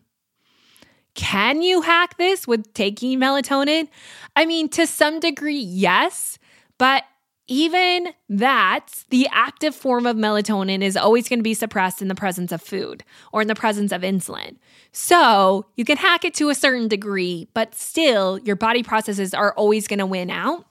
Can 1.13 1.61
you 1.61 1.81
hack 1.81 2.17
this 2.17 2.47
with 2.47 2.73
taking 2.73 3.19
melatonin? 3.19 3.87
I 4.35 4.45
mean, 4.45 4.69
to 4.69 4.85
some 4.85 5.19
degree, 5.19 5.59
yes, 5.59 6.37
but 6.77 7.03
even 7.47 8.09
that, 8.29 9.03
the 9.09 9.27
active 9.31 9.73
form 9.73 10.05
of 10.05 10.17
melatonin 10.17 10.81
is 10.81 10.97
always 10.97 11.29
going 11.29 11.39
to 11.39 11.43
be 11.43 11.53
suppressed 11.53 12.01
in 12.01 12.09
the 12.09 12.15
presence 12.15 12.51
of 12.51 12.61
food 12.61 13.03
or 13.31 13.41
in 13.41 13.47
the 13.47 13.55
presence 13.55 13.91
of 13.91 14.01
insulin. 14.01 14.57
So 14.91 15.65
you 15.75 15.85
can 15.85 15.97
hack 15.97 16.25
it 16.25 16.33
to 16.35 16.49
a 16.49 16.55
certain 16.55 16.87
degree, 16.89 17.47
but 17.53 17.73
still, 17.73 18.37
your 18.39 18.57
body 18.57 18.83
processes 18.83 19.33
are 19.33 19.53
always 19.53 19.87
going 19.87 19.99
to 19.99 20.05
win 20.05 20.29
out. 20.29 20.67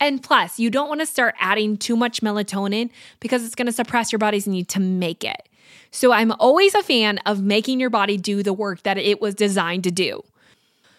And 0.00 0.22
plus, 0.22 0.58
you 0.58 0.70
don't 0.70 0.88
want 0.88 1.00
to 1.00 1.06
start 1.06 1.34
adding 1.38 1.76
too 1.76 1.94
much 1.94 2.22
melatonin 2.22 2.90
because 3.20 3.44
it's 3.44 3.54
going 3.54 3.66
to 3.66 3.72
suppress 3.72 4.10
your 4.10 4.18
body's 4.18 4.46
need 4.46 4.68
to 4.70 4.80
make 4.80 5.22
it. 5.22 5.48
So 5.90 6.12
I'm 6.12 6.32
always 6.32 6.74
a 6.74 6.82
fan 6.82 7.18
of 7.26 7.42
making 7.42 7.80
your 7.80 7.90
body 7.90 8.16
do 8.16 8.42
the 8.42 8.52
work 8.52 8.82
that 8.84 8.96
it 8.96 9.20
was 9.20 9.34
designed 9.34 9.84
to 9.84 9.90
do. 9.90 10.24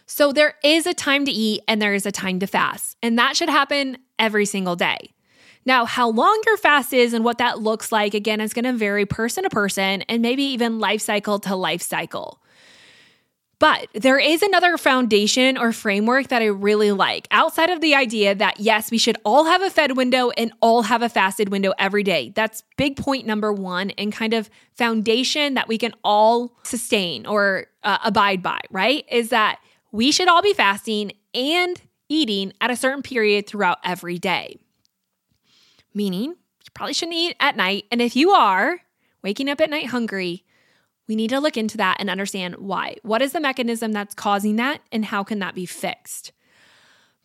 So 0.05 0.31
there 0.31 0.55
is 0.63 0.85
a 0.85 0.93
time 0.93 1.25
to 1.25 1.31
eat 1.31 1.61
and 1.67 1.81
there 1.81 1.93
is 1.93 2.05
a 2.05 2.11
time 2.11 2.39
to 2.39 2.47
fast, 2.47 2.97
and 3.01 3.17
that 3.17 3.37
should 3.37 3.49
happen 3.49 3.97
every 4.19 4.45
single 4.45 4.75
day. 4.75 5.13
Now, 5.65 5.85
how 5.85 6.09
long 6.09 6.41
your 6.45 6.57
fast 6.57 6.91
is 6.91 7.13
and 7.13 7.23
what 7.23 7.37
that 7.37 7.59
looks 7.59 7.91
like, 7.91 8.13
again, 8.13 8.41
is 8.41 8.53
going 8.53 8.65
to 8.65 8.73
vary 8.73 9.05
person 9.05 9.43
to 9.43 9.49
person 9.49 10.01
and 10.03 10.21
maybe 10.21 10.43
even 10.43 10.79
life 10.79 11.01
cycle 11.01 11.39
to 11.39 11.55
life 11.55 11.81
cycle. 11.81 12.40
But 13.61 13.89
there 13.93 14.17
is 14.17 14.41
another 14.41 14.75
foundation 14.77 15.57
or 15.57 15.71
framework 15.71 16.29
that 16.29 16.41
I 16.41 16.47
really 16.47 16.91
like 16.91 17.27
outside 17.29 17.69
of 17.69 17.79
the 17.79 17.93
idea 17.93 18.33
that 18.33 18.59
yes, 18.59 18.89
we 18.89 18.97
should 18.97 19.17
all 19.23 19.45
have 19.45 19.61
a 19.61 19.69
fed 19.69 19.95
window 19.95 20.31
and 20.31 20.51
all 20.61 20.81
have 20.81 21.03
a 21.03 21.09
fasted 21.09 21.49
window 21.49 21.71
every 21.77 22.01
day. 22.01 22.33
That's 22.35 22.63
big 22.75 22.97
point 22.97 23.27
number 23.27 23.53
one 23.53 23.91
and 23.91 24.11
kind 24.11 24.33
of 24.33 24.49
foundation 24.75 25.53
that 25.53 25.67
we 25.67 25.77
can 25.77 25.93
all 26.03 26.57
sustain 26.63 27.27
or 27.27 27.67
uh, 27.83 27.99
abide 28.03 28.41
by, 28.41 28.59
right? 28.71 29.05
Is 29.11 29.29
that 29.29 29.59
we 29.91 30.11
should 30.11 30.27
all 30.27 30.41
be 30.41 30.53
fasting 30.53 31.11
and 31.35 31.79
eating 32.09 32.53
at 32.59 32.71
a 32.71 32.75
certain 32.75 33.03
period 33.03 33.45
throughout 33.45 33.77
every 33.85 34.17
day 34.17 34.57
meaning 35.93 36.29
you 36.29 36.71
probably 36.73 36.93
shouldn't 36.93 37.17
eat 37.17 37.35
at 37.39 37.55
night. 37.55 37.85
And 37.91 38.01
if 38.01 38.15
you 38.15 38.31
are 38.31 38.79
waking 39.23 39.49
up 39.49 39.61
at 39.61 39.69
night 39.69 39.87
hungry, 39.87 40.45
we 41.11 41.15
need 41.17 41.31
to 41.31 41.41
look 41.41 41.57
into 41.57 41.75
that 41.75 41.97
and 41.99 42.09
understand 42.09 42.55
why. 42.55 42.95
What 43.03 43.21
is 43.21 43.33
the 43.33 43.41
mechanism 43.41 43.91
that's 43.91 44.15
causing 44.15 44.55
that, 44.55 44.79
and 44.93 45.03
how 45.03 45.25
can 45.25 45.39
that 45.39 45.55
be 45.55 45.65
fixed? 45.65 46.31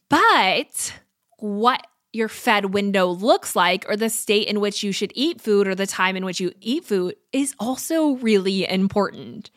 But 0.09 0.93
what 1.39 1.87
your 2.13 2.27
fed 2.27 2.75
window 2.75 3.07
looks 3.07 3.55
like, 3.55 3.89
or 3.89 3.97
the 3.97 4.11
state 4.11 4.49
in 4.49 4.59
which 4.59 4.83
you 4.83 4.91
should 4.91 5.13
eat 5.15 5.41
food, 5.41 5.69
or 5.69 5.77
the 5.77 5.87
time 5.87 6.17
in 6.17 6.25
which 6.25 6.41
you 6.41 6.51
eat 6.61 6.85
food, 6.85 7.15
is 7.33 7.55
also 7.61 8.17
really 8.17 8.69
important. 8.69 9.53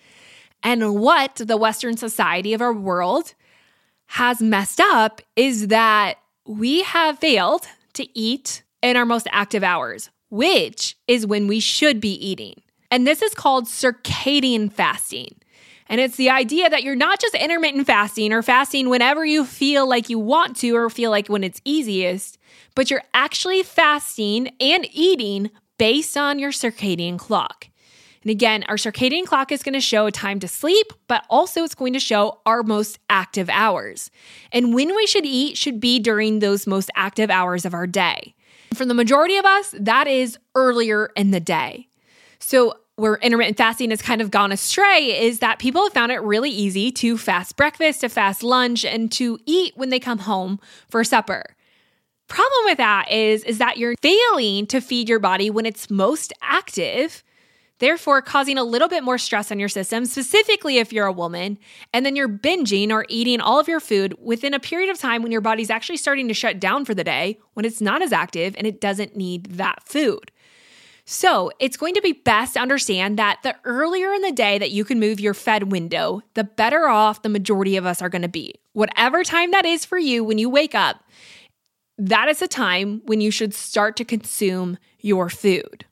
And 0.61 0.99
what 0.99 1.37
the 1.37 1.57
Western 1.57 1.97
society 1.97 2.53
of 2.53 2.61
our 2.61 2.71
world 2.71 3.33
has 4.05 4.43
messed 4.43 4.79
up 4.79 5.23
is 5.35 5.69
that 5.69 6.19
we 6.45 6.83
have 6.83 7.17
failed 7.17 7.65
to 7.93 8.07
eat 8.15 8.61
in 8.83 8.95
our 8.95 9.07
most 9.07 9.27
active 9.31 9.63
hours, 9.63 10.11
which 10.29 10.97
is 11.07 11.25
when 11.25 11.47
we 11.47 11.59
should 11.59 11.99
be 11.99 12.13
eating. 12.13 12.61
And 12.91 13.05
this 13.05 13.21
is 13.21 13.33
called 13.33 13.65
circadian 13.65 14.71
fasting. 14.71 15.35
And 15.87 15.99
it's 15.99 16.17
the 16.17 16.29
idea 16.29 16.69
that 16.69 16.83
you're 16.83 16.95
not 16.95 17.19
just 17.19 17.33
intermittent 17.33 17.87
fasting 17.87 18.31
or 18.31 18.43
fasting 18.43 18.89
whenever 18.89 19.25
you 19.25 19.43
feel 19.43 19.89
like 19.89 20.09
you 20.09 20.19
want 20.19 20.55
to 20.57 20.75
or 20.75 20.89
feel 20.89 21.09
like 21.09 21.27
when 21.27 21.43
it's 21.43 21.61
easiest, 21.65 22.37
but 22.75 22.91
you're 22.91 23.03
actually 23.13 23.63
fasting 23.63 24.49
and 24.59 24.87
eating 24.91 25.49
based 25.79 26.15
on 26.15 26.37
your 26.37 26.51
circadian 26.51 27.17
clock. 27.17 27.67
And 28.21 28.29
again, 28.29 28.65
our 28.67 28.75
circadian 28.75 29.25
clock 29.25 29.51
is 29.51 29.63
going 29.63 29.73
to 29.73 29.81
show 29.81 30.05
a 30.05 30.11
time 30.11 30.39
to 30.41 30.47
sleep, 30.47 30.87
but 31.07 31.25
also 31.29 31.63
it's 31.63 31.73
going 31.73 31.93
to 31.93 31.99
show 31.99 32.39
our 32.45 32.63
most 32.63 32.99
active 33.09 33.49
hours. 33.49 34.11
And 34.51 34.73
when 34.73 34.95
we 34.95 35.07
should 35.07 35.25
eat 35.25 35.57
should 35.57 35.79
be 35.79 35.99
during 35.99 36.39
those 36.39 36.67
most 36.67 36.91
active 36.95 37.29
hours 37.29 37.65
of 37.65 37.73
our 37.73 37.87
day. 37.87 38.35
For 38.75 38.85
the 38.85 38.93
majority 38.93 39.37
of 39.37 39.45
us, 39.45 39.73
that 39.79 40.07
is 40.07 40.37
earlier 40.53 41.09
in 41.15 41.31
the 41.31 41.39
day. 41.39 41.88
So, 42.39 42.75
where 42.95 43.15
intermittent 43.15 43.57
fasting 43.57 43.91
has 43.91 44.01
kind 44.01 44.19
of 44.19 44.29
gone 44.29 44.51
astray 44.51 45.21
is 45.21 45.39
that 45.39 45.57
people 45.57 45.83
have 45.83 45.93
found 45.93 46.11
it 46.11 46.21
really 46.21 46.49
easy 46.49 46.91
to 46.91 47.17
fast 47.17 47.55
breakfast, 47.55 48.01
to 48.01 48.09
fast 48.09 48.43
lunch, 48.43 48.83
and 48.83 49.09
to 49.13 49.39
eat 49.45 49.71
when 49.77 49.89
they 49.89 49.99
come 49.99 50.19
home 50.19 50.59
for 50.89 51.03
supper. 51.05 51.55
Problem 52.27 52.65
with 52.65 52.77
that 52.77 53.09
is, 53.09 53.43
is 53.45 53.57
that 53.57 53.77
you're 53.77 53.95
failing 54.01 54.67
to 54.67 54.81
feed 54.81 55.07
your 55.07 55.19
body 55.19 55.49
when 55.49 55.65
it's 55.65 55.89
most 55.89 56.33
active 56.41 57.23
therefore 57.79 58.21
causing 58.21 58.57
a 58.57 58.63
little 58.63 58.87
bit 58.87 59.03
more 59.03 59.17
stress 59.17 59.51
on 59.51 59.59
your 59.59 59.69
system, 59.69 60.05
specifically 60.05 60.77
if 60.77 60.93
you're 60.93 61.07
a 61.07 61.11
woman. 61.11 61.57
And 61.93 62.05
then 62.05 62.15
you're 62.15 62.29
binging 62.29 62.91
or 62.91 63.05
eating 63.09 63.41
all 63.41 63.59
of 63.59 63.67
your 63.67 63.79
food 63.79 64.15
within 64.21 64.53
a 64.53 64.59
period 64.59 64.89
of 64.89 64.99
time 64.99 65.23
when 65.23 65.31
your 65.31 65.41
body's 65.41 65.69
actually 65.69 65.97
starting 65.97 66.27
to 66.27 66.33
shut 66.33 66.59
down 66.59 66.85
for 66.85 66.93
the 66.93 67.03
day, 67.03 67.39
when 67.53 67.65
it's 67.65 67.81
not 67.81 68.01
as 68.01 68.13
active 68.13 68.55
and 68.57 68.67
it 68.67 68.79
doesn't 68.79 69.15
need 69.15 69.45
that 69.53 69.83
food. 69.85 70.31
So, 71.11 71.49
it's 71.57 71.75
going 71.75 71.95
to 71.95 72.03
be 72.03 72.13
best 72.13 72.53
to 72.53 72.59
understand 72.59 73.17
that 73.17 73.39
the 73.41 73.55
earlier 73.65 74.13
in 74.13 74.21
the 74.21 74.31
day 74.31 74.59
that 74.59 74.69
you 74.69 74.85
can 74.85 74.99
move 74.99 75.19
your 75.19 75.33
fed 75.33 75.71
window, 75.71 76.21
the 76.35 76.43
better 76.43 76.87
off 76.87 77.23
the 77.23 77.29
majority 77.29 77.77
of 77.77 77.85
us 77.87 77.99
are 77.99 78.09
going 78.09 78.21
to 78.21 78.27
be. 78.27 78.53
Whatever 78.73 79.23
time 79.23 79.49
that 79.49 79.65
is 79.65 79.85
for 79.85 79.97
you 79.97 80.23
when 80.23 80.37
you 80.37 80.51
wake 80.51 80.75
up, 80.75 81.03
that 81.97 82.27
is 82.27 82.43
a 82.43 82.47
time 82.47 83.01
when 83.05 83.21
you 83.21 83.31
should 83.31 83.55
start 83.55 83.95
to 83.95 84.05
consume 84.05 84.77
your 84.99 85.31
food. 85.31 85.83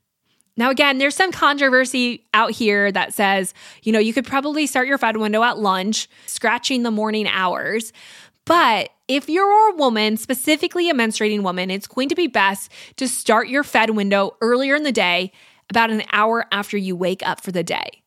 Now, 0.56 0.70
again, 0.70 0.98
there's 0.98 1.16
some 1.16 1.32
controversy 1.32 2.24
out 2.32 2.52
here 2.52 2.92
that 2.92 3.12
says, 3.12 3.54
you 3.82 3.90
know, 3.90 3.98
you 3.98 4.12
could 4.12 4.26
probably 4.26 4.66
start 4.68 4.86
your 4.86 4.98
fed 4.98 5.16
window 5.16 5.42
at 5.42 5.58
lunch, 5.58 6.08
scratching 6.26 6.84
the 6.84 6.92
morning 6.92 7.26
hours. 7.26 7.92
But 8.48 8.88
if 9.08 9.28
you're 9.28 9.70
a 9.72 9.76
woman, 9.76 10.16
specifically 10.16 10.88
a 10.88 10.94
menstruating 10.94 11.42
woman, 11.42 11.70
it's 11.70 11.86
going 11.86 12.08
to 12.08 12.14
be 12.14 12.28
best 12.28 12.72
to 12.96 13.06
start 13.06 13.48
your 13.48 13.62
fed 13.62 13.90
window 13.90 14.36
earlier 14.40 14.74
in 14.74 14.84
the 14.84 14.92
day, 14.92 15.32
about 15.68 15.90
an 15.90 16.02
hour 16.12 16.46
after 16.50 16.78
you 16.78 16.96
wake 16.96 17.22
up 17.28 17.42
for 17.42 17.52
the 17.52 17.62
day. 17.62 18.02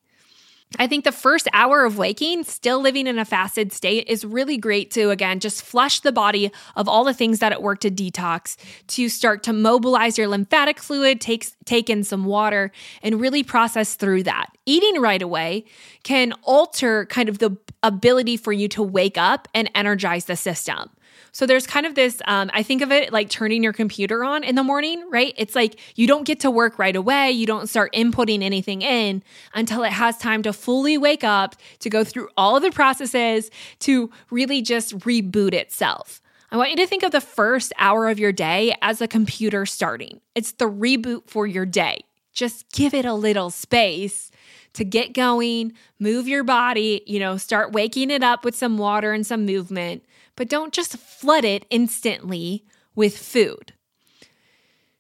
I 0.80 0.88
think 0.88 1.04
the 1.04 1.12
first 1.12 1.48
hour 1.52 1.84
of 1.84 1.98
waking, 1.98 2.46
still 2.46 2.82
living 2.82 3.06
in 3.06 3.20
a 3.20 3.26
fasted 3.26 3.74
state, 3.74 4.08
is 4.08 4.24
really 4.24 4.58
great 4.58 4.90
to, 4.92 5.10
again, 5.10 5.42
just 5.42 5.64
flush 5.64 6.00
the 6.00 6.14
body 6.14 6.50
of 6.76 6.88
all 6.88 7.04
the 7.04 7.14
things 7.14 7.40
that 7.40 7.52
it 7.52 7.62
work 7.62 7.80
to 7.82 7.92
detox, 7.92 8.56
to 8.88 9.10
start 9.10 9.44
to 9.44 9.54
mobilize 9.54 10.18
your 10.18 10.30
lymphatic 10.30 10.80
fluid, 10.80 11.20
take, 11.20 11.48
take 11.66 11.90
in 11.90 12.04
some 12.04 12.24
water, 12.24 12.72
and 13.04 13.20
really 13.20 13.44
process 13.44 13.96
through 13.96 14.24
that. 14.24 14.48
Eating 14.66 15.02
right 15.02 15.22
away 15.22 15.66
can 16.04 16.34
alter 16.44 17.06
kind 17.08 17.28
of 17.28 17.40
the 17.40 17.58
ability 17.84 18.38
for 18.38 18.54
you 18.54 18.68
to 18.70 18.82
wake 18.82 19.18
up 19.18 19.50
and 19.54 19.70
energize 19.76 20.26
the 20.26 20.38
system. 20.38 20.90
So 21.34 21.46
there's 21.46 21.66
kind 21.66 21.86
of 21.86 21.96
this, 21.96 22.22
um, 22.26 22.52
I 22.54 22.62
think 22.62 22.82
of 22.82 22.92
it 22.92 23.14
like 23.14 23.30
turning 23.30 23.64
your 23.64 23.74
computer 23.74 24.24
on 24.24 24.44
in 24.44 24.56
the 24.56 24.64
morning, 24.64 25.08
right? 25.10 25.34
It's 25.38 25.56
like 25.56 25.80
you 25.96 26.08
don't 26.08 26.26
get 26.26 26.42
to 26.42 26.52
work 26.52 26.78
right 26.78 26.96
away. 26.96 27.32
You 27.32 27.46
don't 27.46 27.68
start 27.68 27.94
inputting 27.94 28.44
anything 28.44 28.82
in 28.82 29.24
until 29.54 29.84
it 29.84 29.92
has 29.92 30.18
time 30.18 30.44
to 30.44 30.54
fully 30.54 30.98
wake 30.98 31.24
up, 31.24 31.56
to 31.80 31.90
go 31.90 32.04
through 32.04 32.30
all 32.36 32.58
of 32.58 32.64
the 32.64 32.72
processes, 32.72 33.50
to 33.80 34.10
really 34.30 34.62
just 34.62 34.98
reboot 35.00 35.54
itself. 35.54 36.22
I 36.52 36.58
want 36.58 36.72
you 36.72 36.76
to 36.78 36.88
think 36.88 37.04
of 37.04 37.12
the 37.12 37.22
first 37.22 37.72
hour 37.78 38.10
of 38.10 38.20
your 38.20 38.34
day 38.34 38.76
as 38.82 39.00
a 39.00 39.08
computer 39.08 39.66
starting. 39.66 40.20
It's 40.36 40.52
the 40.52 40.70
reboot 40.70 41.30
for 41.30 41.48
your 41.48 41.66
day. 41.66 42.04
Just 42.34 42.70
give 42.72 42.94
it 42.94 43.06
a 43.06 43.14
little 43.14 43.50
space 43.50 44.31
to 44.74 44.86
get 44.86 45.14
going, 45.14 45.74
move 46.00 46.28
your 46.28 46.44
body, 46.44 47.02
you 47.06 47.20
know, 47.20 47.38
start 47.38 47.74
waking 47.74 48.10
it 48.10 48.24
up 48.24 48.46
with 48.46 48.56
some 48.56 48.78
water 48.78 49.14
and 49.14 49.26
some 49.26 49.46
movement, 49.46 50.04
but 50.36 50.50
don't 50.50 50.74
just 50.74 50.98
flood 50.98 51.44
it 51.44 51.66
instantly 51.70 52.64
with 52.96 53.18
food. 53.18 53.74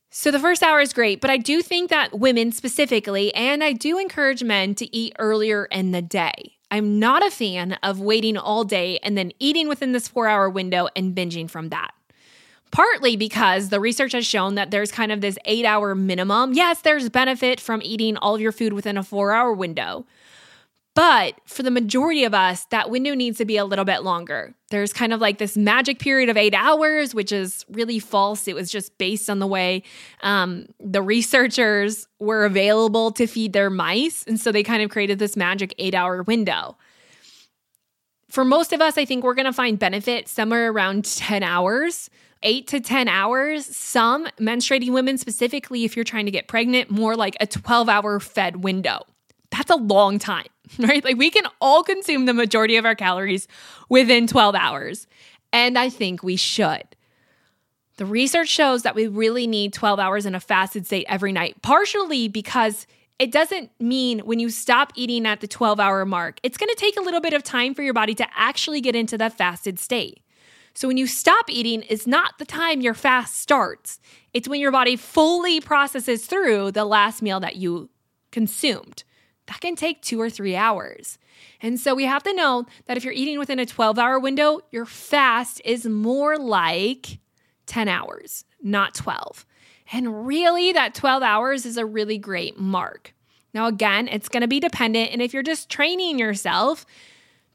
So 0.09 0.29
the 0.29 0.39
first 0.39 0.61
hour 0.61 0.81
is 0.81 0.91
great, 0.91 1.21
but 1.21 1.29
I 1.29 1.37
do 1.37 1.61
think 1.61 1.89
that 1.89 2.19
women 2.19 2.51
specifically, 2.51 3.33
and 3.33 3.63
I 3.63 3.71
do 3.71 3.97
encourage 3.97 4.43
men 4.43 4.75
to 4.75 4.95
eat 4.95 5.15
earlier 5.17 5.65
in 5.65 5.91
the 5.91 6.01
day. 6.01 6.57
I'm 6.69 6.99
not 6.99 7.25
a 7.25 7.31
fan 7.31 7.77
of 7.81 8.01
waiting 8.01 8.37
all 8.37 8.65
day 8.65 8.99
and 9.03 9.17
then 9.17 9.31
eating 9.39 9.69
within 9.69 9.93
this 9.93 10.09
four 10.09 10.27
hour 10.27 10.49
window 10.49 10.89
and 10.95 11.15
binging 11.15 11.49
from 11.49 11.69
that. 11.69 11.91
Partly 12.71 13.17
because 13.17 13.69
the 13.69 13.81
research 13.81 14.13
has 14.13 14.25
shown 14.25 14.55
that 14.55 14.71
there's 14.71 14.91
kind 14.91 15.11
of 15.11 15.19
this 15.19 15.37
eight 15.45 15.65
hour 15.65 15.93
minimum. 15.93 16.53
Yes, 16.53 16.81
there's 16.81 17.09
benefit 17.09 17.59
from 17.59 17.81
eating 17.83 18.15
all 18.17 18.35
of 18.35 18.41
your 18.41 18.53
food 18.53 18.73
within 18.73 18.97
a 18.97 19.03
four 19.03 19.33
hour 19.33 19.53
window, 19.53 20.05
But 20.93 21.35
for 21.45 21.63
the 21.63 21.71
majority 21.71 22.25
of 22.25 22.33
us, 22.33 22.65
that 22.65 22.89
window 22.89 23.13
needs 23.13 23.37
to 23.37 23.45
be 23.45 23.55
a 23.55 23.63
little 23.63 23.85
bit 23.85 24.03
longer. 24.03 24.53
There's 24.69 24.91
kind 24.91 25.13
of 25.13 25.21
like 25.21 25.37
this 25.37 25.55
magic 25.55 25.99
period 25.99 26.27
of 26.27 26.35
eight 26.35 26.53
hours, 26.53 27.15
which 27.15 27.31
is 27.31 27.65
really 27.69 27.97
false. 27.99 28.45
It 28.47 28.55
was 28.55 28.69
just 28.69 28.97
based 28.97 29.29
on 29.29 29.39
the 29.39 29.47
way 29.47 29.83
um, 30.21 30.67
the 30.81 31.01
researchers 31.01 32.07
were 32.19 32.43
available 32.45 33.11
to 33.11 33.25
feed 33.25 33.53
their 33.53 33.69
mice. 33.69 34.23
And 34.27 34.37
so 34.39 34.51
they 34.51 34.63
kind 34.63 34.83
of 34.83 34.89
created 34.89 35.17
this 35.17 35.37
magic 35.37 35.73
eight 35.77 35.95
hour 35.95 36.23
window. 36.23 36.77
For 38.31 38.45
most 38.45 38.71
of 38.73 38.81
us, 38.81 38.97
I 38.97 39.05
think 39.05 39.23
we're 39.23 39.33
going 39.33 39.45
to 39.45 39.53
find 39.53 39.77
benefit 39.77 40.27
somewhere 40.27 40.71
around 40.71 41.05
10 41.05 41.43
hours 41.43 42.09
eight 42.43 42.67
to 42.67 42.79
10 42.79 43.07
hours. 43.07 43.65
Some 43.65 44.27
menstruating 44.39 44.91
women, 44.91 45.17
specifically 45.17 45.83
if 45.83 45.95
you're 45.95 46.05
trying 46.05 46.25
to 46.25 46.31
get 46.31 46.47
pregnant, 46.47 46.89
more 46.89 47.15
like 47.15 47.35
a 47.39 47.47
12 47.47 47.89
hour 47.89 48.19
fed 48.19 48.63
window. 48.63 49.05
That's 49.51 49.69
a 49.69 49.75
long 49.75 50.19
time, 50.19 50.47
right? 50.79 51.03
Like 51.03 51.17
we 51.17 51.29
can 51.29 51.45
all 51.59 51.83
consume 51.83 52.25
the 52.25 52.33
majority 52.33 52.77
of 52.77 52.85
our 52.85 52.95
calories 52.95 53.47
within 53.89 54.27
12 54.27 54.55
hours. 54.55 55.07
And 55.53 55.77
I 55.77 55.89
think 55.89 56.23
we 56.23 56.35
should. 56.35 56.83
The 57.97 58.05
research 58.05 58.47
shows 58.47 58.83
that 58.83 58.95
we 58.95 59.07
really 59.07 59.45
need 59.45 59.73
12 59.73 59.99
hours 59.99 60.25
in 60.25 60.33
a 60.33 60.39
fasted 60.39 60.87
state 60.87 61.05
every 61.07 61.33
night, 61.33 61.61
partially 61.61 62.27
because 62.29 62.87
it 63.21 63.31
doesn't 63.31 63.69
mean 63.79 64.19
when 64.19 64.39
you 64.39 64.49
stop 64.49 64.91
eating 64.95 65.27
at 65.27 65.41
the 65.41 65.47
12 65.47 65.79
hour 65.79 66.05
mark, 66.05 66.39
it's 66.41 66.57
going 66.57 66.69
to 66.69 66.75
take 66.75 66.97
a 66.97 67.01
little 67.01 67.21
bit 67.21 67.33
of 67.33 67.43
time 67.43 67.75
for 67.75 67.83
your 67.83 67.93
body 67.93 68.15
to 68.15 68.25
actually 68.35 68.81
get 68.81 68.95
into 68.95 69.15
that 69.19 69.37
fasted 69.37 69.77
state. 69.77 70.21
So 70.73 70.87
when 70.87 70.97
you 70.97 71.05
stop 71.05 71.47
eating 71.47 71.83
is 71.83 72.07
not 72.07 72.39
the 72.39 72.45
time 72.45 72.81
your 72.81 72.95
fast 72.95 73.39
starts. 73.39 73.99
It's 74.33 74.47
when 74.47 74.59
your 74.59 74.71
body 74.71 74.95
fully 74.95 75.61
processes 75.61 76.25
through 76.25 76.71
the 76.71 76.83
last 76.83 77.21
meal 77.21 77.39
that 77.41 77.57
you 77.57 77.91
consumed. 78.31 79.03
That 79.45 79.61
can 79.61 79.75
take 79.75 80.01
2 80.01 80.19
or 80.19 80.29
3 80.31 80.55
hours. 80.55 81.19
And 81.61 81.79
so 81.79 81.93
we 81.93 82.05
have 82.05 82.23
to 82.23 82.33
know 82.33 82.65
that 82.87 82.97
if 82.97 83.03
you're 83.03 83.13
eating 83.13 83.37
within 83.37 83.59
a 83.59 83.65
12-hour 83.67 84.19
window, 84.19 84.61
your 84.71 84.85
fast 84.87 85.61
is 85.63 85.85
more 85.85 86.37
like 86.37 87.19
10 87.67 87.87
hours, 87.87 88.45
not 88.63 88.95
12. 88.95 89.45
And 89.91 90.25
really 90.25 90.71
that 90.71 90.95
12 90.95 91.21
hours 91.21 91.65
is 91.65 91.77
a 91.77 91.85
really 91.85 92.17
great 92.17 92.59
mark. 92.59 93.13
Now 93.53 93.67
again, 93.67 94.07
it's 94.07 94.29
going 94.29 94.41
to 94.41 94.47
be 94.47 94.59
dependent 94.59 95.11
and 95.11 95.21
if 95.21 95.33
you're 95.33 95.43
just 95.43 95.69
training 95.69 96.17
yourself, 96.17 96.85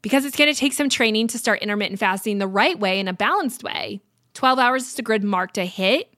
because 0.01 0.25
it's 0.25 0.37
going 0.37 0.53
to 0.53 0.59
take 0.59 0.73
some 0.73 0.89
training 0.89 1.27
to 1.27 1.39
start 1.39 1.61
intermittent 1.61 1.99
fasting 1.99 2.37
the 2.37 2.47
right 2.47 2.79
way 2.79 2.99
in 2.99 3.07
a 3.07 3.13
balanced 3.13 3.63
way. 3.63 4.01
12 4.35 4.59
hours 4.59 4.87
is 4.87 4.99
a 4.99 5.01
good 5.01 5.23
mark 5.23 5.53
to 5.53 5.65
hit. 5.65 6.13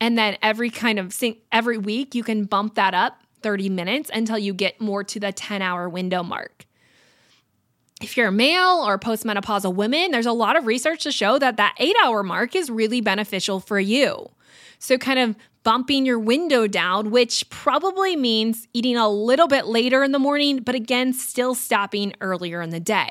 And 0.00 0.18
then 0.18 0.36
every 0.42 0.70
kind 0.70 0.98
of 0.98 1.16
every 1.52 1.78
week 1.78 2.14
you 2.14 2.24
can 2.24 2.44
bump 2.44 2.74
that 2.74 2.94
up 2.94 3.22
30 3.42 3.68
minutes 3.68 4.10
until 4.12 4.38
you 4.38 4.52
get 4.52 4.80
more 4.80 5.04
to 5.04 5.20
the 5.20 5.32
10 5.32 5.62
hour 5.62 5.88
window 5.88 6.22
mark. 6.22 6.66
If 8.02 8.16
you're 8.16 8.28
a 8.28 8.32
male 8.32 8.82
or 8.84 8.98
postmenopausal 8.98 9.74
woman, 9.74 10.10
there's 10.10 10.26
a 10.26 10.32
lot 10.32 10.56
of 10.56 10.66
research 10.66 11.02
to 11.02 11.12
show 11.12 11.38
that 11.38 11.58
that 11.58 11.76
8 11.78 11.94
hour 12.02 12.22
mark 12.22 12.56
is 12.56 12.70
really 12.70 13.02
beneficial 13.02 13.60
for 13.60 13.78
you. 13.78 14.30
So 14.78 14.96
kind 14.96 15.18
of 15.18 15.36
bumping 15.62 16.06
your 16.06 16.18
window 16.18 16.66
down, 16.66 17.10
which 17.10 17.48
probably 17.50 18.16
means 18.16 18.66
eating 18.72 18.96
a 18.96 19.08
little 19.08 19.48
bit 19.48 19.66
later 19.66 20.02
in 20.02 20.12
the 20.12 20.18
morning, 20.18 20.58
but 20.58 20.74
again, 20.74 21.12
still 21.12 21.54
stopping 21.54 22.12
earlier 22.20 22.62
in 22.62 22.70
the 22.70 22.80
day. 22.80 23.08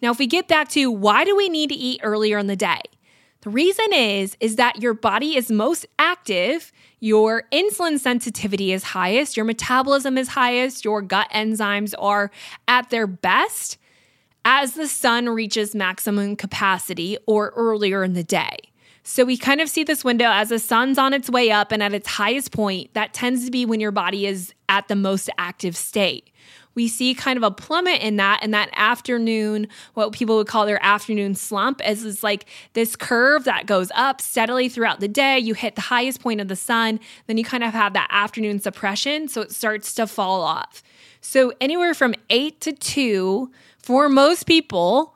Now, 0.00 0.10
if 0.10 0.18
we 0.18 0.26
get 0.26 0.48
back 0.48 0.68
to 0.70 0.90
why 0.90 1.24
do 1.24 1.36
we 1.36 1.48
need 1.48 1.68
to 1.68 1.76
eat 1.76 2.00
earlier 2.02 2.38
in 2.38 2.48
the 2.48 2.56
day? 2.56 2.80
The 3.42 3.50
reason 3.50 3.92
is 3.92 4.36
is 4.40 4.56
that 4.56 4.82
your 4.82 4.94
body 4.94 5.36
is 5.36 5.50
most 5.50 5.86
active, 5.98 6.72
your 7.00 7.44
insulin 7.52 7.98
sensitivity 7.98 8.72
is 8.72 8.84
highest, 8.84 9.36
your 9.36 9.44
metabolism 9.44 10.16
is 10.16 10.28
highest, 10.28 10.84
your 10.84 11.02
gut 11.02 11.28
enzymes 11.32 11.94
are 11.98 12.30
at 12.68 12.90
their 12.90 13.06
best 13.06 13.78
as 14.44 14.74
the 14.74 14.88
sun 14.88 15.28
reaches 15.28 15.74
maximum 15.74 16.36
capacity 16.36 17.16
or 17.26 17.52
earlier 17.56 18.04
in 18.04 18.12
the 18.12 18.24
day. 18.24 18.56
So 19.04 19.24
we 19.24 19.36
kind 19.36 19.60
of 19.60 19.68
see 19.68 19.84
this 19.84 20.04
window 20.04 20.30
as 20.30 20.50
the 20.50 20.58
sun's 20.58 20.96
on 20.96 21.12
its 21.12 21.28
way 21.28 21.50
up 21.50 21.72
and 21.72 21.82
at 21.82 21.92
its 21.92 22.06
highest 22.06 22.52
point, 22.52 22.94
that 22.94 23.12
tends 23.12 23.44
to 23.44 23.50
be 23.50 23.66
when 23.66 23.80
your 23.80 23.90
body 23.90 24.26
is 24.26 24.54
at 24.68 24.88
the 24.88 24.94
most 24.94 25.28
active 25.38 25.76
state. 25.76 26.28
We 26.74 26.88
see 26.88 27.14
kind 27.14 27.36
of 27.36 27.42
a 27.42 27.50
plummet 27.50 28.00
in 28.00 28.16
that 28.16 28.40
and 28.42 28.54
that 28.54 28.70
afternoon, 28.74 29.68
what 29.94 30.12
people 30.12 30.36
would 30.36 30.46
call 30.46 30.64
their 30.64 30.82
afternoon 30.82 31.34
slump, 31.34 31.80
as 31.82 32.04
is 32.04 32.22
like 32.22 32.46
this 32.72 32.96
curve 32.96 33.44
that 33.44 33.66
goes 33.66 33.90
up 33.94 34.20
steadily 34.20 34.68
throughout 34.68 35.00
the 35.00 35.08
day. 35.08 35.38
You 35.38 35.54
hit 35.54 35.74
the 35.74 35.82
highest 35.82 36.20
point 36.20 36.40
of 36.40 36.48
the 36.48 36.56
sun, 36.56 36.98
then 37.26 37.36
you 37.36 37.44
kind 37.44 37.64
of 37.64 37.72
have 37.72 37.92
that 37.92 38.08
afternoon 38.10 38.60
suppression. 38.60 39.28
So 39.28 39.42
it 39.42 39.52
starts 39.52 39.94
to 39.94 40.06
fall 40.06 40.42
off. 40.42 40.82
So 41.20 41.52
anywhere 41.60 41.92
from 41.92 42.14
eight 42.30 42.60
to 42.62 42.72
two 42.72 43.50
for 43.78 44.08
most 44.08 44.44
people, 44.44 45.11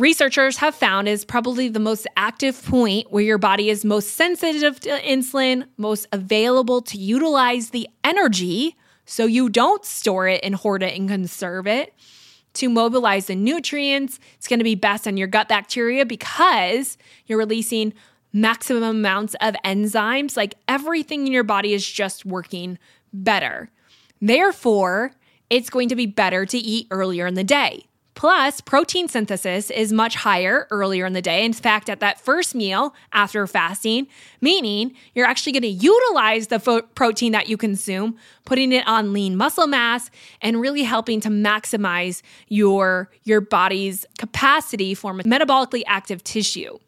researchers 0.00 0.56
have 0.56 0.74
found 0.74 1.06
is 1.08 1.24
probably 1.24 1.68
the 1.68 1.78
most 1.78 2.06
active 2.16 2.64
point 2.64 3.12
where 3.12 3.22
your 3.22 3.38
body 3.38 3.68
is 3.68 3.84
most 3.84 4.14
sensitive 4.14 4.80
to 4.80 4.88
insulin, 5.00 5.66
most 5.76 6.06
available 6.10 6.80
to 6.80 6.96
utilize 6.96 7.70
the 7.70 7.86
energy 8.02 8.76
so 9.04 9.26
you 9.26 9.50
don't 9.50 9.84
store 9.84 10.26
it 10.26 10.40
and 10.42 10.54
hoard 10.54 10.82
it 10.82 10.98
and 10.98 11.08
conserve 11.08 11.66
it. 11.66 11.92
To 12.54 12.68
mobilize 12.68 13.26
the 13.26 13.36
nutrients, 13.36 14.18
it's 14.36 14.48
going 14.48 14.58
to 14.58 14.64
be 14.64 14.74
best 14.74 15.06
on 15.06 15.16
your 15.16 15.28
gut 15.28 15.48
bacteria 15.48 16.06
because 16.06 16.96
you're 17.26 17.38
releasing 17.38 17.92
maximum 18.32 18.82
amounts 18.82 19.36
of 19.40 19.54
enzymes. 19.64 20.36
Like 20.36 20.54
everything 20.66 21.26
in 21.26 21.32
your 21.32 21.44
body 21.44 21.74
is 21.74 21.88
just 21.88 22.24
working 22.24 22.78
better. 23.12 23.70
Therefore, 24.20 25.12
it's 25.50 25.70
going 25.70 25.90
to 25.90 25.96
be 25.96 26.06
better 26.06 26.46
to 26.46 26.58
eat 26.58 26.86
earlier 26.90 27.26
in 27.26 27.34
the 27.34 27.44
day. 27.44 27.86
Plus, 28.14 28.60
protein 28.60 29.08
synthesis 29.08 29.70
is 29.70 29.92
much 29.92 30.14
higher 30.16 30.66
earlier 30.70 31.06
in 31.06 31.12
the 31.12 31.22
day. 31.22 31.44
In 31.44 31.52
fact, 31.52 31.88
at 31.88 32.00
that 32.00 32.20
first 32.20 32.54
meal 32.54 32.94
after 33.12 33.46
fasting, 33.46 34.08
meaning 34.40 34.92
you're 35.14 35.26
actually 35.26 35.52
going 35.52 35.62
to 35.62 35.68
utilize 35.68 36.48
the 36.48 36.58
fo- 36.58 36.82
protein 36.82 37.32
that 37.32 37.48
you 37.48 37.56
consume, 37.56 38.16
putting 38.44 38.72
it 38.72 38.86
on 38.86 39.12
lean 39.12 39.36
muscle 39.36 39.66
mass 39.66 40.10
and 40.42 40.60
really 40.60 40.82
helping 40.82 41.20
to 41.20 41.28
maximize 41.28 42.20
your 42.48 43.10
your 43.22 43.40
body's 43.40 44.04
capacity 44.18 44.92
for 44.94 45.14
metabolically 45.14 45.82
active 45.86 46.22
tissue. 46.24 46.78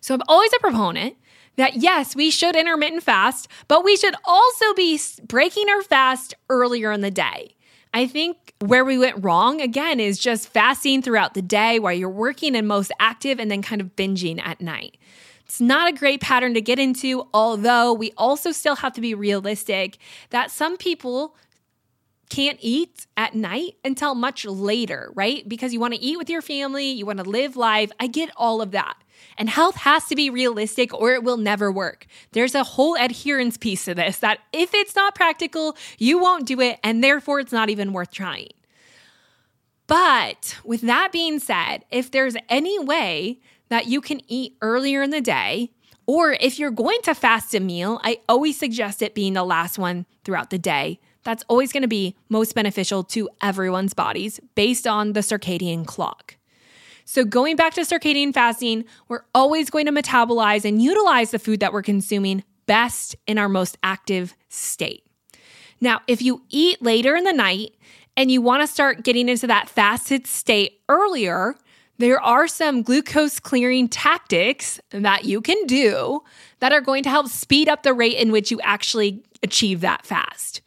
So 0.00 0.14
I'm 0.14 0.22
always 0.28 0.52
a 0.52 0.58
proponent 0.58 1.16
that 1.56 1.76
yes, 1.76 2.16
we 2.16 2.30
should 2.30 2.56
intermittent 2.56 3.02
fast, 3.02 3.46
but 3.68 3.84
we 3.84 3.96
should 3.96 4.16
also 4.24 4.74
be 4.74 5.00
breaking 5.22 5.68
our 5.68 5.82
fast 5.82 6.34
earlier 6.50 6.90
in 6.90 7.02
the 7.02 7.10
day. 7.10 7.54
I 7.94 8.06
think 8.06 8.36
where 8.62 8.84
we 8.84 8.98
went 8.98 9.24
wrong 9.24 9.60
again 9.60 9.98
is 9.98 10.18
just 10.18 10.48
fasting 10.48 11.02
throughout 11.02 11.34
the 11.34 11.42
day 11.42 11.78
while 11.78 11.92
you're 11.92 12.08
working 12.08 12.54
and 12.54 12.68
most 12.68 12.92
active 13.00 13.40
and 13.40 13.50
then 13.50 13.60
kind 13.62 13.80
of 13.80 13.96
binging 13.96 14.40
at 14.44 14.60
night. 14.60 14.96
It's 15.44 15.60
not 15.60 15.88
a 15.88 15.92
great 15.92 16.20
pattern 16.20 16.54
to 16.54 16.60
get 16.60 16.78
into, 16.78 17.26
although 17.34 17.92
we 17.92 18.12
also 18.16 18.52
still 18.52 18.76
have 18.76 18.92
to 18.94 19.00
be 19.00 19.14
realistic 19.14 19.98
that 20.30 20.50
some 20.50 20.76
people 20.76 21.36
can't 22.32 22.58
eat 22.62 23.06
at 23.18 23.34
night 23.34 23.76
until 23.84 24.14
much 24.14 24.46
later, 24.46 25.12
right? 25.14 25.46
Because 25.46 25.74
you 25.74 25.80
want 25.80 25.92
to 25.92 26.00
eat 26.00 26.16
with 26.16 26.30
your 26.30 26.40
family, 26.40 26.90
you 26.90 27.04
want 27.04 27.18
to 27.18 27.28
live 27.28 27.56
life. 27.56 27.92
I 28.00 28.06
get 28.06 28.30
all 28.38 28.62
of 28.62 28.70
that. 28.70 28.96
And 29.36 29.50
health 29.50 29.76
has 29.76 30.06
to 30.06 30.16
be 30.16 30.30
realistic 30.30 30.94
or 30.94 31.12
it 31.12 31.22
will 31.22 31.36
never 31.36 31.70
work. 31.70 32.06
There's 32.32 32.54
a 32.54 32.64
whole 32.64 32.96
adherence 32.96 33.58
piece 33.58 33.84
to 33.84 33.94
this 33.94 34.18
that 34.20 34.38
if 34.50 34.72
it's 34.72 34.96
not 34.96 35.14
practical, 35.14 35.76
you 35.98 36.18
won't 36.18 36.46
do 36.46 36.58
it, 36.60 36.80
and 36.82 37.04
therefore 37.04 37.38
it's 37.38 37.52
not 37.52 37.68
even 37.68 37.92
worth 37.92 38.10
trying. 38.10 38.48
But 39.86 40.56
with 40.64 40.80
that 40.82 41.12
being 41.12 41.38
said, 41.38 41.84
if 41.90 42.10
there's 42.10 42.36
any 42.48 42.78
way 42.78 43.40
that 43.68 43.88
you 43.88 44.00
can 44.00 44.22
eat 44.26 44.56
earlier 44.62 45.02
in 45.02 45.10
the 45.10 45.20
day, 45.20 45.72
or 46.06 46.32
if 46.32 46.58
you're 46.58 46.70
going 46.70 47.00
to 47.02 47.14
fast 47.14 47.54
a 47.54 47.60
meal, 47.60 48.00
I 48.02 48.20
always 48.26 48.58
suggest 48.58 49.02
it 49.02 49.14
being 49.14 49.34
the 49.34 49.44
last 49.44 49.78
one 49.78 50.06
throughout 50.24 50.48
the 50.48 50.58
day. 50.58 50.98
That's 51.24 51.44
always 51.48 51.72
going 51.72 51.82
to 51.82 51.88
be 51.88 52.16
most 52.28 52.54
beneficial 52.54 53.04
to 53.04 53.28
everyone's 53.40 53.94
bodies 53.94 54.40
based 54.54 54.86
on 54.86 55.12
the 55.12 55.20
circadian 55.20 55.86
clock. 55.86 56.36
So, 57.04 57.24
going 57.24 57.56
back 57.56 57.74
to 57.74 57.82
circadian 57.82 58.32
fasting, 58.32 58.84
we're 59.08 59.24
always 59.34 59.70
going 59.70 59.86
to 59.86 59.92
metabolize 59.92 60.64
and 60.64 60.80
utilize 60.80 61.30
the 61.30 61.38
food 61.38 61.60
that 61.60 61.72
we're 61.72 61.82
consuming 61.82 62.44
best 62.66 63.16
in 63.26 63.38
our 63.38 63.48
most 63.48 63.76
active 63.82 64.34
state. 64.48 65.04
Now, 65.80 66.00
if 66.06 66.22
you 66.22 66.42
eat 66.48 66.80
later 66.80 67.16
in 67.16 67.24
the 67.24 67.32
night 67.32 67.74
and 68.16 68.30
you 68.30 68.40
want 68.40 68.62
to 68.62 68.72
start 68.72 69.02
getting 69.02 69.28
into 69.28 69.48
that 69.48 69.68
fasted 69.68 70.26
state 70.26 70.80
earlier, 70.88 71.56
there 71.98 72.20
are 72.20 72.46
some 72.46 72.82
glucose 72.82 73.40
clearing 73.40 73.88
tactics 73.88 74.80
that 74.90 75.24
you 75.24 75.40
can 75.40 75.66
do 75.66 76.22
that 76.60 76.72
are 76.72 76.80
going 76.80 77.02
to 77.02 77.10
help 77.10 77.28
speed 77.28 77.68
up 77.68 77.82
the 77.82 77.94
rate 77.94 78.16
in 78.16 78.32
which 78.32 78.50
you 78.50 78.60
actually 78.62 79.24
achieve 79.42 79.80
that 79.80 80.06
fast. 80.06 80.62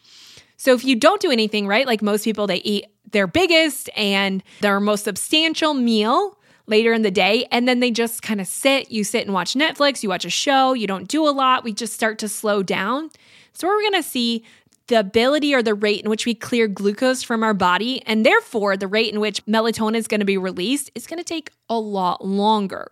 So 0.66 0.74
if 0.74 0.84
you 0.84 0.96
don't 0.96 1.22
do 1.22 1.30
anything, 1.30 1.68
right, 1.68 1.86
like 1.86 2.02
most 2.02 2.24
people, 2.24 2.48
they 2.48 2.56
eat 2.56 2.88
their 3.12 3.28
biggest 3.28 3.88
and 3.96 4.42
their 4.62 4.80
most 4.80 5.04
substantial 5.04 5.76
meal 5.76 6.40
later 6.66 6.92
in 6.92 7.04
the 7.04 7.12
day. 7.12 7.46
And 7.52 7.68
then 7.68 7.82
they 7.82 7.92
just 7.92 8.24
kind 8.24 8.42
of 8.42 8.48
sit, 8.48 8.90
you 8.90 9.04
sit 9.04 9.26
and 9.26 9.32
watch 9.32 9.54
Netflix, 9.54 10.02
you 10.02 10.10
watch 10.10 10.26
a 10.26 10.32
show, 10.32 10.74
you 10.74 10.88
don't 10.88 11.08
do 11.08 11.28
a 11.28 11.30
lot. 11.30 11.64
We 11.64 11.72
just 11.72 11.94
start 11.94 12.18
to 12.18 12.28
slow 12.28 12.64
down. 12.64 13.12
So 13.54 13.68
we're 13.68 13.82
going 13.82 14.02
to 14.02 14.02
see 14.02 14.44
the 14.88 14.96
ability 14.96 15.54
or 15.54 15.62
the 15.62 15.76
rate 15.76 16.04
in 16.04 16.10
which 16.10 16.26
we 16.26 16.34
clear 16.34 16.68
glucose 16.68 17.22
from 17.22 17.44
our 17.44 17.54
body, 17.54 18.02
and 18.08 18.26
therefore 18.26 18.76
the 18.76 18.88
rate 18.88 19.14
in 19.14 19.20
which 19.20 19.46
melatonin 19.46 19.96
is 19.96 20.08
going 20.08 20.22
to 20.22 20.26
be 20.26 20.40
released, 20.40 20.90
is 20.96 21.06
going 21.06 21.20
to 21.20 21.24
take 21.24 21.52
a 21.70 21.78
lot 21.78 22.26
longer. 22.26 22.92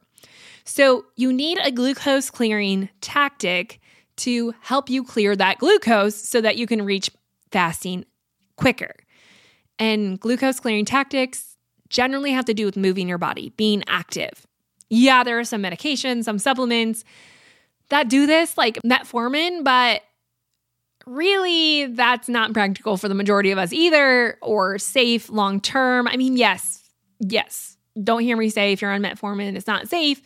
So, 0.64 1.06
you 1.16 1.34
need 1.34 1.58
a 1.58 1.72
glucose 1.72 2.30
clearing 2.30 2.90
tactic 3.02 3.80
to 4.18 4.54
help 4.62 4.90
you 4.92 5.04
clear 5.04 5.36
that 5.36 5.58
glucose 5.58 6.16
so 6.16 6.40
that 6.40 6.56
you 6.56 6.68
can 6.68 6.84
reach 6.84 7.10
fasting 7.54 8.04
quicker. 8.58 8.96
And 9.80 10.20
glucose 10.20 10.60
clearing 10.60 10.86
tactics 10.86 11.56
generally 11.90 12.32
have 12.32 12.46
to 12.46 12.54
do 12.54 12.66
with 12.66 12.76
moving 12.76 13.08
your 13.08 13.18
body, 13.18 13.54
being 13.56 13.84
active. 13.88 14.46
Yeah, 14.90 15.24
there 15.24 15.40
are 15.40 15.44
some 15.44 15.64
medications, 15.64 16.26
some 16.26 16.40
supplements 16.40 17.04
that 17.90 18.10
do 18.10 18.26
this, 18.26 18.58
like 18.58 18.80
metformin, 18.86 19.64
but 19.64 20.02
really 21.06 21.88
that's 21.88 22.30
not 22.30 22.54
practical 22.54 22.98
for 22.98 23.08
the 23.08 23.16
majority 23.16 23.52
of 23.52 23.58
us 23.58 23.74
either 23.74 24.38
or 24.42 24.78
safe 24.78 25.30
long 25.30 25.62
term. 25.62 26.08
I 26.08 26.18
mean, 26.18 26.38
yes, 26.38 26.90
yes. 27.20 27.78
Don't 28.02 28.22
hear 28.22 28.38
me 28.38 28.50
say 28.50 28.72
if 28.72 28.82
you're 28.82 28.92
on 28.92 29.02
metformin, 29.02 29.56
it's 29.56 29.68
not 29.68 29.88
safe. 29.88 30.22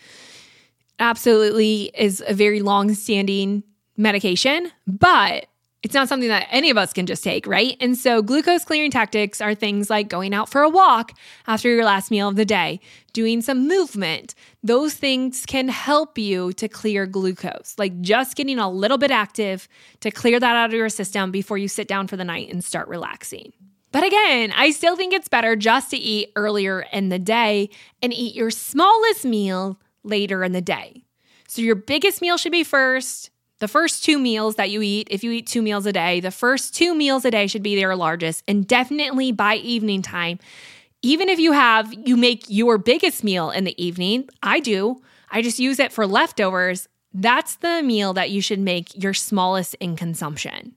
Absolutely 0.99 1.91
is 1.93 2.23
a 2.25 2.33
very 2.33 2.61
long 2.61 2.93
standing 2.93 3.63
medication, 3.97 4.71
but 4.85 5.47
it's 5.87 5.93
not 5.93 6.09
something 6.09 6.27
that 6.27 6.49
any 6.51 6.69
of 6.69 6.75
us 6.75 6.91
can 6.91 7.05
just 7.05 7.23
take, 7.23 7.47
right? 7.47 7.77
And 7.79 7.97
so, 7.97 8.21
glucose 8.21 8.65
clearing 8.65 8.91
tactics 8.91 9.39
are 9.39 9.55
things 9.55 9.89
like 9.89 10.09
going 10.09 10.33
out 10.33 10.49
for 10.49 10.61
a 10.61 10.67
walk 10.67 11.13
after 11.47 11.69
your 11.69 11.85
last 11.85 12.11
meal 12.11 12.27
of 12.27 12.35
the 12.35 12.43
day, 12.43 12.81
doing 13.13 13.41
some 13.41 13.69
movement. 13.69 14.35
Those 14.61 14.95
things 14.95 15.45
can 15.45 15.69
help 15.69 16.17
you 16.17 16.51
to 16.51 16.67
clear 16.67 17.05
glucose, 17.05 17.73
like 17.77 18.01
just 18.01 18.35
getting 18.35 18.59
a 18.59 18.69
little 18.69 18.97
bit 18.97 19.11
active 19.11 19.69
to 20.01 20.11
clear 20.11 20.41
that 20.41 20.55
out 20.57 20.65
of 20.65 20.73
your 20.73 20.89
system 20.89 21.31
before 21.31 21.57
you 21.57 21.69
sit 21.69 21.87
down 21.87 22.07
for 22.07 22.17
the 22.17 22.25
night 22.25 22.51
and 22.51 22.65
start 22.65 22.89
relaxing. 22.89 23.53
But 23.93 24.03
again, 24.03 24.51
I 24.57 24.71
still 24.71 24.97
think 24.97 25.13
it's 25.13 25.29
better 25.29 25.55
just 25.55 25.91
to 25.91 25.97
eat 25.97 26.33
earlier 26.35 26.81
in 26.91 27.07
the 27.07 27.17
day 27.17 27.69
and 28.01 28.13
eat 28.13 28.35
your 28.35 28.51
smallest 28.51 29.23
meal 29.23 29.79
later 30.03 30.43
in 30.43 30.51
the 30.51 30.59
day. 30.59 31.05
So, 31.47 31.61
your 31.61 31.75
biggest 31.75 32.21
meal 32.21 32.35
should 32.35 32.51
be 32.51 32.65
first 32.65 33.31
the 33.59 33.67
first 33.67 34.03
two 34.03 34.19
meals 34.19 34.55
that 34.55 34.69
you 34.69 34.81
eat, 34.81 35.07
if 35.09 35.23
you 35.23 35.31
eat 35.31 35.47
two 35.47 35.61
meals 35.61 35.85
a 35.85 35.93
day, 35.93 36.19
the 36.19 36.31
first 36.31 36.75
two 36.75 36.93
meals 36.93 37.25
a 37.25 37.31
day 37.31 37.47
should 37.47 37.63
be 37.63 37.75
their 37.75 37.95
largest. 37.95 38.43
And 38.47 38.67
definitely 38.67 39.31
by 39.31 39.55
evening 39.55 40.01
time, 40.01 40.39
even 41.01 41.29
if 41.29 41.39
you 41.39 41.51
have, 41.51 41.93
you 41.93 42.17
make 42.17 42.45
your 42.47 42.77
biggest 42.77 43.23
meal 43.23 43.49
in 43.49 43.63
the 43.63 43.83
evening, 43.83 44.29
I 44.43 44.59
do, 44.59 45.01
I 45.31 45.41
just 45.41 45.59
use 45.59 45.79
it 45.79 45.91
for 45.91 46.05
leftovers. 46.05 46.87
That's 47.13 47.55
the 47.55 47.81
meal 47.83 48.13
that 48.13 48.29
you 48.29 48.41
should 48.41 48.59
make 48.59 49.01
your 49.01 49.13
smallest 49.13 49.75
in 49.75 49.95
consumption. 49.95 50.75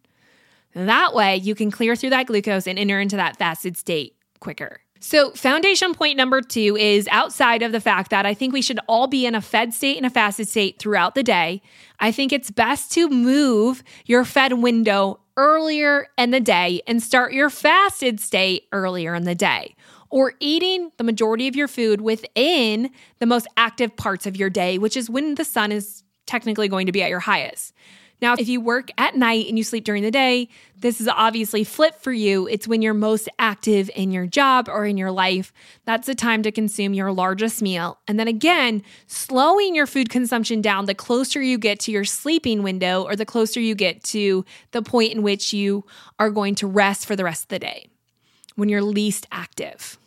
That 0.74 1.14
way, 1.14 1.36
you 1.36 1.54
can 1.54 1.70
clear 1.70 1.96
through 1.96 2.10
that 2.10 2.26
glucose 2.26 2.66
and 2.66 2.78
enter 2.78 3.00
into 3.00 3.16
that 3.16 3.36
fasted 3.36 3.76
state 3.76 4.14
quicker. 4.38 4.80
So, 5.02 5.30
foundation 5.30 5.94
point 5.94 6.18
number 6.18 6.42
two 6.42 6.76
is 6.76 7.08
outside 7.10 7.62
of 7.62 7.72
the 7.72 7.80
fact 7.80 8.10
that 8.10 8.26
I 8.26 8.34
think 8.34 8.52
we 8.52 8.60
should 8.60 8.78
all 8.86 9.06
be 9.06 9.24
in 9.24 9.34
a 9.34 9.40
fed 9.40 9.72
state 9.72 9.96
and 9.96 10.04
a 10.04 10.10
fasted 10.10 10.46
state 10.46 10.78
throughout 10.78 11.14
the 11.14 11.22
day. 11.22 11.62
I 12.00 12.12
think 12.12 12.34
it's 12.34 12.50
best 12.50 12.92
to 12.92 13.08
move 13.08 13.82
your 14.04 14.26
fed 14.26 14.52
window 14.52 15.20
earlier 15.38 16.08
in 16.18 16.32
the 16.32 16.40
day 16.40 16.82
and 16.86 17.02
start 17.02 17.32
your 17.32 17.48
fasted 17.48 18.20
state 18.20 18.64
earlier 18.72 19.14
in 19.14 19.24
the 19.24 19.34
day, 19.34 19.74
or 20.10 20.34
eating 20.38 20.92
the 20.98 21.04
majority 21.04 21.48
of 21.48 21.56
your 21.56 21.68
food 21.68 22.02
within 22.02 22.90
the 23.20 23.26
most 23.26 23.46
active 23.56 23.96
parts 23.96 24.26
of 24.26 24.36
your 24.36 24.50
day, 24.50 24.76
which 24.76 24.98
is 24.98 25.08
when 25.08 25.36
the 25.36 25.46
sun 25.46 25.72
is 25.72 26.04
technically 26.26 26.68
going 26.68 26.84
to 26.84 26.92
be 26.92 27.02
at 27.02 27.08
your 27.08 27.20
highest. 27.20 27.72
Now, 28.20 28.34
if 28.34 28.48
you 28.48 28.60
work 28.60 28.90
at 28.98 29.16
night 29.16 29.46
and 29.48 29.56
you 29.56 29.64
sleep 29.64 29.84
during 29.84 30.02
the 30.02 30.10
day, 30.10 30.48
this 30.76 31.00
is 31.00 31.08
obviously 31.08 31.64
flip 31.64 31.94
for 32.00 32.12
you. 32.12 32.46
It's 32.48 32.66
when 32.66 32.82
you're 32.82 32.94
most 32.94 33.28
active 33.38 33.90
in 33.94 34.10
your 34.10 34.26
job 34.26 34.68
or 34.68 34.86
in 34.86 34.96
your 34.96 35.10
life. 35.10 35.52
That's 35.84 36.06
the 36.06 36.14
time 36.14 36.42
to 36.42 36.52
consume 36.52 36.94
your 36.94 37.12
largest 37.12 37.62
meal. 37.62 37.98
And 38.08 38.18
then 38.18 38.28
again, 38.28 38.82
slowing 39.06 39.74
your 39.74 39.86
food 39.86 40.10
consumption 40.10 40.60
down 40.60 40.86
the 40.86 40.94
closer 40.94 41.40
you 41.42 41.58
get 41.58 41.80
to 41.80 41.92
your 41.92 42.04
sleeping 42.04 42.62
window 42.62 43.04
or 43.04 43.16
the 43.16 43.26
closer 43.26 43.60
you 43.60 43.74
get 43.74 44.02
to 44.04 44.44
the 44.72 44.82
point 44.82 45.12
in 45.12 45.22
which 45.22 45.52
you 45.52 45.84
are 46.18 46.30
going 46.30 46.54
to 46.56 46.66
rest 46.66 47.06
for 47.06 47.16
the 47.16 47.24
rest 47.24 47.44
of 47.44 47.48
the 47.48 47.58
day 47.58 47.88
when 48.56 48.68
you're 48.68 48.82
least 48.82 49.26
active. 49.30 49.99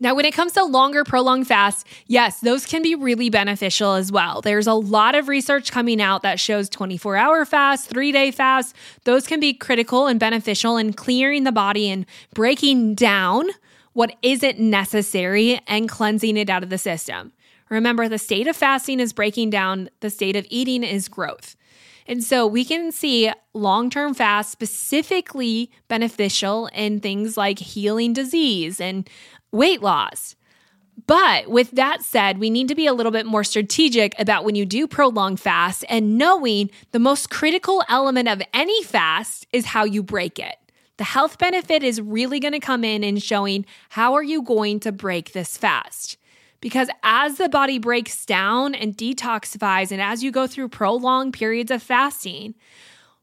Now, 0.00 0.14
when 0.14 0.24
it 0.24 0.34
comes 0.34 0.52
to 0.52 0.64
longer, 0.64 1.02
prolonged 1.02 1.48
fasts, 1.48 1.84
yes, 2.06 2.40
those 2.40 2.64
can 2.64 2.82
be 2.82 2.94
really 2.94 3.30
beneficial 3.30 3.94
as 3.94 4.12
well. 4.12 4.40
There's 4.40 4.68
a 4.68 4.74
lot 4.74 5.14
of 5.14 5.26
research 5.26 5.72
coming 5.72 6.00
out 6.00 6.22
that 6.22 6.38
shows 6.38 6.68
24 6.68 7.16
hour 7.16 7.44
fasts, 7.44 7.86
three 7.86 8.12
day 8.12 8.30
fasts, 8.30 8.74
those 9.04 9.26
can 9.26 9.40
be 9.40 9.52
critical 9.52 10.06
and 10.06 10.20
beneficial 10.20 10.76
in 10.76 10.92
clearing 10.92 11.44
the 11.44 11.52
body 11.52 11.90
and 11.90 12.06
breaking 12.32 12.94
down 12.94 13.48
what 13.92 14.14
isn't 14.22 14.60
necessary 14.60 15.60
and 15.66 15.88
cleansing 15.88 16.36
it 16.36 16.48
out 16.48 16.62
of 16.62 16.70
the 16.70 16.78
system. 16.78 17.32
Remember, 17.68 18.08
the 18.08 18.18
state 18.18 18.46
of 18.46 18.56
fasting 18.56 19.00
is 19.00 19.12
breaking 19.12 19.50
down, 19.50 19.90
the 20.00 20.10
state 20.10 20.36
of 20.36 20.46
eating 20.48 20.84
is 20.84 21.08
growth. 21.08 21.56
And 22.06 22.24
so 22.24 22.46
we 22.46 22.64
can 22.64 22.90
see 22.90 23.30
long 23.52 23.90
term 23.90 24.14
fasts 24.14 24.50
specifically 24.50 25.70
beneficial 25.88 26.68
in 26.68 27.00
things 27.00 27.36
like 27.36 27.58
healing 27.58 28.14
disease 28.14 28.80
and 28.80 29.08
weight 29.52 29.82
loss. 29.82 30.36
But 31.06 31.48
with 31.48 31.70
that 31.72 32.02
said, 32.02 32.38
we 32.38 32.50
need 32.50 32.68
to 32.68 32.74
be 32.74 32.86
a 32.86 32.92
little 32.92 33.12
bit 33.12 33.24
more 33.24 33.44
strategic 33.44 34.18
about 34.18 34.44
when 34.44 34.54
you 34.54 34.66
do 34.66 34.86
prolonged 34.86 35.40
fast 35.40 35.84
and 35.88 36.18
knowing 36.18 36.70
the 36.92 36.98
most 36.98 37.30
critical 37.30 37.82
element 37.88 38.28
of 38.28 38.42
any 38.52 38.82
fast 38.82 39.46
is 39.52 39.66
how 39.66 39.84
you 39.84 40.02
break 40.02 40.38
it. 40.38 40.56
The 40.98 41.04
health 41.04 41.38
benefit 41.38 41.82
is 41.84 42.00
really 42.00 42.40
going 42.40 42.52
to 42.52 42.60
come 42.60 42.82
in 42.82 43.04
in 43.04 43.18
showing 43.18 43.64
how 43.90 44.14
are 44.14 44.22
you 44.22 44.42
going 44.42 44.80
to 44.80 44.92
break 44.92 45.32
this 45.32 45.56
fast? 45.56 46.18
Because 46.60 46.88
as 47.04 47.36
the 47.36 47.48
body 47.48 47.78
breaks 47.78 48.26
down 48.26 48.74
and 48.74 48.96
detoxifies, 48.96 49.92
and 49.92 50.02
as 50.02 50.24
you 50.24 50.32
go 50.32 50.48
through 50.48 50.68
prolonged 50.68 51.34
periods 51.34 51.70
of 51.70 51.82
fasting, 51.82 52.56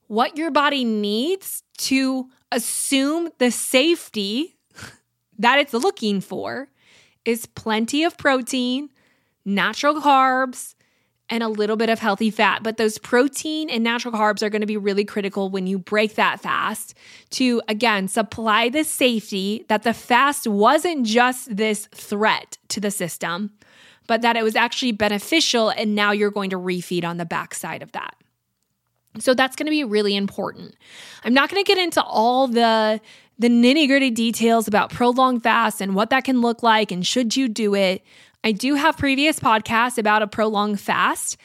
what 0.07 0.37
your 0.37 0.51
body 0.51 0.85
needs 0.85 1.63
to 1.79 2.29
assume 2.51 3.29
the 3.39 3.51
safety 3.51 4.54
that 5.39 5.59
it's 5.59 5.73
looking 5.73 6.21
for 6.21 6.69
is 7.25 7.45
plenty 7.45 8.03
of 8.03 8.17
protein, 8.17 8.89
natural 9.43 9.95
carbs, 10.01 10.75
and 11.29 11.41
a 11.41 11.47
little 11.47 11.75
bit 11.75 11.89
of 11.89 11.99
healthy 11.99 12.29
fat. 12.29 12.61
But 12.61 12.77
those 12.77 12.97
protein 12.97 13.69
and 13.69 13.83
natural 13.83 14.13
carbs 14.13 14.43
are 14.43 14.49
going 14.49 14.61
to 14.61 14.67
be 14.67 14.77
really 14.77 15.03
critical 15.03 15.49
when 15.49 15.65
you 15.65 15.79
break 15.79 16.15
that 16.15 16.39
fast 16.39 16.93
to, 17.31 17.61
again, 17.67 18.07
supply 18.07 18.69
the 18.69 18.83
safety 18.83 19.65
that 19.67 19.83
the 19.83 19.93
fast 19.93 20.47
wasn't 20.47 21.05
just 21.05 21.55
this 21.55 21.87
threat 21.87 22.57
to 22.69 22.79
the 22.79 22.91
system, 22.91 23.51
but 24.07 24.21
that 24.21 24.35
it 24.35 24.43
was 24.43 24.55
actually 24.55 24.91
beneficial. 24.91 25.69
And 25.69 25.95
now 25.95 26.11
you're 26.11 26.29
going 26.29 26.51
to 26.51 26.59
refeed 26.59 27.03
on 27.03 27.17
the 27.17 27.25
backside 27.25 27.81
of 27.81 27.91
that. 27.93 28.15
So 29.17 29.33
that's 29.33 29.55
going 29.55 29.65
to 29.65 29.71
be 29.71 29.83
really 29.83 30.15
important. 30.15 30.75
I'm 31.23 31.33
not 31.33 31.49
going 31.49 31.63
to 31.63 31.67
get 31.67 31.81
into 31.81 32.03
all 32.03 32.47
the 32.47 32.99
the 33.37 33.49
nitty 33.49 33.87
gritty 33.87 34.11
details 34.11 34.67
about 34.67 34.91
prolonged 34.91 35.43
fast 35.43 35.81
and 35.81 35.95
what 35.95 36.09
that 36.09 36.23
can 36.23 36.41
look 36.41 36.63
like 36.63 36.91
and 36.91 37.05
should 37.05 37.35
you 37.35 37.47
do 37.47 37.75
it. 37.75 38.03
I 38.43 38.51
do 38.51 38.75
have 38.75 38.97
previous 38.97 39.39
podcasts 39.39 39.97
about 39.97 40.21
a 40.21 40.27
prolonged 40.27 40.79
fast. 40.79 41.37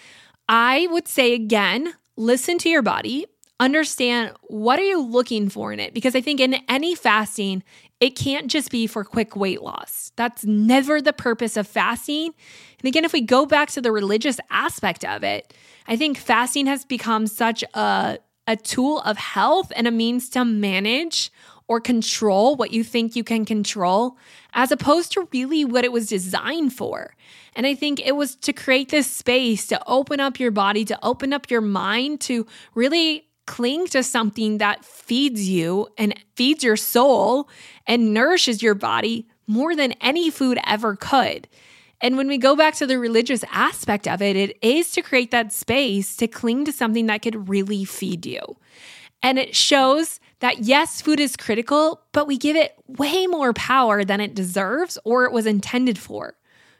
I 0.48 0.86
would 0.90 1.08
say 1.08 1.34
again, 1.34 1.94
listen 2.16 2.58
to 2.58 2.68
your 2.68 2.82
body, 2.82 3.26
understand 3.58 4.32
what 4.42 4.78
are 4.78 4.84
you 4.84 5.02
looking 5.02 5.48
for 5.48 5.72
in 5.72 5.80
it 5.80 5.94
because 5.94 6.14
I 6.14 6.20
think 6.20 6.40
in 6.40 6.54
any 6.68 6.94
fasting, 6.94 7.62
it 8.00 8.16
can't 8.16 8.48
just 8.48 8.70
be 8.70 8.86
for 8.86 9.04
quick 9.04 9.36
weight 9.36 9.62
loss. 9.62 10.12
That's 10.16 10.44
never 10.44 11.02
the 11.02 11.12
purpose 11.12 11.56
of 11.56 11.66
fasting. 11.66 12.32
And 12.78 12.88
again, 12.88 13.04
if 13.04 13.12
we 13.12 13.20
go 13.20 13.44
back 13.46 13.70
to 13.70 13.80
the 13.80 13.92
religious 13.92 14.40
aspect 14.50 15.04
of 15.04 15.22
it, 15.22 15.52
I 15.86 15.96
think 15.96 16.16
fasting 16.18 16.66
has 16.66 16.84
become 16.84 17.26
such 17.26 17.62
a 17.74 18.18
a 18.46 18.56
tool 18.56 19.00
of 19.02 19.16
health 19.16 19.72
and 19.76 19.86
a 19.86 19.92
means 19.92 20.28
to 20.30 20.44
manage 20.44 21.30
or 21.70 21.80
control 21.80 22.56
what 22.56 22.72
you 22.72 22.82
think 22.82 23.14
you 23.14 23.22
can 23.22 23.44
control, 23.44 24.18
as 24.54 24.72
opposed 24.72 25.12
to 25.12 25.28
really 25.32 25.64
what 25.64 25.84
it 25.84 25.92
was 25.92 26.08
designed 26.08 26.72
for. 26.72 27.14
And 27.54 27.64
I 27.64 27.76
think 27.76 28.00
it 28.00 28.16
was 28.16 28.34
to 28.34 28.52
create 28.52 28.88
this 28.88 29.08
space 29.08 29.68
to 29.68 29.80
open 29.86 30.18
up 30.18 30.40
your 30.40 30.50
body, 30.50 30.84
to 30.86 30.98
open 31.00 31.32
up 31.32 31.48
your 31.48 31.60
mind, 31.60 32.20
to 32.22 32.44
really 32.74 33.28
cling 33.46 33.86
to 33.86 34.02
something 34.02 34.58
that 34.58 34.84
feeds 34.84 35.48
you 35.48 35.86
and 35.96 36.12
feeds 36.34 36.64
your 36.64 36.76
soul 36.76 37.48
and 37.86 38.12
nourishes 38.12 38.64
your 38.64 38.74
body 38.74 39.28
more 39.46 39.76
than 39.76 39.92
any 40.00 40.28
food 40.28 40.58
ever 40.66 40.96
could. 40.96 41.46
And 42.00 42.16
when 42.16 42.26
we 42.26 42.36
go 42.36 42.56
back 42.56 42.74
to 42.76 42.86
the 42.86 42.98
religious 42.98 43.44
aspect 43.52 44.08
of 44.08 44.20
it, 44.20 44.34
it 44.34 44.58
is 44.60 44.90
to 44.92 45.02
create 45.02 45.30
that 45.30 45.52
space 45.52 46.16
to 46.16 46.26
cling 46.26 46.64
to 46.64 46.72
something 46.72 47.06
that 47.06 47.22
could 47.22 47.48
really 47.48 47.84
feed 47.84 48.26
you. 48.26 48.40
And 49.22 49.38
it 49.38 49.54
shows 49.54 50.18
that 50.40 50.60
yes, 50.60 51.00
food 51.00 51.20
is 51.20 51.36
critical, 51.36 52.02
but 52.12 52.26
we 52.26 52.36
give 52.36 52.56
it 52.56 52.74
way 52.86 53.26
more 53.26 53.52
power 53.52 54.04
than 54.04 54.20
it 54.20 54.34
deserves 54.34 54.98
or 55.04 55.24
it 55.24 55.32
was 55.32 55.46
intended 55.46 55.98
for. 55.98 56.34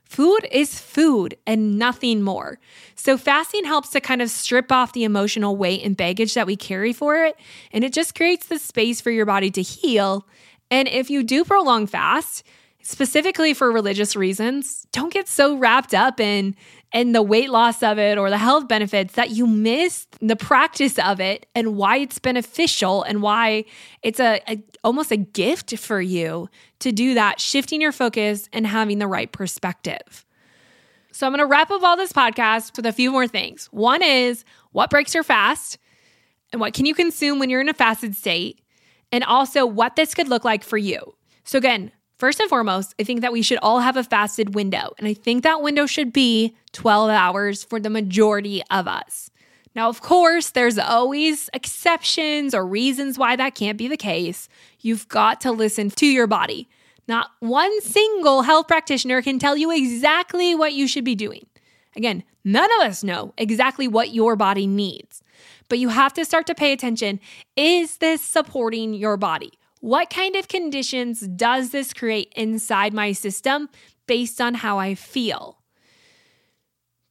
Food 0.05 0.49
is 0.51 0.81
food 0.81 1.37
and 1.47 1.79
nothing 1.79 2.21
more. 2.21 2.59
So, 2.97 3.17
fasting 3.17 3.65
helps 3.65 3.91
to 3.91 4.01
kind 4.01 4.21
of 4.21 4.29
strip 4.29 4.73
off 4.73 4.93
the 4.93 5.05
emotional 5.05 5.57
weight 5.57 5.85
and 5.85 5.97
baggage 5.97 6.35
that 6.35 6.49
we 6.49 6.57
carry 6.57 6.93
for 6.93 7.25
it. 7.25 7.37
And 7.71 7.85
it 7.85 7.93
just 7.93 8.17
creates 8.17 8.47
the 8.47 8.59
space 8.59 9.01
for 9.01 9.13
your 9.13 9.25
body 9.25 9.53
to 9.53 9.63
heal. 9.63 10.27
And 10.69 10.89
if 10.89 11.11
you 11.11 11.23
do 11.23 11.45
prolong 11.45 11.87
fast, 11.87 12.43
specifically 12.83 13.55
for 13.55 13.71
religious 13.71 14.17
reasons, 14.17 14.85
don't 14.91 15.13
get 15.13 15.29
so 15.29 15.57
wrapped 15.57 15.95
up 15.95 16.19
in 16.19 16.57
and 16.93 17.15
the 17.15 17.23
weight 17.23 17.51
loss 17.51 17.83
of 17.83 17.99
it 17.99 18.19
or 18.19 18.31
the 18.31 18.39
health 18.39 18.67
benefits 18.67 19.15
that 19.15 19.31
you 19.31 19.47
miss 19.47 20.07
the 20.21 20.37
practice 20.37 20.99
of 20.99 21.21
it 21.21 21.47
and 21.55 21.77
why 21.77 21.99
it's 21.99 22.19
beneficial 22.19 23.03
and 23.05 23.23
why 23.23 23.65
it's 24.03 24.19
a, 24.19 24.41
a, 24.49 24.63
almost 24.83 25.13
a 25.13 25.17
gift 25.17 25.77
for 25.79 26.01
you 26.01 26.49
to 26.81 26.91
do 26.91 27.15
that 27.15 27.41
shifting 27.41 27.81
your 27.81 27.93
focus 27.93 28.49
and 28.53 28.67
having 28.67 28.99
the 28.99 29.07
right 29.07 29.31
perspective. 29.31 30.25
So 31.13 31.27
i'm 31.27 31.33
going 31.33 31.41
to 31.41 31.47
wrap 31.47 31.71
up 31.71 31.83
all 31.83 31.97
this 31.97 32.13
podcast 32.13 32.77
with 32.77 32.87
a 32.87 32.93
few 32.93 33.11
more 33.11 33.29
things. 33.29 33.67
One 33.67 34.03
is 34.03 34.45
what 34.73 34.91
breaks 34.91 35.15
your 35.15 35.25
fast 35.25 35.79
and 36.53 36.61
what 36.61 36.75
can 36.75 36.87
you 36.87 36.95
consume 36.95 37.39
when 37.39 37.51
you're 37.51 37.61
in 37.61 37.69
a 37.69 37.75
fasted 37.75 38.17
state? 38.17 38.61
And 39.13 39.25
also 39.25 39.67
what 39.67 39.97
this 39.97 40.15
could 40.15 40.29
look 40.29 40.45
like 40.45 40.63
for 40.65 40.79
you. 40.79 41.15
So 41.45 41.59
again 41.59 41.93
First 42.21 42.39
and 42.39 42.51
foremost, 42.51 42.95
I 43.01 43.05
think 43.05 43.23
that 43.23 43.33
we 43.33 43.41
should 43.41 43.59
all 43.63 43.81
have 43.81 43.97
a 43.97 44.05
fasted 44.05 44.55
window, 44.55 44.93
and 44.99 45.09
I 45.09 45.15
think 45.15 45.43
that 45.43 45.63
window 45.63 45.87
should 45.87 46.13
be 46.13 46.55
12 46.73 47.09
hours 47.09 47.65
for 47.65 47.81
the 47.81 47.89
majority 47.89 48.63
of 48.71 48.87
us. 48.87 49.31
Now, 49.75 49.89
of 49.89 50.03
course, 50.03 50.51
there's 50.51 50.79
always 50.79 51.49
exceptions 51.55 52.55
or 52.55 52.67
reasons 52.67 53.17
why 53.17 53.37
that 53.37 53.55
can't 53.55 53.79
be 53.79 53.89
the 53.89 53.97
case. 53.97 54.51
You've 54.81 55.09
got 55.09 55.41
to 55.41 55.51
listen 55.51 55.89
to 55.89 56.05
your 56.05 56.27
body. 56.27 56.69
Not 57.09 57.31
one 57.41 57.81
single 57.81 58.43
health 58.43 58.69
practitioner 58.69 59.23
can 59.23 59.39
tell 59.39 59.57
you 59.57 59.71
exactly 59.71 60.55
what 60.55 60.75
you 60.75 60.87
should 60.87 61.05
be 61.05 61.15
doing. 61.15 61.47
Again, 61.97 62.23
none 62.45 62.69
of 62.81 62.87
us 62.87 63.03
know 63.03 63.33
exactly 63.39 63.89
what 63.89 64.13
your 64.13 64.37
body 64.37 64.67
needs, 64.67 65.23
but 65.71 65.79
you 65.79 65.89
have 65.89 66.13
to 66.13 66.27
start 66.27 66.47
to 66.49 66.55
pay 66.55 66.75
attention. 66.75 67.19
Is 67.57 67.97
this 67.97 68.21
supporting 68.21 68.93
your 68.93 69.17
body? 69.17 69.53
What 69.81 70.11
kind 70.11 70.37
of 70.37 70.49
conditions 70.49 71.21
does 71.21 71.71
this 71.71 71.95
create 71.95 72.33
inside 72.37 72.93
my 72.93 73.13
system 73.13 73.69
based 74.07 74.41
on 74.41 74.55
how 74.55 74.79
I 74.79 74.95
feel? 74.95 75.59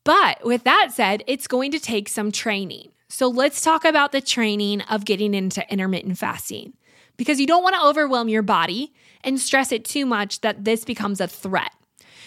But 0.03 0.45
with 0.45 0.63
that 0.63 0.89
said, 0.93 1.23
it's 1.27 1.47
going 1.47 1.71
to 1.71 1.79
take 1.79 2.07
some 2.07 2.31
training. 2.31 2.91
So 3.09 3.27
let's 3.27 3.61
talk 3.61 3.85
about 3.85 4.11
the 4.11 4.21
training 4.21 4.81
of 4.81 5.03
getting 5.03 5.33
into 5.33 5.65
intermittent 5.71 6.19
fasting 6.19 6.73
because 7.17 7.39
you 7.39 7.47
don't 7.47 7.63
want 7.63 7.75
to 7.75 7.85
overwhelm 7.85 8.29
your 8.29 8.43
body 8.43 8.93
and 9.23 9.39
stress 9.39 9.71
it 9.71 9.83
too 9.83 10.05
much 10.05 10.41
that 10.41 10.63
this 10.63 10.85
becomes 10.85 11.19
a 11.19 11.27
threat. 11.27 11.71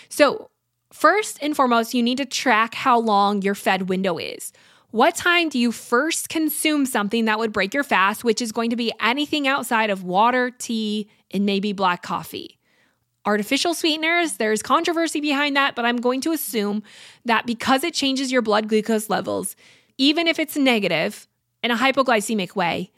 So, 0.09 0.51
first 0.93 1.38
and 1.40 1.57
foremost, 1.57 1.95
you 1.95 2.03
need 2.03 2.18
to 2.18 2.26
track 2.26 2.74
how 2.74 2.99
long 2.99 3.43
your 3.43 3.55
fed 3.55 3.88
window 3.88 4.18
is. 4.18 4.53
What 4.93 5.14
time 5.14 5.49
do 5.49 5.59
you 5.59 5.72
first 5.72 6.28
consume 6.28 6.84
something 6.84 7.24
that 7.24 7.38
would 7.38 7.51
break 7.51 7.72
your 7.72 7.82
fast, 7.82 8.24
which 8.24 8.43
is 8.43 8.53
going 8.53 8.68
to 8.70 8.76
be 8.76 8.93
anything 9.01 9.49
outside 9.49 9.88
of 9.88 10.05
water, 10.05 10.51
tea, 10.51 11.09
and 11.30 11.47
maybe 11.47 11.72
black 11.72 12.03
coffee? 12.03 12.59
Artificial 13.24 13.72
sweeteners, 13.72 14.34
there's 14.34 14.62
controversy 14.62 15.22
behind 15.22 15.57
that, 15.57 15.74
but 15.74 15.86
I'm 15.86 15.97
going 15.97 16.20
to 16.20 16.32
assume 16.32 16.82
that 17.24 17.47
because 17.47 17.84
it 17.84 17.95
changes 17.95 18.30
your 18.30 18.43
blood 18.43 18.68
glucose 18.68 19.09
levels, 19.09 19.57
even 19.97 20.26
if 20.26 20.38
it's 20.38 20.57
negative 20.59 21.26
in 21.62 21.70
a 21.70 21.76
hypoglycemic 21.76 22.55
way, 22.55 22.90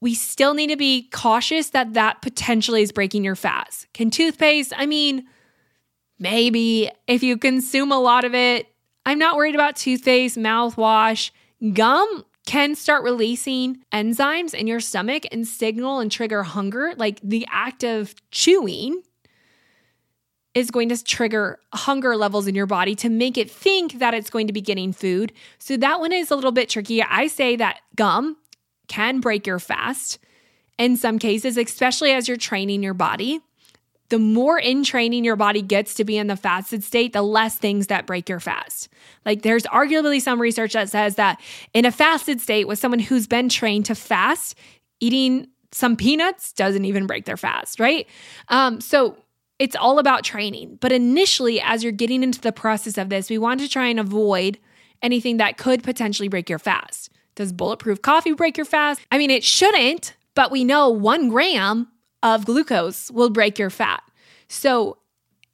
we 0.00 0.14
still 0.14 0.54
need 0.54 0.68
to 0.68 0.76
be 0.76 1.10
cautious 1.12 1.70
that 1.70 1.92
that 1.92 2.22
potentially 2.22 2.80
is 2.80 2.90
breaking 2.90 3.22
your 3.22 3.36
fast. 3.36 3.86
Can 3.92 4.10
toothpaste, 4.10 4.72
I 4.74 4.86
mean, 4.86 5.26
maybe 6.18 6.90
if 7.06 7.22
you 7.22 7.36
consume 7.36 7.92
a 7.92 8.00
lot 8.00 8.24
of 8.24 8.34
it, 8.34 8.73
I'm 9.06 9.18
not 9.18 9.36
worried 9.36 9.54
about 9.54 9.76
toothpaste, 9.76 10.36
mouthwash. 10.36 11.30
Gum 11.72 12.24
can 12.46 12.74
start 12.74 13.04
releasing 13.04 13.82
enzymes 13.92 14.54
in 14.54 14.66
your 14.66 14.80
stomach 14.80 15.24
and 15.32 15.46
signal 15.46 16.00
and 16.00 16.10
trigger 16.10 16.42
hunger. 16.42 16.94
Like 16.96 17.20
the 17.22 17.46
act 17.50 17.84
of 17.84 18.14
chewing 18.30 19.02
is 20.54 20.70
going 20.70 20.88
to 20.88 21.02
trigger 21.02 21.58
hunger 21.72 22.16
levels 22.16 22.46
in 22.46 22.54
your 22.54 22.66
body 22.66 22.94
to 22.94 23.08
make 23.08 23.36
it 23.36 23.50
think 23.50 23.98
that 23.98 24.14
it's 24.14 24.30
going 24.30 24.46
to 24.46 24.52
be 24.52 24.60
getting 24.60 24.92
food. 24.92 25.32
So 25.58 25.76
that 25.78 26.00
one 26.00 26.12
is 26.12 26.30
a 26.30 26.36
little 26.36 26.52
bit 26.52 26.68
tricky. 26.68 27.02
I 27.02 27.26
say 27.26 27.56
that 27.56 27.80
gum 27.96 28.36
can 28.86 29.20
break 29.20 29.46
your 29.46 29.58
fast 29.58 30.18
in 30.78 30.96
some 30.96 31.18
cases, 31.18 31.56
especially 31.56 32.12
as 32.12 32.28
you're 32.28 32.36
training 32.36 32.82
your 32.82 32.94
body 32.94 33.40
the 34.10 34.18
more 34.18 34.58
in 34.58 34.84
training 34.84 35.24
your 35.24 35.36
body 35.36 35.62
gets 35.62 35.94
to 35.94 36.04
be 36.04 36.16
in 36.18 36.26
the 36.26 36.36
fasted 36.36 36.84
state, 36.84 37.12
the 37.12 37.22
less 37.22 37.56
things 37.56 37.86
that 37.86 38.06
break 38.06 38.28
your 38.28 38.40
fast. 38.40 38.88
Like 39.24 39.42
there's 39.42 39.64
arguably 39.64 40.20
some 40.20 40.40
research 40.40 40.74
that 40.74 40.90
says 40.90 41.16
that 41.16 41.40
in 41.72 41.84
a 41.84 41.92
fasted 41.92 42.40
state 42.40 42.68
with 42.68 42.78
someone 42.78 42.98
who's 42.98 43.26
been 43.26 43.48
trained 43.48 43.86
to 43.86 43.94
fast, 43.94 44.56
eating 45.00 45.48
some 45.72 45.96
peanuts 45.96 46.52
doesn't 46.52 46.84
even 46.84 47.06
break 47.06 47.24
their 47.24 47.36
fast, 47.36 47.80
right? 47.80 48.06
Um, 48.48 48.80
so 48.80 49.16
it's 49.58 49.76
all 49.76 49.98
about 49.98 50.22
training. 50.24 50.78
But 50.80 50.92
initially, 50.92 51.60
as 51.60 51.82
you're 51.82 51.92
getting 51.92 52.22
into 52.22 52.40
the 52.40 52.52
process 52.52 52.98
of 52.98 53.08
this, 53.08 53.30
we 53.30 53.38
want 53.38 53.60
to 53.60 53.68
try 53.68 53.86
and 53.86 53.98
avoid 53.98 54.58
anything 55.02 55.38
that 55.38 55.56
could 55.56 55.82
potentially 55.82 56.28
break 56.28 56.48
your 56.48 56.58
fast. 56.58 57.10
Does 57.34 57.52
bulletproof 57.52 58.02
coffee 58.02 58.32
break 58.32 58.56
your 58.56 58.66
fast? 58.66 59.00
I 59.10 59.18
mean, 59.18 59.30
it 59.30 59.42
shouldn't, 59.42 60.14
but 60.34 60.50
we 60.50 60.64
know 60.64 60.88
one 60.90 61.28
gram 61.28 61.88
of 62.24 62.44
glucose 62.44 63.10
will 63.12 63.30
break 63.30 63.58
your 63.58 63.70
fat. 63.70 64.02
So, 64.48 64.98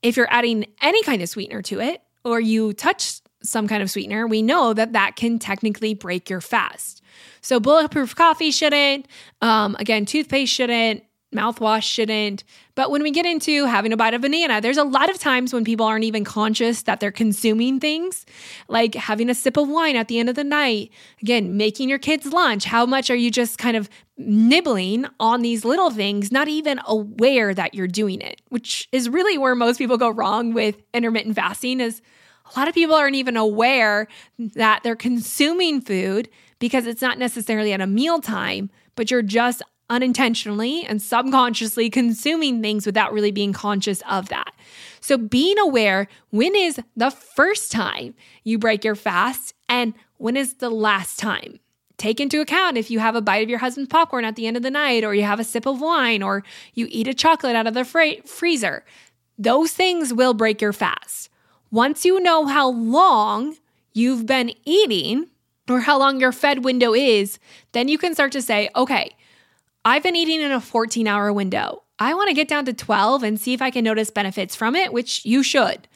if 0.03 0.17
you're 0.17 0.33
adding 0.33 0.65
any 0.81 1.03
kind 1.03 1.21
of 1.21 1.29
sweetener 1.29 1.61
to 1.63 1.81
it, 1.81 2.01
or 2.25 2.41
you 2.41 2.73
touch 2.73 3.21
some 3.43 3.69
kind 3.69 3.83
of 3.83 3.91
sweetener, 3.91 4.27
we 4.27 4.41
know 4.41 4.73
that 4.73 4.95
that 4.95 5.17
can 5.17 5.39
technically 5.39 5.93
break 5.93 6.31
your 6.31 6.41
fast. 6.41 7.03
So, 7.43 7.61
bulletproof 7.61 8.15
coffee 8.15 8.51
shouldn't. 8.51 9.07
Um, 9.43 9.77
again, 9.79 10.07
toothpaste 10.07 10.53
shouldn't 10.53 11.03
mouthwash 11.35 11.83
shouldn't. 11.83 12.45
But 12.75 12.91
when 12.91 13.03
we 13.03 13.11
get 13.11 13.27
into 13.27 13.67
having 13.67 13.93
a 13.93 13.97
bite 13.97 14.15
of 14.15 14.23
banana, 14.23 14.61
there's 14.61 14.77
a 14.77 14.85
lot 14.85 15.11
of 15.11 15.19
times 15.19 15.53
when 15.53 15.65
people 15.65 15.87
aren't 15.87 16.05
even 16.05 16.25
conscious 16.25 16.83
that 16.83 17.01
they're 17.01 17.13
consuming 17.13 17.79
things, 17.79 18.27
like 18.69 18.95
having 18.95 19.31
a 19.31 19.35
sip 19.35 19.57
of 19.57 19.69
wine 19.69 19.97
at 19.97 20.09
the 20.09 20.19
end 20.19 20.29
of 20.29 20.35
the 20.35 20.45
night. 20.45 20.91
Again, 21.23 21.57
making 21.57 21.89
your 21.89 21.99
kids 21.99 22.27
lunch. 22.33 22.65
How 22.65 22.87
much 22.87 23.11
are 23.11 23.17
you 23.17 23.31
just 23.31 23.59
kind 23.59 23.77
of 23.77 23.89
nibbling 24.17 25.07
on 25.19 25.43
these 25.43 25.65
little 25.65 25.91
things, 25.91 26.31
not 26.31 26.49
even 26.49 26.81
aware 26.87 27.55
that 27.55 27.75
you're 27.75 27.89
doing 27.89 28.21
it, 28.21 28.43
which 28.49 28.89
is 28.93 29.09
really 29.09 29.39
where 29.39 29.55
most 29.55 29.79
people 29.79 29.97
go 29.97 30.11
wrong 30.11 30.53
with 30.53 30.77
intermittent 30.93 31.37
fasting 31.37 31.81
is 31.81 32.03
a 32.55 32.59
lot 32.59 32.69
of 32.69 32.75
people 32.75 32.95
aren't 32.95 33.17
even 33.17 33.37
aware 33.37 34.09
that 34.39 34.83
they're 34.83 34.97
consuming 34.97 35.81
food 35.81 36.29
because 36.59 36.87
it's 36.87 37.03
not 37.03 37.19
necessarily 37.19 37.73
at 37.73 37.81
a 37.81 37.87
meal 37.87 38.21
time, 38.21 38.71
but 38.97 39.11
you're 39.11 39.23
just 39.23 39.63
unintentionally 39.91 40.87
and 40.87 41.03
subconsciously 41.03 41.91
consuming 41.91 42.63
things 42.63 42.87
without 42.87 43.13
really 43.13 43.33
being 43.33 43.53
conscious 43.53 44.03
of 44.09 44.29
that. 44.31 44.55
So, 45.01 45.19
being 45.19 45.59
aware 45.59 46.09
when 46.31 46.55
is 46.55 46.81
the 46.97 47.11
first 47.11 47.71
time 47.73 48.15
you 48.45 48.59
break 48.59 48.85
your 48.85 48.95
fast 48.95 49.55
and 49.69 49.93
when 50.19 50.37
is 50.37 50.55
the 50.55 50.71
last 50.71 51.19
time? 51.19 51.59
Take 51.99 52.21
into 52.21 52.41
account 52.41 52.79
if 52.79 52.91
you 52.91 52.99
have 52.99 53.15
a 53.15 53.21
bite 53.21 53.43
of 53.43 53.51
your 53.51 53.59
husband's 53.59 53.91
popcorn 53.91 54.25
at 54.25 54.37
the 54.37 54.47
end 54.47 54.57
of 54.57 54.63
the 54.63 54.71
night, 54.71 55.05
or 55.05 55.15
you 55.15 55.25
have 55.25 55.41
a 55.41 55.45
sip 55.45 55.67
of 55.67 55.83
wine, 55.83 56.23
or 56.23 56.43
you 56.73 56.87
eat 56.91 57.07
a 57.07 57.13
chocolate 57.13 57.55
out 57.55 57.67
of 57.67 57.75
the 57.75 57.85
fr- 57.85 58.23
freezer. 58.25 58.87
Those 59.37 59.73
things 59.73 60.15
will 60.15 60.33
break 60.33 60.63
your 60.63 60.73
fast. 60.73 61.29
Once 61.71 62.07
you 62.07 62.19
know 62.19 62.47
how 62.47 62.71
long 62.71 63.59
you've 63.93 64.25
been 64.25 64.53
eating, 64.65 65.27
or 65.69 65.81
how 65.81 65.99
long 65.99 66.21
your 66.21 66.33
fed 66.33 66.65
window 66.65 66.95
is, 66.95 67.39
then 67.73 67.89
you 67.89 67.99
can 67.99 68.15
start 68.15 68.33
to 68.33 68.43
say, 68.43 68.71
okay, 68.75 69.15
I've 69.85 70.03
been 70.03 70.17
eating 70.17 70.41
in 70.41 70.53
a 70.53 70.61
14 70.61 71.07
hour 71.07 71.33
window. 71.33 71.83
I 71.99 72.15
want 72.15 72.29
to 72.29 72.35
get 72.35 72.49
down 72.49 72.65
to 72.67 72.73
12 72.73 73.23
and 73.23 73.41
see 73.41 73.53
if 73.53 73.63
I 73.63 73.71
can 73.71 73.85
notice 73.85 74.11
benefits 74.11 74.57
from 74.57 74.75
it, 74.75 74.93
which 74.93 75.25
you 75.25 75.43
should. 75.43 75.87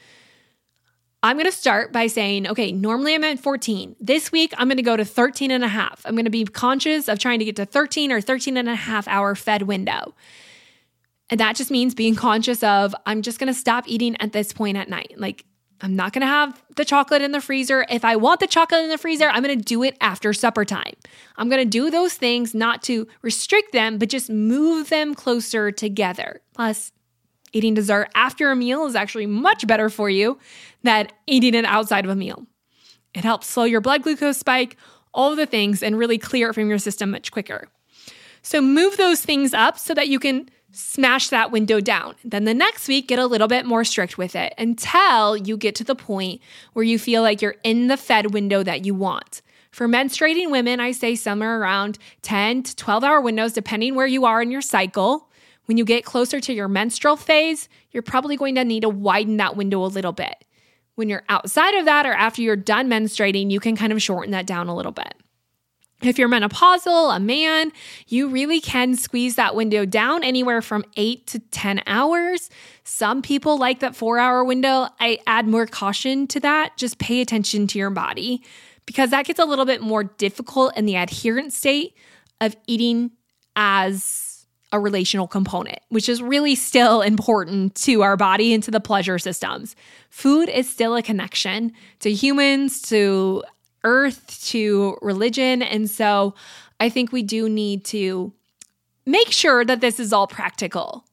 I'm 1.23 1.37
going 1.37 1.47
to 1.47 1.51
start 1.51 1.91
by 1.91 2.05
saying, 2.05 2.47
okay, 2.47 2.71
normally 2.71 3.15
I'm 3.15 3.23
at 3.23 3.39
14. 3.39 3.95
This 3.99 4.31
week, 4.31 4.53
I'm 4.57 4.67
going 4.67 4.77
to 4.77 4.83
go 4.83 4.95
to 4.95 5.03
13 5.03 5.49
and 5.49 5.63
a 5.63 5.67
half. 5.67 6.03
I'm 6.05 6.13
going 6.13 6.25
to 6.25 6.31
be 6.31 6.45
conscious 6.45 7.07
of 7.09 7.17
trying 7.17 7.39
to 7.39 7.45
get 7.45 7.55
to 7.55 7.65
13 7.65 8.11
or 8.11 8.21
13 8.21 8.57
and 8.57 8.69
a 8.69 8.75
half 8.75 9.07
hour 9.07 9.33
fed 9.33 9.63
window. 9.63 10.13
And 11.31 11.39
that 11.39 11.55
just 11.55 11.71
means 11.71 11.95
being 11.95 12.13
conscious 12.13 12.61
of, 12.61 12.93
I'm 13.07 13.23
just 13.23 13.39
going 13.39 13.47
to 13.47 13.59
stop 13.59 13.85
eating 13.87 14.15
at 14.21 14.33
this 14.33 14.53
point 14.53 14.77
at 14.77 14.87
night. 14.87 15.15
Like, 15.17 15.45
I'm 15.81 15.95
not 15.95 16.13
going 16.13 16.21
to 16.21 16.27
have 16.27 16.61
the 16.75 16.85
chocolate 16.85 17.21
in 17.21 17.31
the 17.31 17.41
freezer. 17.41 17.85
If 17.89 18.05
I 18.05 18.15
want 18.15 18.39
the 18.39 18.47
chocolate 18.47 18.83
in 18.83 18.89
the 18.89 18.97
freezer, 18.97 19.27
I'm 19.27 19.43
going 19.43 19.57
to 19.57 19.63
do 19.63 19.83
it 19.83 19.97
after 19.99 20.31
supper 20.33 20.63
time. 20.63 20.93
I'm 21.37 21.49
going 21.49 21.63
to 21.63 21.69
do 21.69 21.91
those 21.91 22.13
things 22.13 22.53
not 22.53 22.81
to 22.83 23.07
restrict 23.21 23.73
them, 23.73 23.97
but 23.97 24.09
just 24.09 24.29
move 24.29 24.89
them 24.89 25.13
closer 25.13 25.71
together. 25.71 26.41
Plus, 26.53 26.91
eating 27.51 27.73
dessert 27.73 28.09
after 28.15 28.51
a 28.51 28.55
meal 28.55 28.85
is 28.85 28.95
actually 28.95 29.25
much 29.25 29.67
better 29.67 29.89
for 29.89 30.09
you 30.09 30.37
than 30.83 31.07
eating 31.27 31.53
it 31.53 31.65
outside 31.65 32.05
of 32.05 32.11
a 32.11 32.15
meal. 32.15 32.45
It 33.13 33.23
helps 33.23 33.47
slow 33.47 33.63
your 33.63 33.81
blood 33.81 34.03
glucose 34.03 34.37
spike, 34.37 34.77
all 35.13 35.35
the 35.35 35.45
things, 35.45 35.83
and 35.83 35.97
really 35.97 36.17
clear 36.17 36.49
it 36.49 36.53
from 36.53 36.69
your 36.69 36.77
system 36.77 37.11
much 37.11 37.31
quicker. 37.31 37.69
So, 38.41 38.61
move 38.61 38.97
those 38.97 39.21
things 39.21 39.53
up 39.53 39.79
so 39.79 39.93
that 39.93 40.07
you 40.07 40.19
can 40.19 40.49
smash 40.75 41.29
that 41.29 41.51
window 41.51 41.79
down. 41.79 42.15
Then 42.23 42.43
the 42.43 42.53
next 42.53 42.87
week, 42.87 43.07
get 43.07 43.19
a 43.19 43.25
little 43.25 43.47
bit 43.47 43.65
more 43.65 43.83
strict 43.83 44.17
with 44.17 44.35
it 44.35 44.53
until 44.57 45.37
you 45.37 45.57
get 45.57 45.75
to 45.75 45.83
the 45.83 45.95
point 45.95 46.41
where 46.73 46.83
you 46.83 46.99
feel 46.99 47.21
like 47.21 47.41
you're 47.41 47.55
in 47.63 47.87
the 47.87 47.97
fed 47.97 48.33
window 48.33 48.61
that 48.63 48.85
you 48.85 48.93
want. 48.93 49.41
For 49.71 49.87
menstruating 49.87 50.51
women, 50.51 50.79
I 50.79 50.91
say 50.91 51.15
somewhere 51.15 51.59
around 51.59 51.97
10 52.21 52.63
to 52.63 52.75
12 52.75 53.03
hour 53.03 53.21
windows, 53.21 53.53
depending 53.53 53.95
where 53.95 54.07
you 54.07 54.25
are 54.25 54.41
in 54.41 54.51
your 54.51 54.61
cycle. 54.61 55.29
When 55.65 55.77
you 55.77 55.85
get 55.85 56.05
closer 56.05 56.39
to 56.39 56.53
your 56.53 56.67
menstrual 56.67 57.15
phase, 57.15 57.67
you're 57.91 58.03
probably 58.03 58.37
going 58.37 58.55
to 58.55 58.63
need 58.63 58.81
to 58.81 58.89
widen 58.89 59.37
that 59.37 59.57
window 59.57 59.83
a 59.83 59.87
little 59.87 60.11
bit. 60.11 60.45
When 60.95 61.09
you're 61.09 61.23
outside 61.27 61.73
of 61.75 61.85
that 61.85 62.05
or 62.05 62.13
after 62.13 62.41
you're 62.41 62.55
done 62.55 62.89
menstruating, 62.89 63.51
you 63.51 63.59
can 63.59 63.75
kind 63.75 63.91
of 63.91 64.01
shorten 64.01 64.31
that 64.31 64.45
down 64.45 64.67
a 64.67 64.75
little 64.75 64.91
bit. 64.91 65.13
If 66.01 66.19
you're 66.19 66.29
menopausal, 66.29 67.15
a 67.15 67.19
man, 67.19 67.71
you 68.07 68.27
really 68.27 68.59
can 68.59 68.95
squeeze 68.95 69.35
that 69.35 69.55
window 69.55 69.85
down 69.85 70.23
anywhere 70.23 70.61
from 70.61 70.83
eight 70.97 71.25
to 71.27 71.39
10 71.39 71.81
hours. 71.87 72.49
Some 72.83 73.21
people 73.21 73.57
like 73.57 73.79
that 73.79 73.95
four 73.95 74.19
hour 74.19 74.43
window. 74.43 74.87
I 74.99 75.19
add 75.25 75.47
more 75.47 75.65
caution 75.65 76.27
to 76.27 76.39
that. 76.41 76.77
Just 76.77 76.99
pay 76.99 77.21
attention 77.21 77.65
to 77.67 77.79
your 77.79 77.89
body 77.89 78.43
because 78.85 79.09
that 79.11 79.25
gets 79.25 79.39
a 79.39 79.45
little 79.45 79.65
bit 79.65 79.81
more 79.81 80.03
difficult 80.03 80.75
in 80.77 80.85
the 80.85 80.95
adherent 80.95 81.53
state 81.53 81.95
of 82.41 82.55
eating 82.67 83.11
as 83.55 84.45
a 84.71 84.79
relational 84.79 85.27
component, 85.27 85.79
which 85.89 86.09
is 86.09 86.21
really 86.21 86.53
still 86.53 87.01
important 87.01 87.75
to 87.75 88.01
our 88.01 88.17
body 88.17 88.53
and 88.53 88.61
to 88.63 88.71
the 88.71 88.81
pleasure 88.81 89.17
systems. 89.17 89.75
Food 90.09 90.49
is 90.49 90.69
still 90.69 90.95
a 90.95 91.01
connection 91.01 91.71
to 91.99 92.11
humans, 92.11 92.81
to 92.81 93.43
earth 93.85 94.43
to 94.47 94.97
religion. 95.01 95.61
And 95.61 95.89
so 95.89 96.35
I 96.79 96.89
think 96.89 97.11
we 97.11 97.23
do 97.23 97.47
need 97.47 97.85
to 97.85 98.33
make 99.05 99.31
sure 99.31 99.63
that 99.63 99.81
this 99.81 99.99
is 99.99 100.11
all 100.11 100.27
practical. 100.27 101.05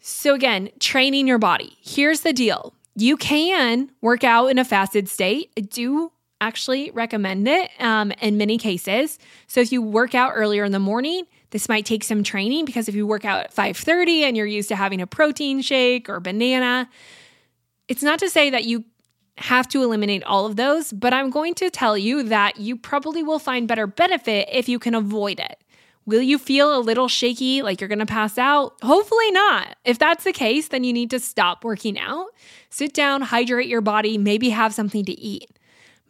So, 0.00 0.34
again, 0.34 0.70
training 0.80 1.26
your 1.26 1.38
body. 1.38 1.76
Here's 1.80 2.20
the 2.20 2.32
deal 2.32 2.74
you 2.94 3.16
can 3.16 3.90
work 4.00 4.24
out 4.24 4.48
in 4.48 4.58
a 4.58 4.64
fasted 4.64 5.08
state. 5.08 5.50
I 5.56 5.62
do 5.62 6.12
actually 6.40 6.90
recommend 6.90 7.46
it 7.48 7.70
um, 7.78 8.10
in 8.20 8.36
many 8.36 8.58
cases. 8.58 9.18
So, 9.46 9.60
if 9.60 9.72
you 9.72 9.80
work 9.80 10.14
out 10.14 10.32
earlier 10.34 10.64
in 10.64 10.72
the 10.72 10.80
morning, 10.80 11.24
this 11.50 11.68
might 11.68 11.86
take 11.86 12.02
some 12.02 12.24
training 12.24 12.64
because 12.64 12.88
if 12.88 12.94
you 12.94 13.06
work 13.06 13.24
out 13.24 13.44
at 13.44 13.54
5:30 13.54 14.22
and 14.22 14.36
you're 14.36 14.46
used 14.46 14.68
to 14.68 14.76
having 14.76 15.00
a 15.00 15.06
protein 15.06 15.62
shake 15.62 16.08
or 16.08 16.18
banana, 16.18 16.88
it's 17.88 18.02
not 18.02 18.18
to 18.18 18.28
say 18.28 18.50
that 18.50 18.64
you 18.64 18.84
have 19.38 19.68
to 19.68 19.82
eliminate 19.82 20.22
all 20.24 20.46
of 20.46 20.56
those, 20.56 20.92
but 20.92 21.12
I'm 21.12 21.30
going 21.30 21.54
to 21.54 21.70
tell 21.70 21.96
you 21.96 22.22
that 22.24 22.58
you 22.58 22.76
probably 22.76 23.22
will 23.22 23.38
find 23.38 23.66
better 23.66 23.86
benefit 23.86 24.48
if 24.52 24.68
you 24.68 24.78
can 24.78 24.94
avoid 24.94 25.40
it. 25.40 25.58
Will 26.04 26.20
you 26.20 26.36
feel 26.36 26.76
a 26.76 26.80
little 26.80 27.06
shaky, 27.06 27.62
like 27.62 27.80
you're 27.80 27.88
gonna 27.88 28.06
pass 28.06 28.36
out? 28.36 28.74
Hopefully 28.82 29.30
not. 29.30 29.76
If 29.84 29.98
that's 29.98 30.24
the 30.24 30.32
case, 30.32 30.68
then 30.68 30.84
you 30.84 30.92
need 30.92 31.10
to 31.10 31.20
stop 31.20 31.64
working 31.64 31.98
out, 31.98 32.26
sit 32.70 32.92
down, 32.92 33.22
hydrate 33.22 33.68
your 33.68 33.80
body, 33.80 34.18
maybe 34.18 34.50
have 34.50 34.74
something 34.74 35.04
to 35.04 35.12
eat. 35.12 35.58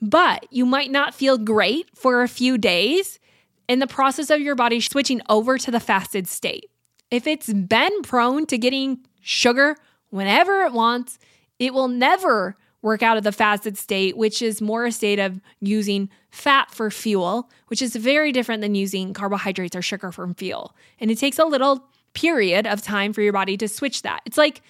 But 0.01 0.47
you 0.51 0.67
might 0.67 0.91
not 0.91 1.15
feel 1.15 1.39
great 1.39 1.91
for 1.95 2.23
a 2.23 2.29
few 2.29 2.59
days 2.59 3.21
in 3.69 3.79
the 3.79 3.87
process 3.87 4.31
of 4.31 4.41
your 4.41 4.55
body 4.55 4.81
switching 4.81 5.21
over 5.29 5.59
to 5.59 5.71
the 5.71 5.79
fasted 5.79 6.27
state. 6.27 6.71
If 7.11 7.27
it's 7.27 7.53
been 7.53 8.03
prone 8.03 8.47
to 8.47 8.59
getting 8.59 9.05
sugar 9.21 9.77
whenever 10.09 10.63
it 10.63 10.73
wants, 10.73 11.19
it 11.59 11.75
will 11.75 11.89
never 11.89 12.57
work 12.83 13.03
out 13.03 13.17
of 13.17 13.23
the 13.25 13.33
fasted 13.33 13.79
state, 13.79 14.17
which 14.17 14.43
is 14.43 14.61
more 14.61 14.85
a 14.85 14.93
state 14.93 15.19
of 15.19 15.41
using 15.61 16.11
fat 16.31 16.71
for 16.71 16.91
fuel, 16.91 17.49
which 17.69 17.81
is 17.81 17.97
very 17.97 18.33
different 18.33 18.61
than 18.61 18.75
using 18.75 19.15
carbohydrates 19.15 19.77
or 19.77 19.83
sugar 19.83 20.13
for 20.13 20.33
fuel. 20.35 20.75
And 21.01 21.11
it 21.11 21.19
takes 21.19 21.39
a 21.39 21.45
little 21.45 21.89
period 22.13 22.67
of 22.67 22.83
time 22.83 23.13
for 23.13 23.23
your 23.23 23.33
body 23.33 23.57
to 23.57 23.69
switch 23.69 24.03
that. 24.03 24.21
It's 24.27 24.37
like, 24.37 24.63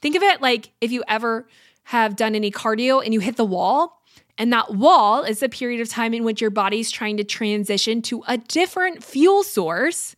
think 0.00 0.14
of 0.14 0.22
it 0.22 0.40
like 0.40 0.70
if 0.80 0.92
you 0.92 1.02
ever 1.08 1.48
have 1.84 2.16
done 2.16 2.34
any 2.34 2.50
cardio 2.50 3.02
and 3.02 3.12
you 3.12 3.20
hit 3.20 3.36
the 3.36 3.44
wall, 3.44 4.00
and 4.36 4.52
that 4.52 4.74
wall 4.74 5.22
is 5.22 5.42
a 5.42 5.48
period 5.48 5.80
of 5.80 5.88
time 5.88 6.12
in 6.12 6.24
which 6.24 6.40
your 6.40 6.50
body's 6.50 6.90
trying 6.90 7.16
to 7.18 7.24
transition 7.24 8.02
to 8.02 8.22
a 8.26 8.36
different 8.36 9.04
fuel 9.04 9.44
source. 9.44 10.16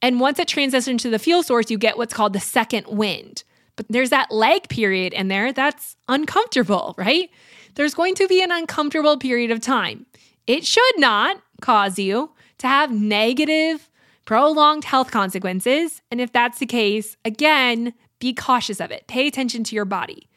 And 0.00 0.20
once 0.20 0.38
it 0.38 0.48
transitions 0.48 1.02
to 1.02 1.10
the 1.10 1.18
fuel 1.18 1.42
source, 1.42 1.70
you 1.70 1.78
get 1.78 1.98
what's 1.98 2.14
called 2.14 2.32
the 2.32 2.40
second 2.40 2.86
wind. 2.86 3.44
But 3.76 3.86
there's 3.88 4.10
that 4.10 4.30
lag 4.30 4.68
period 4.68 5.12
in 5.12 5.28
there 5.28 5.52
that's 5.52 5.96
uncomfortable, 6.08 6.94
right? 6.98 7.30
There's 7.74 7.94
going 7.94 8.14
to 8.16 8.28
be 8.28 8.42
an 8.42 8.50
uncomfortable 8.50 9.16
period 9.16 9.50
of 9.50 9.60
time. 9.60 10.06
It 10.46 10.66
should 10.66 10.98
not 10.98 11.40
cause 11.60 11.98
you 11.98 12.32
to 12.58 12.66
have 12.66 12.92
negative, 12.92 13.88
prolonged 14.24 14.84
health 14.84 15.10
consequences. 15.10 16.02
And 16.10 16.20
if 16.20 16.32
that's 16.32 16.58
the 16.58 16.66
case, 16.66 17.16
again, 17.24 17.94
be 18.18 18.34
cautious 18.34 18.80
of 18.80 18.90
it. 18.90 19.06
Pay 19.06 19.26
attention 19.26 19.64
to 19.64 19.74
your 19.74 19.84
body. 19.84 20.28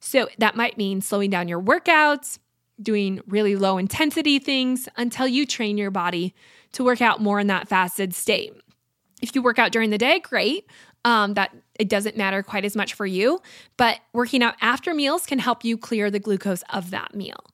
So 0.00 0.28
that 0.38 0.56
might 0.56 0.78
mean 0.78 1.00
slowing 1.00 1.30
down 1.30 1.48
your 1.48 1.60
workouts, 1.60 2.38
doing 2.82 3.20
really 3.26 3.56
low 3.56 3.76
intensity 3.76 4.38
things 4.38 4.88
until 4.96 5.28
you 5.28 5.44
train 5.44 5.76
your 5.76 5.90
body 5.90 6.34
to 6.72 6.82
work 6.82 7.02
out 7.02 7.20
more 7.20 7.38
in 7.38 7.46
that 7.48 7.68
fasted 7.68 8.14
state. 8.14 8.54
If 9.20 9.34
you 9.34 9.42
work 9.42 9.58
out 9.58 9.72
during 9.72 9.90
the 9.90 9.98
day, 9.98 10.20
great. 10.20 10.66
Um, 11.04 11.34
that 11.34 11.54
it 11.80 11.88
doesn't 11.88 12.16
matter 12.16 12.42
quite 12.42 12.66
as 12.66 12.76
much 12.76 12.92
for 12.92 13.06
you, 13.06 13.40
but 13.78 14.00
working 14.12 14.42
out 14.42 14.54
after 14.60 14.92
meals 14.92 15.24
can 15.24 15.38
help 15.38 15.64
you 15.64 15.78
clear 15.78 16.10
the 16.10 16.18
glucose 16.18 16.62
of 16.70 16.90
that 16.90 17.14
meal. 17.14 17.46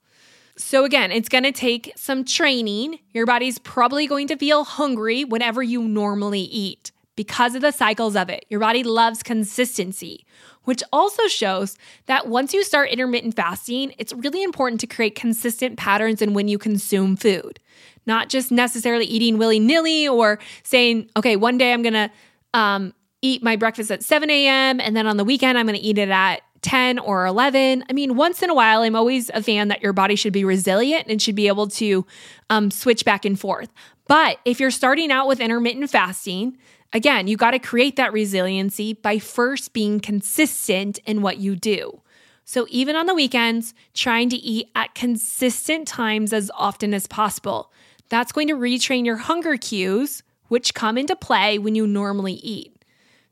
So, 0.58 0.84
again, 0.84 1.12
it's 1.12 1.28
to 1.44 1.52
take 1.52 1.92
some 1.96 2.24
training. 2.24 2.98
Your 3.12 3.24
body's 3.24 3.58
probably 3.58 4.08
going 4.08 4.26
to 4.28 4.36
feel 4.36 4.64
hungry 4.64 5.22
whenever 5.22 5.62
you 5.62 5.82
normally 5.82 6.40
eat 6.40 6.90
because 7.14 7.54
of 7.54 7.62
the 7.62 7.70
cycles 7.70 8.16
of 8.16 8.28
it. 8.28 8.44
Your 8.48 8.58
body 8.58 8.82
loves 8.82 9.22
consistency, 9.22 10.26
which 10.64 10.82
also 10.92 11.28
shows 11.28 11.78
that 12.06 12.26
once 12.26 12.52
you 12.52 12.64
start 12.64 12.90
intermittent 12.90 13.36
fasting, 13.36 13.94
it's 13.96 14.12
really 14.12 14.42
important 14.42 14.80
to 14.80 14.88
create 14.88 15.14
consistent 15.14 15.76
patterns 15.76 16.20
in 16.20 16.34
when 16.34 16.48
you 16.48 16.58
consume 16.58 17.16
food, 17.16 17.60
not 18.06 18.28
just 18.28 18.50
necessarily 18.50 19.04
eating 19.04 19.38
willy 19.38 19.60
nilly 19.60 20.08
or 20.08 20.40
saying, 20.64 21.08
okay, 21.16 21.36
one 21.36 21.58
day 21.58 21.72
I'm 21.72 21.82
to 21.94 22.10
um, 22.54 22.92
eat 23.26 23.42
my 23.42 23.56
breakfast 23.56 23.90
at 23.90 24.02
7 24.02 24.30
a.m. 24.30 24.80
and 24.80 24.96
then 24.96 25.06
on 25.06 25.16
the 25.16 25.24
weekend, 25.24 25.58
I'm 25.58 25.66
going 25.66 25.78
to 25.78 25.84
eat 25.84 25.98
it 25.98 26.08
at 26.08 26.42
10 26.62 26.98
or 26.98 27.26
11. 27.26 27.84
I 27.88 27.92
mean, 27.92 28.16
once 28.16 28.42
in 28.42 28.50
a 28.50 28.54
while, 28.54 28.82
I'm 28.82 28.96
always 28.96 29.30
a 29.30 29.42
fan 29.42 29.68
that 29.68 29.82
your 29.82 29.92
body 29.92 30.16
should 30.16 30.32
be 30.32 30.44
resilient 30.44 31.06
and 31.08 31.20
should 31.20 31.34
be 31.34 31.48
able 31.48 31.68
to 31.68 32.06
um, 32.50 32.70
switch 32.70 33.04
back 33.04 33.24
and 33.24 33.38
forth. 33.38 33.68
But 34.08 34.38
if 34.44 34.60
you're 34.60 34.70
starting 34.70 35.10
out 35.10 35.28
with 35.28 35.40
intermittent 35.40 35.90
fasting, 35.90 36.56
again, 36.92 37.28
you 37.28 37.36
got 37.36 37.52
to 37.52 37.58
create 37.58 37.96
that 37.96 38.12
resiliency 38.12 38.94
by 38.94 39.18
first 39.18 39.72
being 39.72 40.00
consistent 40.00 40.98
in 41.06 41.22
what 41.22 41.38
you 41.38 41.56
do. 41.56 42.00
So 42.44 42.66
even 42.70 42.94
on 42.94 43.06
the 43.06 43.14
weekends, 43.14 43.74
trying 43.92 44.28
to 44.30 44.36
eat 44.36 44.68
at 44.76 44.94
consistent 44.94 45.88
times 45.88 46.32
as 46.32 46.50
often 46.54 46.94
as 46.94 47.06
possible. 47.08 47.72
That's 48.08 48.30
going 48.30 48.46
to 48.48 48.54
retrain 48.54 49.04
your 49.04 49.16
hunger 49.16 49.56
cues, 49.56 50.22
which 50.46 50.74
come 50.74 50.96
into 50.96 51.16
play 51.16 51.58
when 51.58 51.74
you 51.74 51.88
normally 51.88 52.34
eat. 52.34 52.75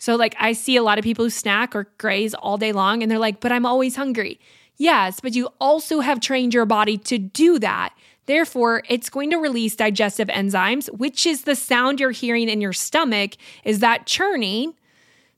So, 0.04 0.16
like, 0.16 0.36
I 0.38 0.52
see 0.52 0.76
a 0.76 0.82
lot 0.82 0.98
of 0.98 1.02
people 1.02 1.24
who 1.24 1.30
snack 1.30 1.74
or 1.74 1.88
graze 1.96 2.34
all 2.34 2.58
day 2.58 2.72
long 2.72 3.02
and 3.02 3.10
they're 3.10 3.18
like, 3.18 3.40
but 3.40 3.50
I'm 3.50 3.64
always 3.64 3.96
hungry. 3.96 4.38
Yes, 4.76 5.18
but 5.18 5.34
you 5.34 5.48
also 5.62 6.00
have 6.00 6.20
trained 6.20 6.52
your 6.52 6.66
body 6.66 6.98
to 6.98 7.16
do 7.16 7.58
that. 7.60 7.94
Therefore, 8.26 8.82
it's 8.86 9.08
going 9.08 9.30
to 9.30 9.38
release 9.38 9.74
digestive 9.74 10.28
enzymes, 10.28 10.92
which 10.92 11.24
is 11.24 11.44
the 11.44 11.56
sound 11.56 12.00
you're 12.00 12.10
hearing 12.10 12.50
in 12.50 12.60
your 12.60 12.74
stomach, 12.74 13.36
is 13.64 13.78
that 13.78 14.04
churning 14.04 14.74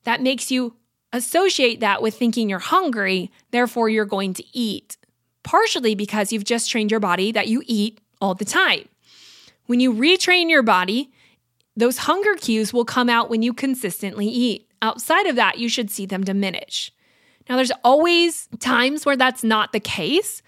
that 0.02 0.20
makes 0.20 0.50
you 0.50 0.74
associate 1.12 1.78
that 1.78 2.02
with 2.02 2.16
thinking 2.16 2.50
you're 2.50 2.58
hungry. 2.58 3.30
Therefore, 3.52 3.88
you're 3.88 4.04
going 4.04 4.34
to 4.34 4.44
eat, 4.52 4.96
partially 5.44 5.94
because 5.94 6.32
you've 6.32 6.42
just 6.42 6.68
trained 6.68 6.90
your 6.90 6.98
body 6.98 7.30
that 7.30 7.46
you 7.46 7.62
eat 7.66 8.00
all 8.20 8.34
the 8.34 8.44
time. 8.44 8.88
When 9.66 9.78
you 9.78 9.94
retrain 9.94 10.50
your 10.50 10.64
body, 10.64 11.12
those 11.76 11.98
hunger 11.98 12.34
cues 12.34 12.72
will 12.72 12.84
come 12.84 13.08
out 13.08 13.28
when 13.28 13.42
you 13.42 13.52
consistently 13.52 14.26
eat. 14.26 14.68
Outside 14.82 15.26
of 15.26 15.36
that, 15.36 15.58
you 15.58 15.68
should 15.68 15.90
see 15.90 16.06
them 16.06 16.24
diminish. 16.24 16.92
Now, 17.48 17.56
there's 17.56 17.72
always 17.84 18.48
times 18.58 19.06
where 19.06 19.16
that's 19.16 19.44
not 19.44 19.72
the 19.72 19.80
case, 19.80 20.42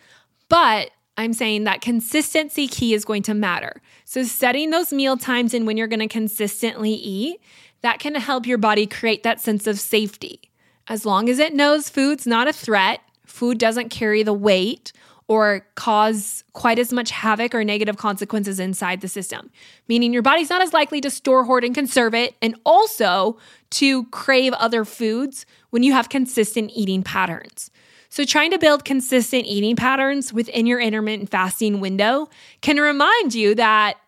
but 0.48 0.90
I'm 1.16 1.32
saying 1.32 1.64
that 1.64 1.80
consistency 1.80 2.66
key 2.66 2.94
is 2.94 3.04
going 3.04 3.22
to 3.24 3.34
matter. 3.34 3.80
So, 4.04 4.22
setting 4.24 4.70
those 4.70 4.92
meal 4.92 5.16
times 5.16 5.54
and 5.54 5.66
when 5.66 5.76
you're 5.76 5.86
going 5.86 6.00
to 6.00 6.08
consistently 6.08 6.92
eat, 6.92 7.40
that 7.82 8.00
can 8.00 8.14
help 8.14 8.46
your 8.46 8.58
body 8.58 8.86
create 8.86 9.22
that 9.22 9.40
sense 9.40 9.66
of 9.66 9.78
safety. 9.78 10.50
As 10.88 11.04
long 11.04 11.28
as 11.28 11.38
it 11.38 11.54
knows 11.54 11.88
food's 11.88 12.26
not 12.26 12.48
a 12.48 12.52
threat, 12.52 13.00
food 13.26 13.58
doesn't 13.58 13.90
carry 13.90 14.22
the 14.22 14.32
weight 14.32 14.92
or 15.28 15.66
cause 15.74 16.42
quite 16.54 16.78
as 16.78 16.92
much 16.92 17.10
havoc 17.10 17.54
or 17.54 17.62
negative 17.62 17.98
consequences 17.98 18.58
inside 18.58 19.02
the 19.02 19.08
system, 19.08 19.50
meaning 19.86 20.12
your 20.12 20.22
body's 20.22 20.50
not 20.50 20.62
as 20.62 20.72
likely 20.72 21.00
to 21.02 21.10
store, 21.10 21.44
hoard, 21.44 21.64
and 21.64 21.74
conserve 21.74 22.14
it, 22.14 22.34
and 22.40 22.56
also 22.64 23.36
to 23.70 24.04
crave 24.06 24.54
other 24.54 24.86
foods 24.86 25.44
when 25.70 25.82
you 25.82 25.92
have 25.92 26.08
consistent 26.08 26.70
eating 26.74 27.02
patterns. 27.02 27.70
So, 28.08 28.24
trying 28.24 28.50
to 28.52 28.58
build 28.58 28.86
consistent 28.86 29.44
eating 29.44 29.76
patterns 29.76 30.32
within 30.32 30.66
your 30.66 30.80
intermittent 30.80 31.30
fasting 31.30 31.78
window 31.78 32.30
can 32.62 32.78
remind 32.78 33.34
you 33.34 33.54
that 33.56 33.98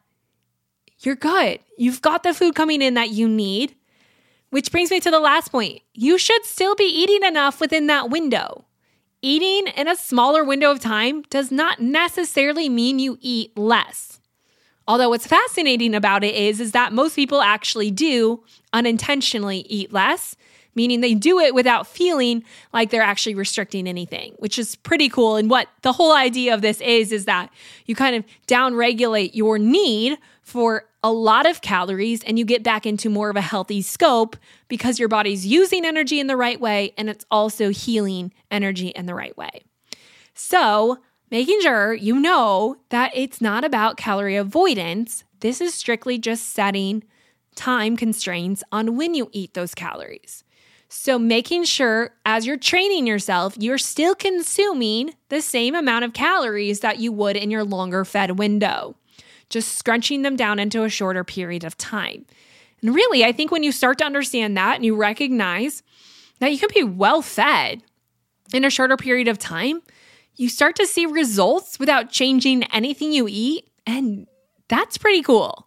you're 1.00 1.16
good. 1.16 1.60
You've 1.76 2.00
got 2.00 2.22
the 2.22 2.32
food 2.32 2.54
coming 2.54 2.80
in 2.80 2.94
that 2.94 3.10
you 3.10 3.28
need. 3.28 3.74
Which 4.50 4.72
brings 4.72 4.90
me 4.90 4.98
to 5.00 5.12
the 5.12 5.20
last 5.20 5.52
point. 5.52 5.80
You 5.94 6.18
should 6.18 6.44
still 6.44 6.74
be 6.74 6.84
eating 6.84 7.22
enough 7.22 7.60
within 7.60 7.86
that 7.86 8.10
window. 8.10 8.64
Eating 9.22 9.70
in 9.76 9.86
a 9.86 9.96
smaller 9.96 10.42
window 10.42 10.70
of 10.70 10.80
time 10.80 11.22
does 11.28 11.50
not 11.50 11.78
necessarily 11.80 12.70
mean 12.70 12.98
you 12.98 13.18
eat 13.20 13.56
less. 13.56 14.18
Although 14.88 15.10
what's 15.10 15.26
fascinating 15.26 15.94
about 15.94 16.24
it 16.24 16.34
is 16.34 16.58
is 16.58 16.72
that 16.72 16.94
most 16.94 17.16
people 17.16 17.42
actually 17.42 17.90
do 17.90 18.42
unintentionally 18.72 19.66
eat 19.68 19.92
less, 19.92 20.36
meaning 20.74 21.02
they 21.02 21.14
do 21.14 21.38
it 21.38 21.54
without 21.54 21.86
feeling 21.86 22.42
like 22.72 22.88
they're 22.88 23.02
actually 23.02 23.34
restricting 23.34 23.86
anything, 23.86 24.32
which 24.38 24.58
is 24.58 24.74
pretty 24.74 25.10
cool. 25.10 25.36
And 25.36 25.50
what 25.50 25.68
the 25.82 25.92
whole 25.92 26.16
idea 26.16 26.54
of 26.54 26.62
this 26.62 26.80
is 26.80 27.12
is 27.12 27.26
that 27.26 27.50
you 27.84 27.94
kind 27.94 28.16
of 28.16 28.24
downregulate 28.46 29.34
your 29.34 29.58
need 29.58 30.16
for 30.51 30.84
a 31.03 31.12
lot 31.12 31.48
of 31.48 31.61
calories 31.61 32.22
and 32.24 32.38
you 32.38 32.44
get 32.44 32.62
back 32.62 32.84
into 32.84 33.09
more 33.09 33.30
of 33.30 33.36
a 33.36 33.40
healthy 33.40 33.80
scope 33.80 34.36
because 34.68 34.98
your 34.98 35.09
body's 35.09 35.46
using 35.46 35.86
energy 35.86 36.18
in 36.18 36.26
the 36.26 36.36
right 36.36 36.61
way 36.61 36.92
and 36.98 37.09
it's 37.09 37.24
also 37.30 37.70
healing 37.70 38.32
energy 38.51 38.88
in 38.88 39.07
the 39.07 39.14
right 39.14 39.36
way. 39.38 39.62
So, 40.34 40.98
making 41.30 41.61
sure 41.61 41.94
you 41.94 42.18
know 42.18 42.76
that 42.88 43.12
it's 43.14 43.40
not 43.40 43.64
about 43.64 43.96
calorie 43.96 44.36
avoidance. 44.36 45.22
This 45.38 45.61
is 45.61 45.72
strictly 45.72 46.18
just 46.18 46.51
setting 46.51 47.05
time 47.55 47.96
constraints 47.96 48.64
on 48.72 48.96
when 48.96 49.14
you 49.14 49.30
eat 49.32 49.55
those 49.55 49.74
calories. 49.74 50.42
So, 50.88 51.20
making 51.20 51.64
sure 51.64 52.11
as 52.26 52.46
you're 52.46 52.57
training 52.57 53.07
yourself, 53.07 53.55
you're 53.57 53.78
still 53.78 54.16
consuming 54.16 55.14
the 55.28 55.40
same 55.40 55.76
amount 55.76 56.05
of 56.05 56.12
calories 56.12 56.80
that 56.80 56.98
you 56.98 57.12
would 57.12 57.36
in 57.36 57.51
your 57.51 57.62
longer 57.62 58.05
fed 58.05 58.38
window, 58.38 58.96
just 59.51 59.76
scrunching 59.76 60.22
them 60.22 60.36
down 60.36 60.59
into 60.59 60.84
a 60.84 60.88
shorter 60.88 61.24
period 61.24 61.64
of 61.64 61.76
time. 61.76 62.24
And 62.80 62.94
really, 62.94 63.24
I 63.24 63.32
think 63.32 63.51
when 63.51 63.62
you 63.62 63.72
start 63.72 63.98
to 63.98 64.05
understand 64.05 64.57
that 64.57 64.76
and 64.76 64.84
you 64.84 64.96
recognize 64.96 65.82
that 66.38 66.53
you 66.53 66.59
can 66.59 66.70
be 66.74 66.82
well 66.82 67.20
fed 67.20 67.82
in 68.55 68.64
a 68.64 68.70
shorter 68.70 68.96
period 68.96 69.28
of 69.28 69.38
time, 69.38 69.82
you 70.36 70.48
start 70.48 70.76
to 70.76 70.86
see 70.86 71.05
results 71.05 71.78
without 71.78 72.11
changing 72.11 72.62
anything 72.72 73.12
you 73.12 73.26
eat. 73.28 73.68
And 73.86 74.26
that's 74.68 74.96
pretty 74.96 75.22
cool. 75.22 75.66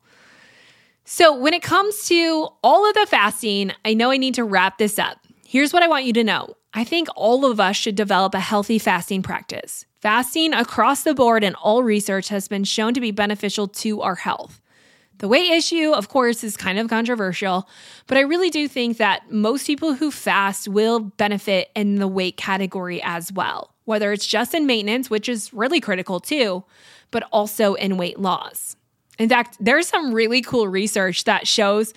So, 1.05 1.37
when 1.37 1.53
it 1.53 1.61
comes 1.61 2.05
to 2.07 2.47
all 2.63 2.87
of 2.87 2.93
the 2.95 3.05
fasting, 3.05 3.73
I 3.83 3.93
know 3.93 4.09
I 4.09 4.17
need 4.17 4.35
to 4.35 4.45
wrap 4.45 4.77
this 4.77 4.97
up. 4.97 5.17
Here's 5.45 5.73
what 5.73 5.83
I 5.83 5.87
want 5.87 6.05
you 6.05 6.13
to 6.13 6.23
know 6.23 6.55
I 6.73 6.83
think 6.83 7.07
all 7.15 7.45
of 7.45 7.59
us 7.59 7.75
should 7.75 7.95
develop 7.95 8.33
a 8.33 8.39
healthy 8.39 8.79
fasting 8.79 9.21
practice. 9.21 9.85
Fasting 10.03 10.53
across 10.53 11.03
the 11.03 11.13
board 11.13 11.45
and 11.45 11.55
all 11.55 11.81
research 11.81 12.27
has 12.27 12.49
been 12.49 12.65
shown 12.65 12.93
to 12.93 12.99
be 12.99 13.11
beneficial 13.11 13.69
to 13.69 14.01
our 14.01 14.15
health. 14.15 14.59
The 15.19 15.29
weight 15.29 15.49
issue, 15.49 15.93
of 15.93 16.09
course, 16.09 16.43
is 16.43 16.57
kind 16.57 16.77
of 16.77 16.89
controversial, 16.89 17.69
but 18.07 18.17
I 18.17 18.21
really 18.21 18.49
do 18.49 18.67
think 18.67 18.97
that 18.97 19.31
most 19.31 19.65
people 19.65 19.93
who 19.93 20.11
fast 20.11 20.67
will 20.67 20.99
benefit 20.99 21.69
in 21.73 21.99
the 21.99 22.07
weight 22.09 22.35
category 22.35 23.01
as 23.01 23.31
well, 23.31 23.73
whether 23.85 24.11
it's 24.11 24.27
just 24.27 24.53
in 24.53 24.65
maintenance, 24.65 25.09
which 25.09 25.29
is 25.29 25.53
really 25.53 25.79
critical 25.79 26.19
too, 26.19 26.65
but 27.09 27.23
also 27.31 27.75
in 27.75 27.95
weight 27.95 28.19
loss. 28.19 28.75
In 29.19 29.29
fact, 29.29 29.55
there's 29.61 29.87
some 29.87 30.13
really 30.13 30.41
cool 30.41 30.67
research 30.67 31.23
that 31.23 31.47
shows 31.47 31.93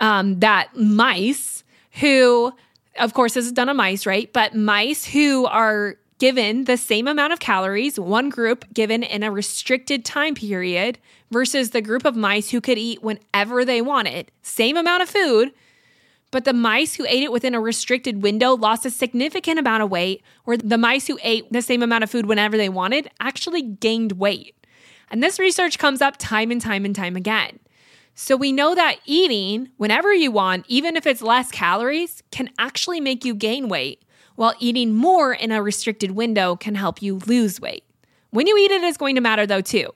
um, 0.00 0.40
that 0.40 0.74
mice 0.74 1.62
who, 2.00 2.54
of 2.98 3.12
course, 3.12 3.34
this 3.34 3.44
is 3.44 3.52
done 3.52 3.68
on 3.68 3.76
mice, 3.76 4.06
right? 4.06 4.32
But 4.32 4.54
mice 4.54 5.04
who 5.04 5.44
are 5.44 5.98
given 6.20 6.64
the 6.64 6.76
same 6.76 7.08
amount 7.08 7.32
of 7.32 7.40
calories, 7.40 7.98
one 7.98 8.28
group 8.28 8.64
given 8.72 9.02
in 9.02 9.22
a 9.22 9.30
restricted 9.30 10.04
time 10.04 10.34
period 10.34 10.98
versus 11.30 11.70
the 11.70 11.80
group 11.80 12.04
of 12.04 12.14
mice 12.14 12.50
who 12.50 12.60
could 12.60 12.76
eat 12.76 13.02
whenever 13.02 13.64
they 13.64 13.80
wanted, 13.80 14.30
same 14.42 14.76
amount 14.76 15.02
of 15.02 15.08
food, 15.08 15.50
but 16.30 16.44
the 16.44 16.52
mice 16.52 16.94
who 16.94 17.06
ate 17.08 17.24
it 17.24 17.32
within 17.32 17.54
a 17.54 17.60
restricted 17.60 18.22
window 18.22 18.54
lost 18.54 18.84
a 18.84 18.90
significant 18.90 19.58
amount 19.58 19.82
of 19.82 19.90
weight, 19.90 20.22
where 20.44 20.58
the 20.58 20.78
mice 20.78 21.06
who 21.06 21.18
ate 21.22 21.50
the 21.50 21.62
same 21.62 21.82
amount 21.82 22.04
of 22.04 22.10
food 22.10 22.26
whenever 22.26 22.56
they 22.56 22.68
wanted 22.68 23.10
actually 23.18 23.62
gained 23.62 24.12
weight. 24.12 24.54
And 25.10 25.22
this 25.22 25.40
research 25.40 25.78
comes 25.78 26.02
up 26.02 26.18
time 26.18 26.50
and 26.50 26.60
time 26.60 26.84
and 26.84 26.94
time 26.94 27.16
again. 27.16 27.58
So 28.14 28.36
we 28.36 28.52
know 28.52 28.74
that 28.74 28.98
eating 29.06 29.70
whenever 29.78 30.12
you 30.12 30.30
want, 30.30 30.66
even 30.68 30.96
if 30.96 31.06
it's 31.06 31.22
less 31.22 31.50
calories, 31.50 32.22
can 32.30 32.50
actually 32.58 33.00
make 33.00 33.24
you 33.24 33.34
gain 33.34 33.68
weight, 33.68 34.02
while 34.40 34.54
eating 34.58 34.94
more 34.94 35.34
in 35.34 35.52
a 35.52 35.62
restricted 35.62 36.12
window 36.12 36.56
can 36.56 36.74
help 36.74 37.02
you 37.02 37.18
lose 37.26 37.60
weight. 37.60 37.84
When 38.30 38.46
you 38.46 38.56
eat 38.56 38.70
it 38.70 38.82
is 38.82 38.96
going 38.96 39.16
to 39.16 39.20
matter 39.20 39.46
though, 39.46 39.60
too. 39.60 39.92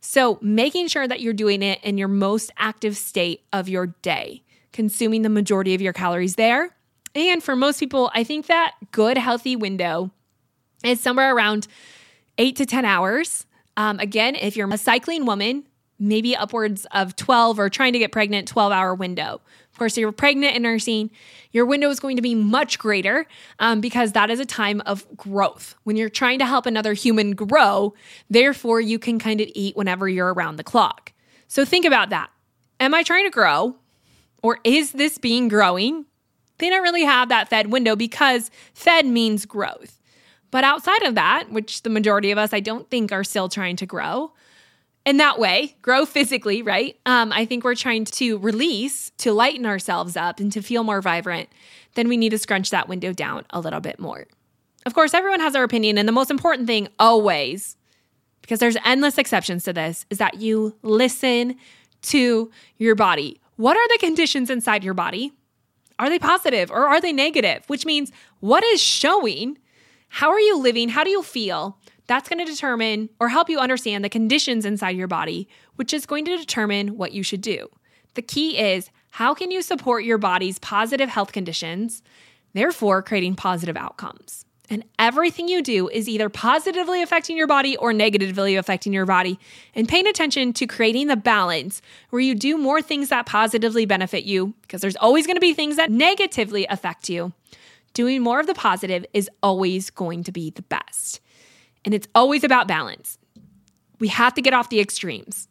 So 0.00 0.38
making 0.40 0.86
sure 0.86 1.08
that 1.08 1.20
you're 1.20 1.32
doing 1.32 1.64
it 1.64 1.82
in 1.82 1.98
your 1.98 2.06
most 2.06 2.52
active 2.58 2.96
state 2.96 3.42
of 3.52 3.68
your 3.68 3.88
day, 4.02 4.44
consuming 4.72 5.22
the 5.22 5.28
majority 5.28 5.74
of 5.74 5.80
your 5.80 5.92
calories 5.92 6.36
there. 6.36 6.76
And 7.16 7.42
for 7.42 7.56
most 7.56 7.80
people, 7.80 8.08
I 8.14 8.22
think 8.22 8.46
that 8.46 8.76
good, 8.92 9.18
healthy 9.18 9.56
window 9.56 10.12
is 10.84 11.00
somewhere 11.00 11.34
around 11.34 11.66
eight 12.38 12.54
to 12.54 12.66
10 12.66 12.84
hours. 12.84 13.46
Um, 13.76 13.98
again, 13.98 14.36
if 14.36 14.56
you're 14.56 14.72
a 14.72 14.78
cycling 14.78 15.26
woman, 15.26 15.64
maybe 15.98 16.36
upwards 16.36 16.86
of 16.92 17.16
12 17.16 17.58
or 17.58 17.68
trying 17.68 17.94
to 17.94 17.98
get 17.98 18.12
pregnant, 18.12 18.46
12 18.46 18.70
hour 18.70 18.94
window. 18.94 19.40
Of 19.78 19.80
course, 19.80 19.96
if 19.96 20.00
you're 20.00 20.10
pregnant 20.10 20.56
and 20.56 20.64
nursing, 20.64 21.08
your 21.52 21.64
window 21.64 21.88
is 21.88 22.00
going 22.00 22.16
to 22.16 22.22
be 22.22 22.34
much 22.34 22.80
greater 22.80 23.28
um, 23.60 23.80
because 23.80 24.10
that 24.10 24.28
is 24.28 24.40
a 24.40 24.44
time 24.44 24.82
of 24.86 25.06
growth. 25.16 25.76
When 25.84 25.94
you're 25.94 26.08
trying 26.08 26.40
to 26.40 26.46
help 26.46 26.66
another 26.66 26.94
human 26.94 27.36
grow, 27.36 27.94
therefore, 28.28 28.80
you 28.80 28.98
can 28.98 29.20
kind 29.20 29.40
of 29.40 29.48
eat 29.54 29.76
whenever 29.76 30.08
you're 30.08 30.34
around 30.34 30.56
the 30.56 30.64
clock. 30.64 31.12
So 31.46 31.64
think 31.64 31.84
about 31.84 32.10
that. 32.10 32.30
Am 32.80 32.92
I 32.92 33.04
trying 33.04 33.26
to 33.26 33.30
grow? 33.30 33.76
Or 34.42 34.58
is 34.64 34.90
this 34.90 35.16
being 35.16 35.46
growing? 35.46 36.06
They 36.58 36.70
don't 36.70 36.82
really 36.82 37.04
have 37.04 37.28
that 37.28 37.48
fed 37.48 37.70
window 37.70 37.94
because 37.94 38.50
fed 38.74 39.06
means 39.06 39.46
growth. 39.46 40.00
But 40.50 40.64
outside 40.64 41.04
of 41.04 41.14
that, 41.14 41.52
which 41.52 41.82
the 41.82 41.90
majority 41.90 42.32
of 42.32 42.38
us 42.38 42.52
I 42.52 42.58
don't 42.58 42.90
think 42.90 43.12
are 43.12 43.22
still 43.22 43.48
trying 43.48 43.76
to 43.76 43.86
grow, 43.86 44.32
in 45.08 45.16
that 45.16 45.38
way, 45.38 45.74
grow 45.80 46.04
physically, 46.04 46.60
right? 46.60 46.94
Um, 47.06 47.32
I 47.32 47.46
think 47.46 47.64
we're 47.64 47.74
trying 47.74 48.04
to 48.04 48.36
release, 48.36 49.10
to 49.16 49.32
lighten 49.32 49.64
ourselves 49.64 50.18
up, 50.18 50.38
and 50.38 50.52
to 50.52 50.60
feel 50.60 50.84
more 50.84 51.00
vibrant. 51.00 51.48
Then 51.94 52.08
we 52.08 52.18
need 52.18 52.28
to 52.28 52.38
scrunch 52.38 52.68
that 52.70 52.90
window 52.90 53.14
down 53.14 53.46
a 53.48 53.58
little 53.58 53.80
bit 53.80 53.98
more. 53.98 54.26
Of 54.84 54.92
course, 54.92 55.14
everyone 55.14 55.40
has 55.40 55.54
their 55.54 55.64
opinion. 55.64 55.96
And 55.96 56.06
the 56.06 56.12
most 56.12 56.30
important 56.30 56.66
thing, 56.66 56.88
always, 56.98 57.78
because 58.42 58.58
there's 58.58 58.76
endless 58.84 59.16
exceptions 59.16 59.64
to 59.64 59.72
this, 59.72 60.04
is 60.10 60.18
that 60.18 60.42
you 60.42 60.76
listen 60.82 61.56
to 62.02 62.50
your 62.76 62.94
body. 62.94 63.40
What 63.56 63.78
are 63.78 63.88
the 63.88 63.98
conditions 63.98 64.50
inside 64.50 64.84
your 64.84 64.92
body? 64.92 65.32
Are 65.98 66.10
they 66.10 66.18
positive 66.18 66.70
or 66.70 66.86
are 66.86 67.00
they 67.00 67.14
negative? 67.14 67.64
Which 67.66 67.86
means 67.86 68.12
what 68.40 68.62
is 68.62 68.82
showing 68.82 69.56
how 70.10 70.28
are 70.28 70.40
you 70.40 70.58
living? 70.58 70.90
How 70.90 71.02
do 71.02 71.10
you 71.10 71.22
feel? 71.22 71.78
That's 72.08 72.28
going 72.28 72.44
to 72.44 72.50
determine 72.50 73.10
or 73.20 73.28
help 73.28 73.48
you 73.48 73.60
understand 73.60 74.04
the 74.04 74.08
conditions 74.08 74.64
inside 74.64 74.96
your 74.96 75.06
body, 75.06 75.48
which 75.76 75.92
is 75.92 76.06
going 76.06 76.24
to 76.24 76.36
determine 76.36 76.96
what 76.96 77.12
you 77.12 77.22
should 77.22 77.40
do. 77.40 77.68
The 78.14 78.22
key 78.22 78.58
is 78.58 78.90
how 79.10 79.34
can 79.34 79.50
you 79.50 79.62
support 79.62 80.04
your 80.04 80.18
body's 80.18 80.58
positive 80.58 81.08
health 81.08 81.32
conditions, 81.32 82.02
therefore 82.54 83.02
creating 83.02 83.36
positive 83.36 83.76
outcomes? 83.76 84.44
And 84.70 84.84
everything 84.98 85.48
you 85.48 85.62
do 85.62 85.88
is 85.88 86.08
either 86.08 86.28
positively 86.28 87.00
affecting 87.00 87.36
your 87.36 87.46
body 87.46 87.76
or 87.76 87.92
negatively 87.92 88.56
affecting 88.56 88.92
your 88.92 89.06
body. 89.06 89.38
And 89.74 89.88
paying 89.88 90.06
attention 90.06 90.52
to 90.54 90.66
creating 90.66 91.06
the 91.06 91.16
balance 91.16 91.80
where 92.10 92.20
you 92.20 92.34
do 92.34 92.58
more 92.58 92.82
things 92.82 93.08
that 93.08 93.24
positively 93.24 93.86
benefit 93.86 94.24
you, 94.24 94.54
because 94.62 94.82
there's 94.82 94.96
always 94.96 95.26
going 95.26 95.36
to 95.36 95.40
be 95.40 95.54
things 95.54 95.76
that 95.76 95.90
negatively 95.90 96.66
affect 96.66 97.08
you 97.08 97.32
doing 97.94 98.22
more 98.22 98.38
of 98.38 98.46
the 98.46 98.54
positive 98.54 99.04
is 99.12 99.28
always 99.42 99.90
going 99.90 100.22
to 100.24 100.30
be 100.30 100.50
the 100.50 100.62
best. 100.62 101.20
And 101.88 101.94
it's 101.94 102.08
always 102.14 102.44
about 102.44 102.68
balance. 102.68 103.16
We 103.98 104.08
have 104.08 104.34
to 104.34 104.42
get 104.42 104.52
off 104.52 104.68
the 104.68 104.78
extremes. 104.78 105.48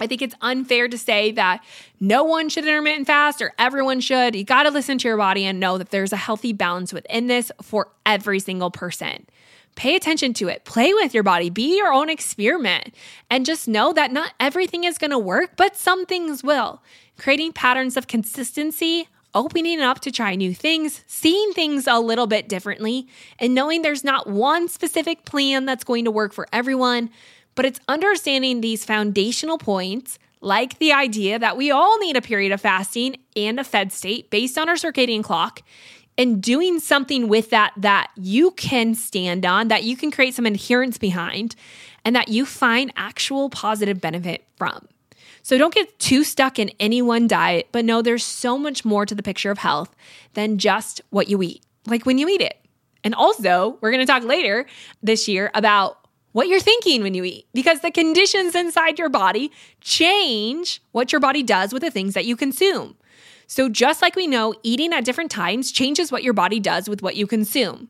I 0.00 0.06
think 0.06 0.22
it's 0.22 0.34
unfair 0.40 0.88
to 0.88 0.96
say 0.96 1.32
that 1.32 1.62
no 2.00 2.24
one 2.24 2.48
should 2.48 2.64
intermittent 2.64 3.06
fast 3.06 3.42
or 3.42 3.52
everyone 3.58 4.00
should. 4.00 4.34
You 4.34 4.42
got 4.42 4.62
to 4.62 4.70
listen 4.70 4.96
to 4.96 5.06
your 5.06 5.18
body 5.18 5.44
and 5.44 5.60
know 5.60 5.76
that 5.76 5.90
there's 5.90 6.14
a 6.14 6.16
healthy 6.16 6.54
balance 6.54 6.94
within 6.94 7.26
this 7.26 7.52
for 7.60 7.92
every 8.06 8.40
single 8.40 8.70
person. 8.70 9.26
Pay 9.74 9.96
attention 9.96 10.32
to 10.32 10.48
it. 10.48 10.64
Play 10.64 10.94
with 10.94 11.12
your 11.12 11.22
body. 11.22 11.50
Be 11.50 11.76
your 11.76 11.92
own 11.92 12.08
experiment. 12.08 12.94
And 13.28 13.44
just 13.44 13.68
know 13.68 13.92
that 13.92 14.10
not 14.10 14.32
everything 14.40 14.84
is 14.84 14.96
going 14.96 15.10
to 15.10 15.18
work, 15.18 15.58
but 15.58 15.76
some 15.76 16.06
things 16.06 16.42
will. 16.42 16.82
Creating 17.18 17.52
patterns 17.52 17.98
of 17.98 18.06
consistency 18.06 19.08
opening 19.36 19.80
up 19.80 20.00
to 20.00 20.10
try 20.10 20.34
new 20.34 20.54
things, 20.54 21.04
seeing 21.06 21.52
things 21.52 21.86
a 21.86 22.00
little 22.00 22.26
bit 22.26 22.48
differently, 22.48 23.06
and 23.38 23.54
knowing 23.54 23.82
there's 23.82 24.02
not 24.02 24.26
one 24.26 24.66
specific 24.66 25.24
plan 25.26 25.66
that's 25.66 25.84
going 25.84 26.06
to 26.06 26.10
work 26.10 26.32
for 26.32 26.48
everyone, 26.52 27.10
but 27.54 27.66
it's 27.66 27.78
understanding 27.86 28.62
these 28.62 28.84
foundational 28.84 29.58
points, 29.58 30.18
like 30.40 30.78
the 30.78 30.92
idea 30.92 31.38
that 31.38 31.56
we 31.56 31.70
all 31.70 31.98
need 31.98 32.16
a 32.16 32.22
period 32.22 32.50
of 32.50 32.60
fasting 32.60 33.16
and 33.36 33.60
a 33.60 33.64
fed 33.64 33.92
state 33.92 34.30
based 34.30 34.56
on 34.56 34.68
our 34.68 34.74
circadian 34.74 35.22
clock, 35.22 35.60
and 36.18 36.42
doing 36.42 36.80
something 36.80 37.28
with 37.28 37.50
that 37.50 37.74
that 37.76 38.10
you 38.16 38.52
can 38.52 38.94
stand 38.94 39.44
on, 39.44 39.68
that 39.68 39.84
you 39.84 39.98
can 39.98 40.10
create 40.10 40.34
some 40.34 40.46
adherence 40.46 40.96
behind, 40.96 41.54
and 42.06 42.16
that 42.16 42.28
you 42.28 42.46
find 42.46 42.90
actual 42.96 43.50
positive 43.50 44.00
benefit 44.00 44.46
from. 44.56 44.88
So 45.46 45.56
don't 45.58 45.72
get 45.72 46.00
too 46.00 46.24
stuck 46.24 46.58
in 46.58 46.72
any 46.80 47.00
one 47.00 47.28
diet, 47.28 47.68
but 47.70 47.84
know 47.84 48.02
there's 48.02 48.24
so 48.24 48.58
much 48.58 48.84
more 48.84 49.06
to 49.06 49.14
the 49.14 49.22
picture 49.22 49.52
of 49.52 49.58
health 49.58 49.94
than 50.34 50.58
just 50.58 51.00
what 51.10 51.28
you 51.28 51.40
eat, 51.40 51.62
like 51.86 52.04
when 52.04 52.18
you 52.18 52.28
eat 52.28 52.40
it. 52.40 52.58
And 53.04 53.14
also, 53.14 53.78
we're 53.80 53.92
to 53.92 54.06
talk 54.06 54.24
later 54.24 54.66
this 55.04 55.28
year 55.28 55.52
about 55.54 55.98
what 56.32 56.48
you're 56.48 56.58
thinking 56.58 57.00
when 57.00 57.14
you 57.14 57.22
eat 57.22 57.46
because 57.54 57.78
the 57.78 57.92
conditions 57.92 58.56
inside 58.56 58.98
your 58.98 59.08
body 59.08 59.52
change 59.80 60.82
what 60.90 61.12
your 61.12 61.20
body 61.20 61.44
does 61.44 61.72
with 61.72 61.82
the 61.82 61.92
things 61.92 62.14
that 62.14 62.24
you 62.24 62.34
consume. 62.34 62.96
So, 63.46 63.68
just 63.68 64.02
like 64.02 64.16
we 64.16 64.26
know, 64.26 64.52
eating 64.64 64.92
at 64.92 65.04
different 65.04 65.30
times 65.30 65.70
changes 65.70 66.10
what 66.10 66.24
your 66.24 66.32
body 66.32 66.58
does 66.58 66.88
with 66.88 67.02
what 67.02 67.14
you 67.14 67.28
consume. 67.28 67.88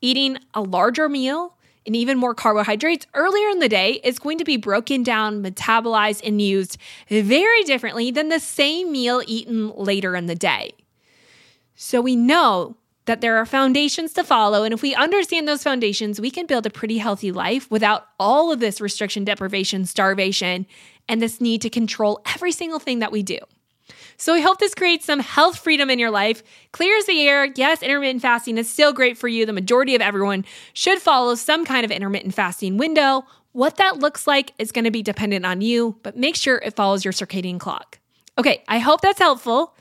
Eating 0.00 0.38
a 0.54 0.62
larger 0.62 1.10
meal 1.10 1.54
and 1.86 1.94
even 1.94 2.18
more 2.18 2.34
carbohydrates 2.34 3.06
earlier 3.14 3.48
in 3.48 3.58
the 3.58 3.68
day 3.68 4.00
is 4.04 4.18
going 4.18 4.38
to 4.38 4.44
be 4.44 4.56
broken 4.56 5.02
down, 5.02 5.42
metabolized, 5.42 6.26
and 6.26 6.40
used 6.40 6.78
very 7.08 7.62
differently 7.64 8.10
than 8.10 8.28
the 8.28 8.40
same 8.40 8.92
meal 8.92 9.22
eaten 9.26 9.70
later 9.76 10.16
in 10.16 10.26
the 10.26 10.34
day. 10.34 10.72
So 11.74 12.00
we 12.00 12.16
know 12.16 12.76
that 13.06 13.20
there 13.20 13.36
are 13.36 13.44
foundations 13.44 14.14
to 14.14 14.24
follow. 14.24 14.64
And 14.64 14.72
if 14.72 14.80
we 14.80 14.94
understand 14.94 15.46
those 15.46 15.62
foundations, 15.62 16.20
we 16.20 16.30
can 16.30 16.46
build 16.46 16.64
a 16.64 16.70
pretty 16.70 16.98
healthy 16.98 17.32
life 17.32 17.70
without 17.70 18.06
all 18.18 18.50
of 18.50 18.60
this 18.60 18.80
restriction, 18.80 19.24
deprivation, 19.24 19.84
starvation, 19.84 20.66
and 21.08 21.20
this 21.20 21.40
need 21.40 21.60
to 21.62 21.70
control 21.70 22.22
every 22.34 22.52
single 22.52 22.78
thing 22.78 23.00
that 23.00 23.12
we 23.12 23.22
do. 23.22 23.38
So 24.16 24.34
I 24.34 24.40
hope 24.40 24.58
this 24.58 24.74
creates 24.74 25.04
some 25.04 25.20
health 25.20 25.58
freedom 25.58 25.90
in 25.90 25.98
your 25.98 26.10
life, 26.10 26.42
clears 26.72 27.04
the 27.04 27.20
air. 27.28 27.52
Yes, 27.56 27.82
intermittent 27.82 28.22
fasting 28.22 28.58
is 28.58 28.70
still 28.70 28.92
great 28.92 29.18
for 29.18 29.28
you. 29.28 29.44
The 29.44 29.52
majority 29.52 29.94
of 29.94 30.00
everyone 30.00 30.44
should 30.72 31.00
follow 31.00 31.34
some 31.34 31.64
kind 31.64 31.84
of 31.84 31.90
intermittent 31.90 32.34
fasting 32.34 32.78
window. 32.78 33.24
What 33.52 33.76
that 33.76 33.98
looks 33.98 34.26
like 34.26 34.52
is 34.58 34.72
going 34.72 34.84
to 34.84 34.90
be 34.90 35.02
dependent 35.02 35.44
on 35.44 35.60
you, 35.60 35.98
but 36.02 36.16
make 36.16 36.36
sure 36.36 36.56
it 36.58 36.74
follows 36.74 37.04
your 37.04 37.12
circadian 37.12 37.60
clock. 37.60 37.98
Okay, 38.38 38.64
I 38.66 38.78
hope 38.78 39.00
that's 39.00 39.18
helpful. 39.18 39.76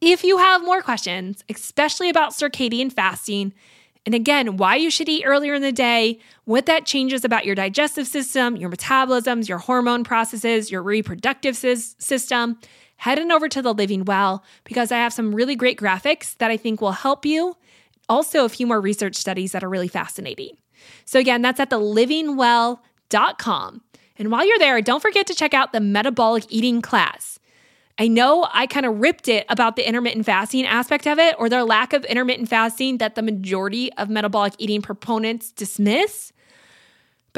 If 0.00 0.22
you 0.22 0.38
have 0.38 0.64
more 0.64 0.80
questions, 0.80 1.44
especially 1.48 2.08
about 2.08 2.32
circadian 2.32 2.92
fasting, 2.92 3.52
and 4.06 4.14
again, 4.14 4.56
why 4.56 4.76
you 4.76 4.90
should 4.90 5.08
eat 5.10 5.24
earlier 5.26 5.52
in 5.52 5.60
the 5.60 5.72
day, 5.72 6.20
what 6.44 6.64
that 6.66 6.86
changes 6.86 7.24
about 7.24 7.44
your 7.44 7.54
digestive 7.54 8.06
system, 8.06 8.56
your 8.56 8.70
metabolisms, 8.70 9.48
your 9.48 9.58
hormone 9.58 10.04
processes, 10.04 10.70
your 10.70 10.82
reproductive 10.82 11.56
system, 11.56 12.58
head 12.98 13.18
on 13.18 13.32
over 13.32 13.48
to 13.48 13.62
the 13.62 13.74
Living 13.74 14.04
Well 14.04 14.44
because 14.64 14.92
I 14.92 14.98
have 14.98 15.12
some 15.12 15.34
really 15.34 15.56
great 15.56 15.78
graphics 15.78 16.36
that 16.38 16.50
I 16.50 16.56
think 16.56 16.80
will 16.80 16.92
help 16.92 17.26
you. 17.26 17.56
Also, 18.08 18.44
a 18.44 18.48
few 18.48 18.66
more 18.66 18.80
research 18.80 19.16
studies 19.16 19.52
that 19.52 19.64
are 19.64 19.68
really 19.68 19.88
fascinating. 19.88 20.56
So, 21.04 21.18
again, 21.18 21.42
that's 21.42 21.60
at 21.60 21.70
the 21.70 21.80
livingwell.com. 21.80 23.82
And 24.18 24.32
while 24.32 24.46
you're 24.46 24.58
there, 24.58 24.80
don't 24.82 25.02
forget 25.02 25.26
to 25.28 25.34
check 25.34 25.54
out 25.54 25.72
the 25.72 25.80
metabolic 25.80 26.44
eating 26.48 26.82
class. 26.82 27.38
I 28.00 28.08
know 28.08 28.48
I 28.52 28.66
kind 28.66 28.86
of 28.86 29.00
ripped 29.00 29.28
it 29.28 29.44
about 29.48 29.76
the 29.76 29.86
intermittent 29.86 30.24
fasting 30.24 30.66
aspect 30.66 31.06
of 31.06 31.18
it 31.18 31.34
or 31.38 31.48
their 31.48 31.64
lack 31.64 31.92
of 31.92 32.04
intermittent 32.04 32.48
fasting 32.48 32.98
that 32.98 33.16
the 33.16 33.22
majority 33.22 33.92
of 33.94 34.08
metabolic 34.08 34.54
eating 34.58 34.82
proponents 34.82 35.50
dismiss. 35.50 36.32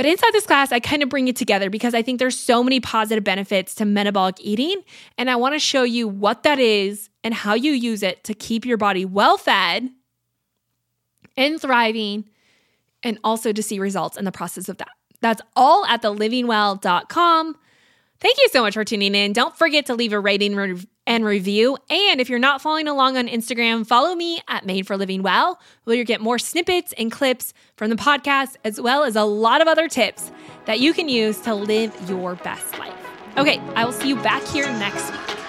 But 0.00 0.06
inside 0.06 0.32
this 0.32 0.46
class, 0.46 0.72
I 0.72 0.80
kind 0.80 1.02
of 1.02 1.10
bring 1.10 1.28
it 1.28 1.36
together 1.36 1.68
because 1.68 1.92
I 1.92 2.00
think 2.00 2.20
there's 2.20 2.34
so 2.34 2.64
many 2.64 2.80
positive 2.80 3.22
benefits 3.22 3.74
to 3.74 3.84
metabolic 3.84 4.36
eating. 4.40 4.80
And 5.18 5.28
I 5.28 5.36
want 5.36 5.54
to 5.54 5.58
show 5.58 5.82
you 5.82 6.08
what 6.08 6.42
that 6.44 6.58
is 6.58 7.10
and 7.22 7.34
how 7.34 7.52
you 7.52 7.72
use 7.72 8.02
it 8.02 8.24
to 8.24 8.32
keep 8.32 8.64
your 8.64 8.78
body 8.78 9.04
well 9.04 9.36
fed 9.36 9.90
and 11.36 11.60
thriving, 11.60 12.24
and 13.02 13.18
also 13.22 13.52
to 13.52 13.62
see 13.62 13.78
results 13.78 14.16
in 14.16 14.24
the 14.24 14.32
process 14.32 14.70
of 14.70 14.78
that. 14.78 14.88
That's 15.20 15.42
all 15.54 15.84
at 15.84 16.00
thelivingwell.com. 16.00 17.56
Thank 18.20 18.38
you 18.38 18.48
so 18.48 18.62
much 18.62 18.72
for 18.72 18.86
tuning 18.86 19.14
in. 19.14 19.34
Don't 19.34 19.54
forget 19.54 19.84
to 19.84 19.94
leave 19.94 20.14
a 20.14 20.18
rating 20.18 20.56
and 21.10 21.24
review. 21.24 21.76
And 21.90 22.20
if 22.20 22.30
you're 22.30 22.38
not 22.38 22.62
following 22.62 22.86
along 22.86 23.16
on 23.16 23.26
Instagram, 23.26 23.84
follow 23.84 24.14
me 24.14 24.40
at 24.46 24.64
Made 24.64 24.86
for 24.86 24.96
Living 24.96 25.24
Well, 25.24 25.58
where 25.82 25.96
you'll 25.96 26.06
get 26.06 26.20
more 26.20 26.38
snippets 26.38 26.94
and 26.96 27.10
clips 27.10 27.52
from 27.74 27.90
the 27.90 27.96
podcast, 27.96 28.54
as 28.64 28.80
well 28.80 29.02
as 29.02 29.16
a 29.16 29.24
lot 29.24 29.60
of 29.60 29.66
other 29.66 29.88
tips 29.88 30.30
that 30.66 30.78
you 30.78 30.92
can 30.92 31.08
use 31.08 31.40
to 31.40 31.52
live 31.52 31.92
your 32.08 32.36
best 32.36 32.78
life. 32.78 32.94
Okay, 33.36 33.58
I 33.74 33.84
will 33.84 33.92
see 33.92 34.08
you 34.08 34.16
back 34.22 34.44
here 34.44 34.66
next 34.66 35.10
week. 35.10 35.39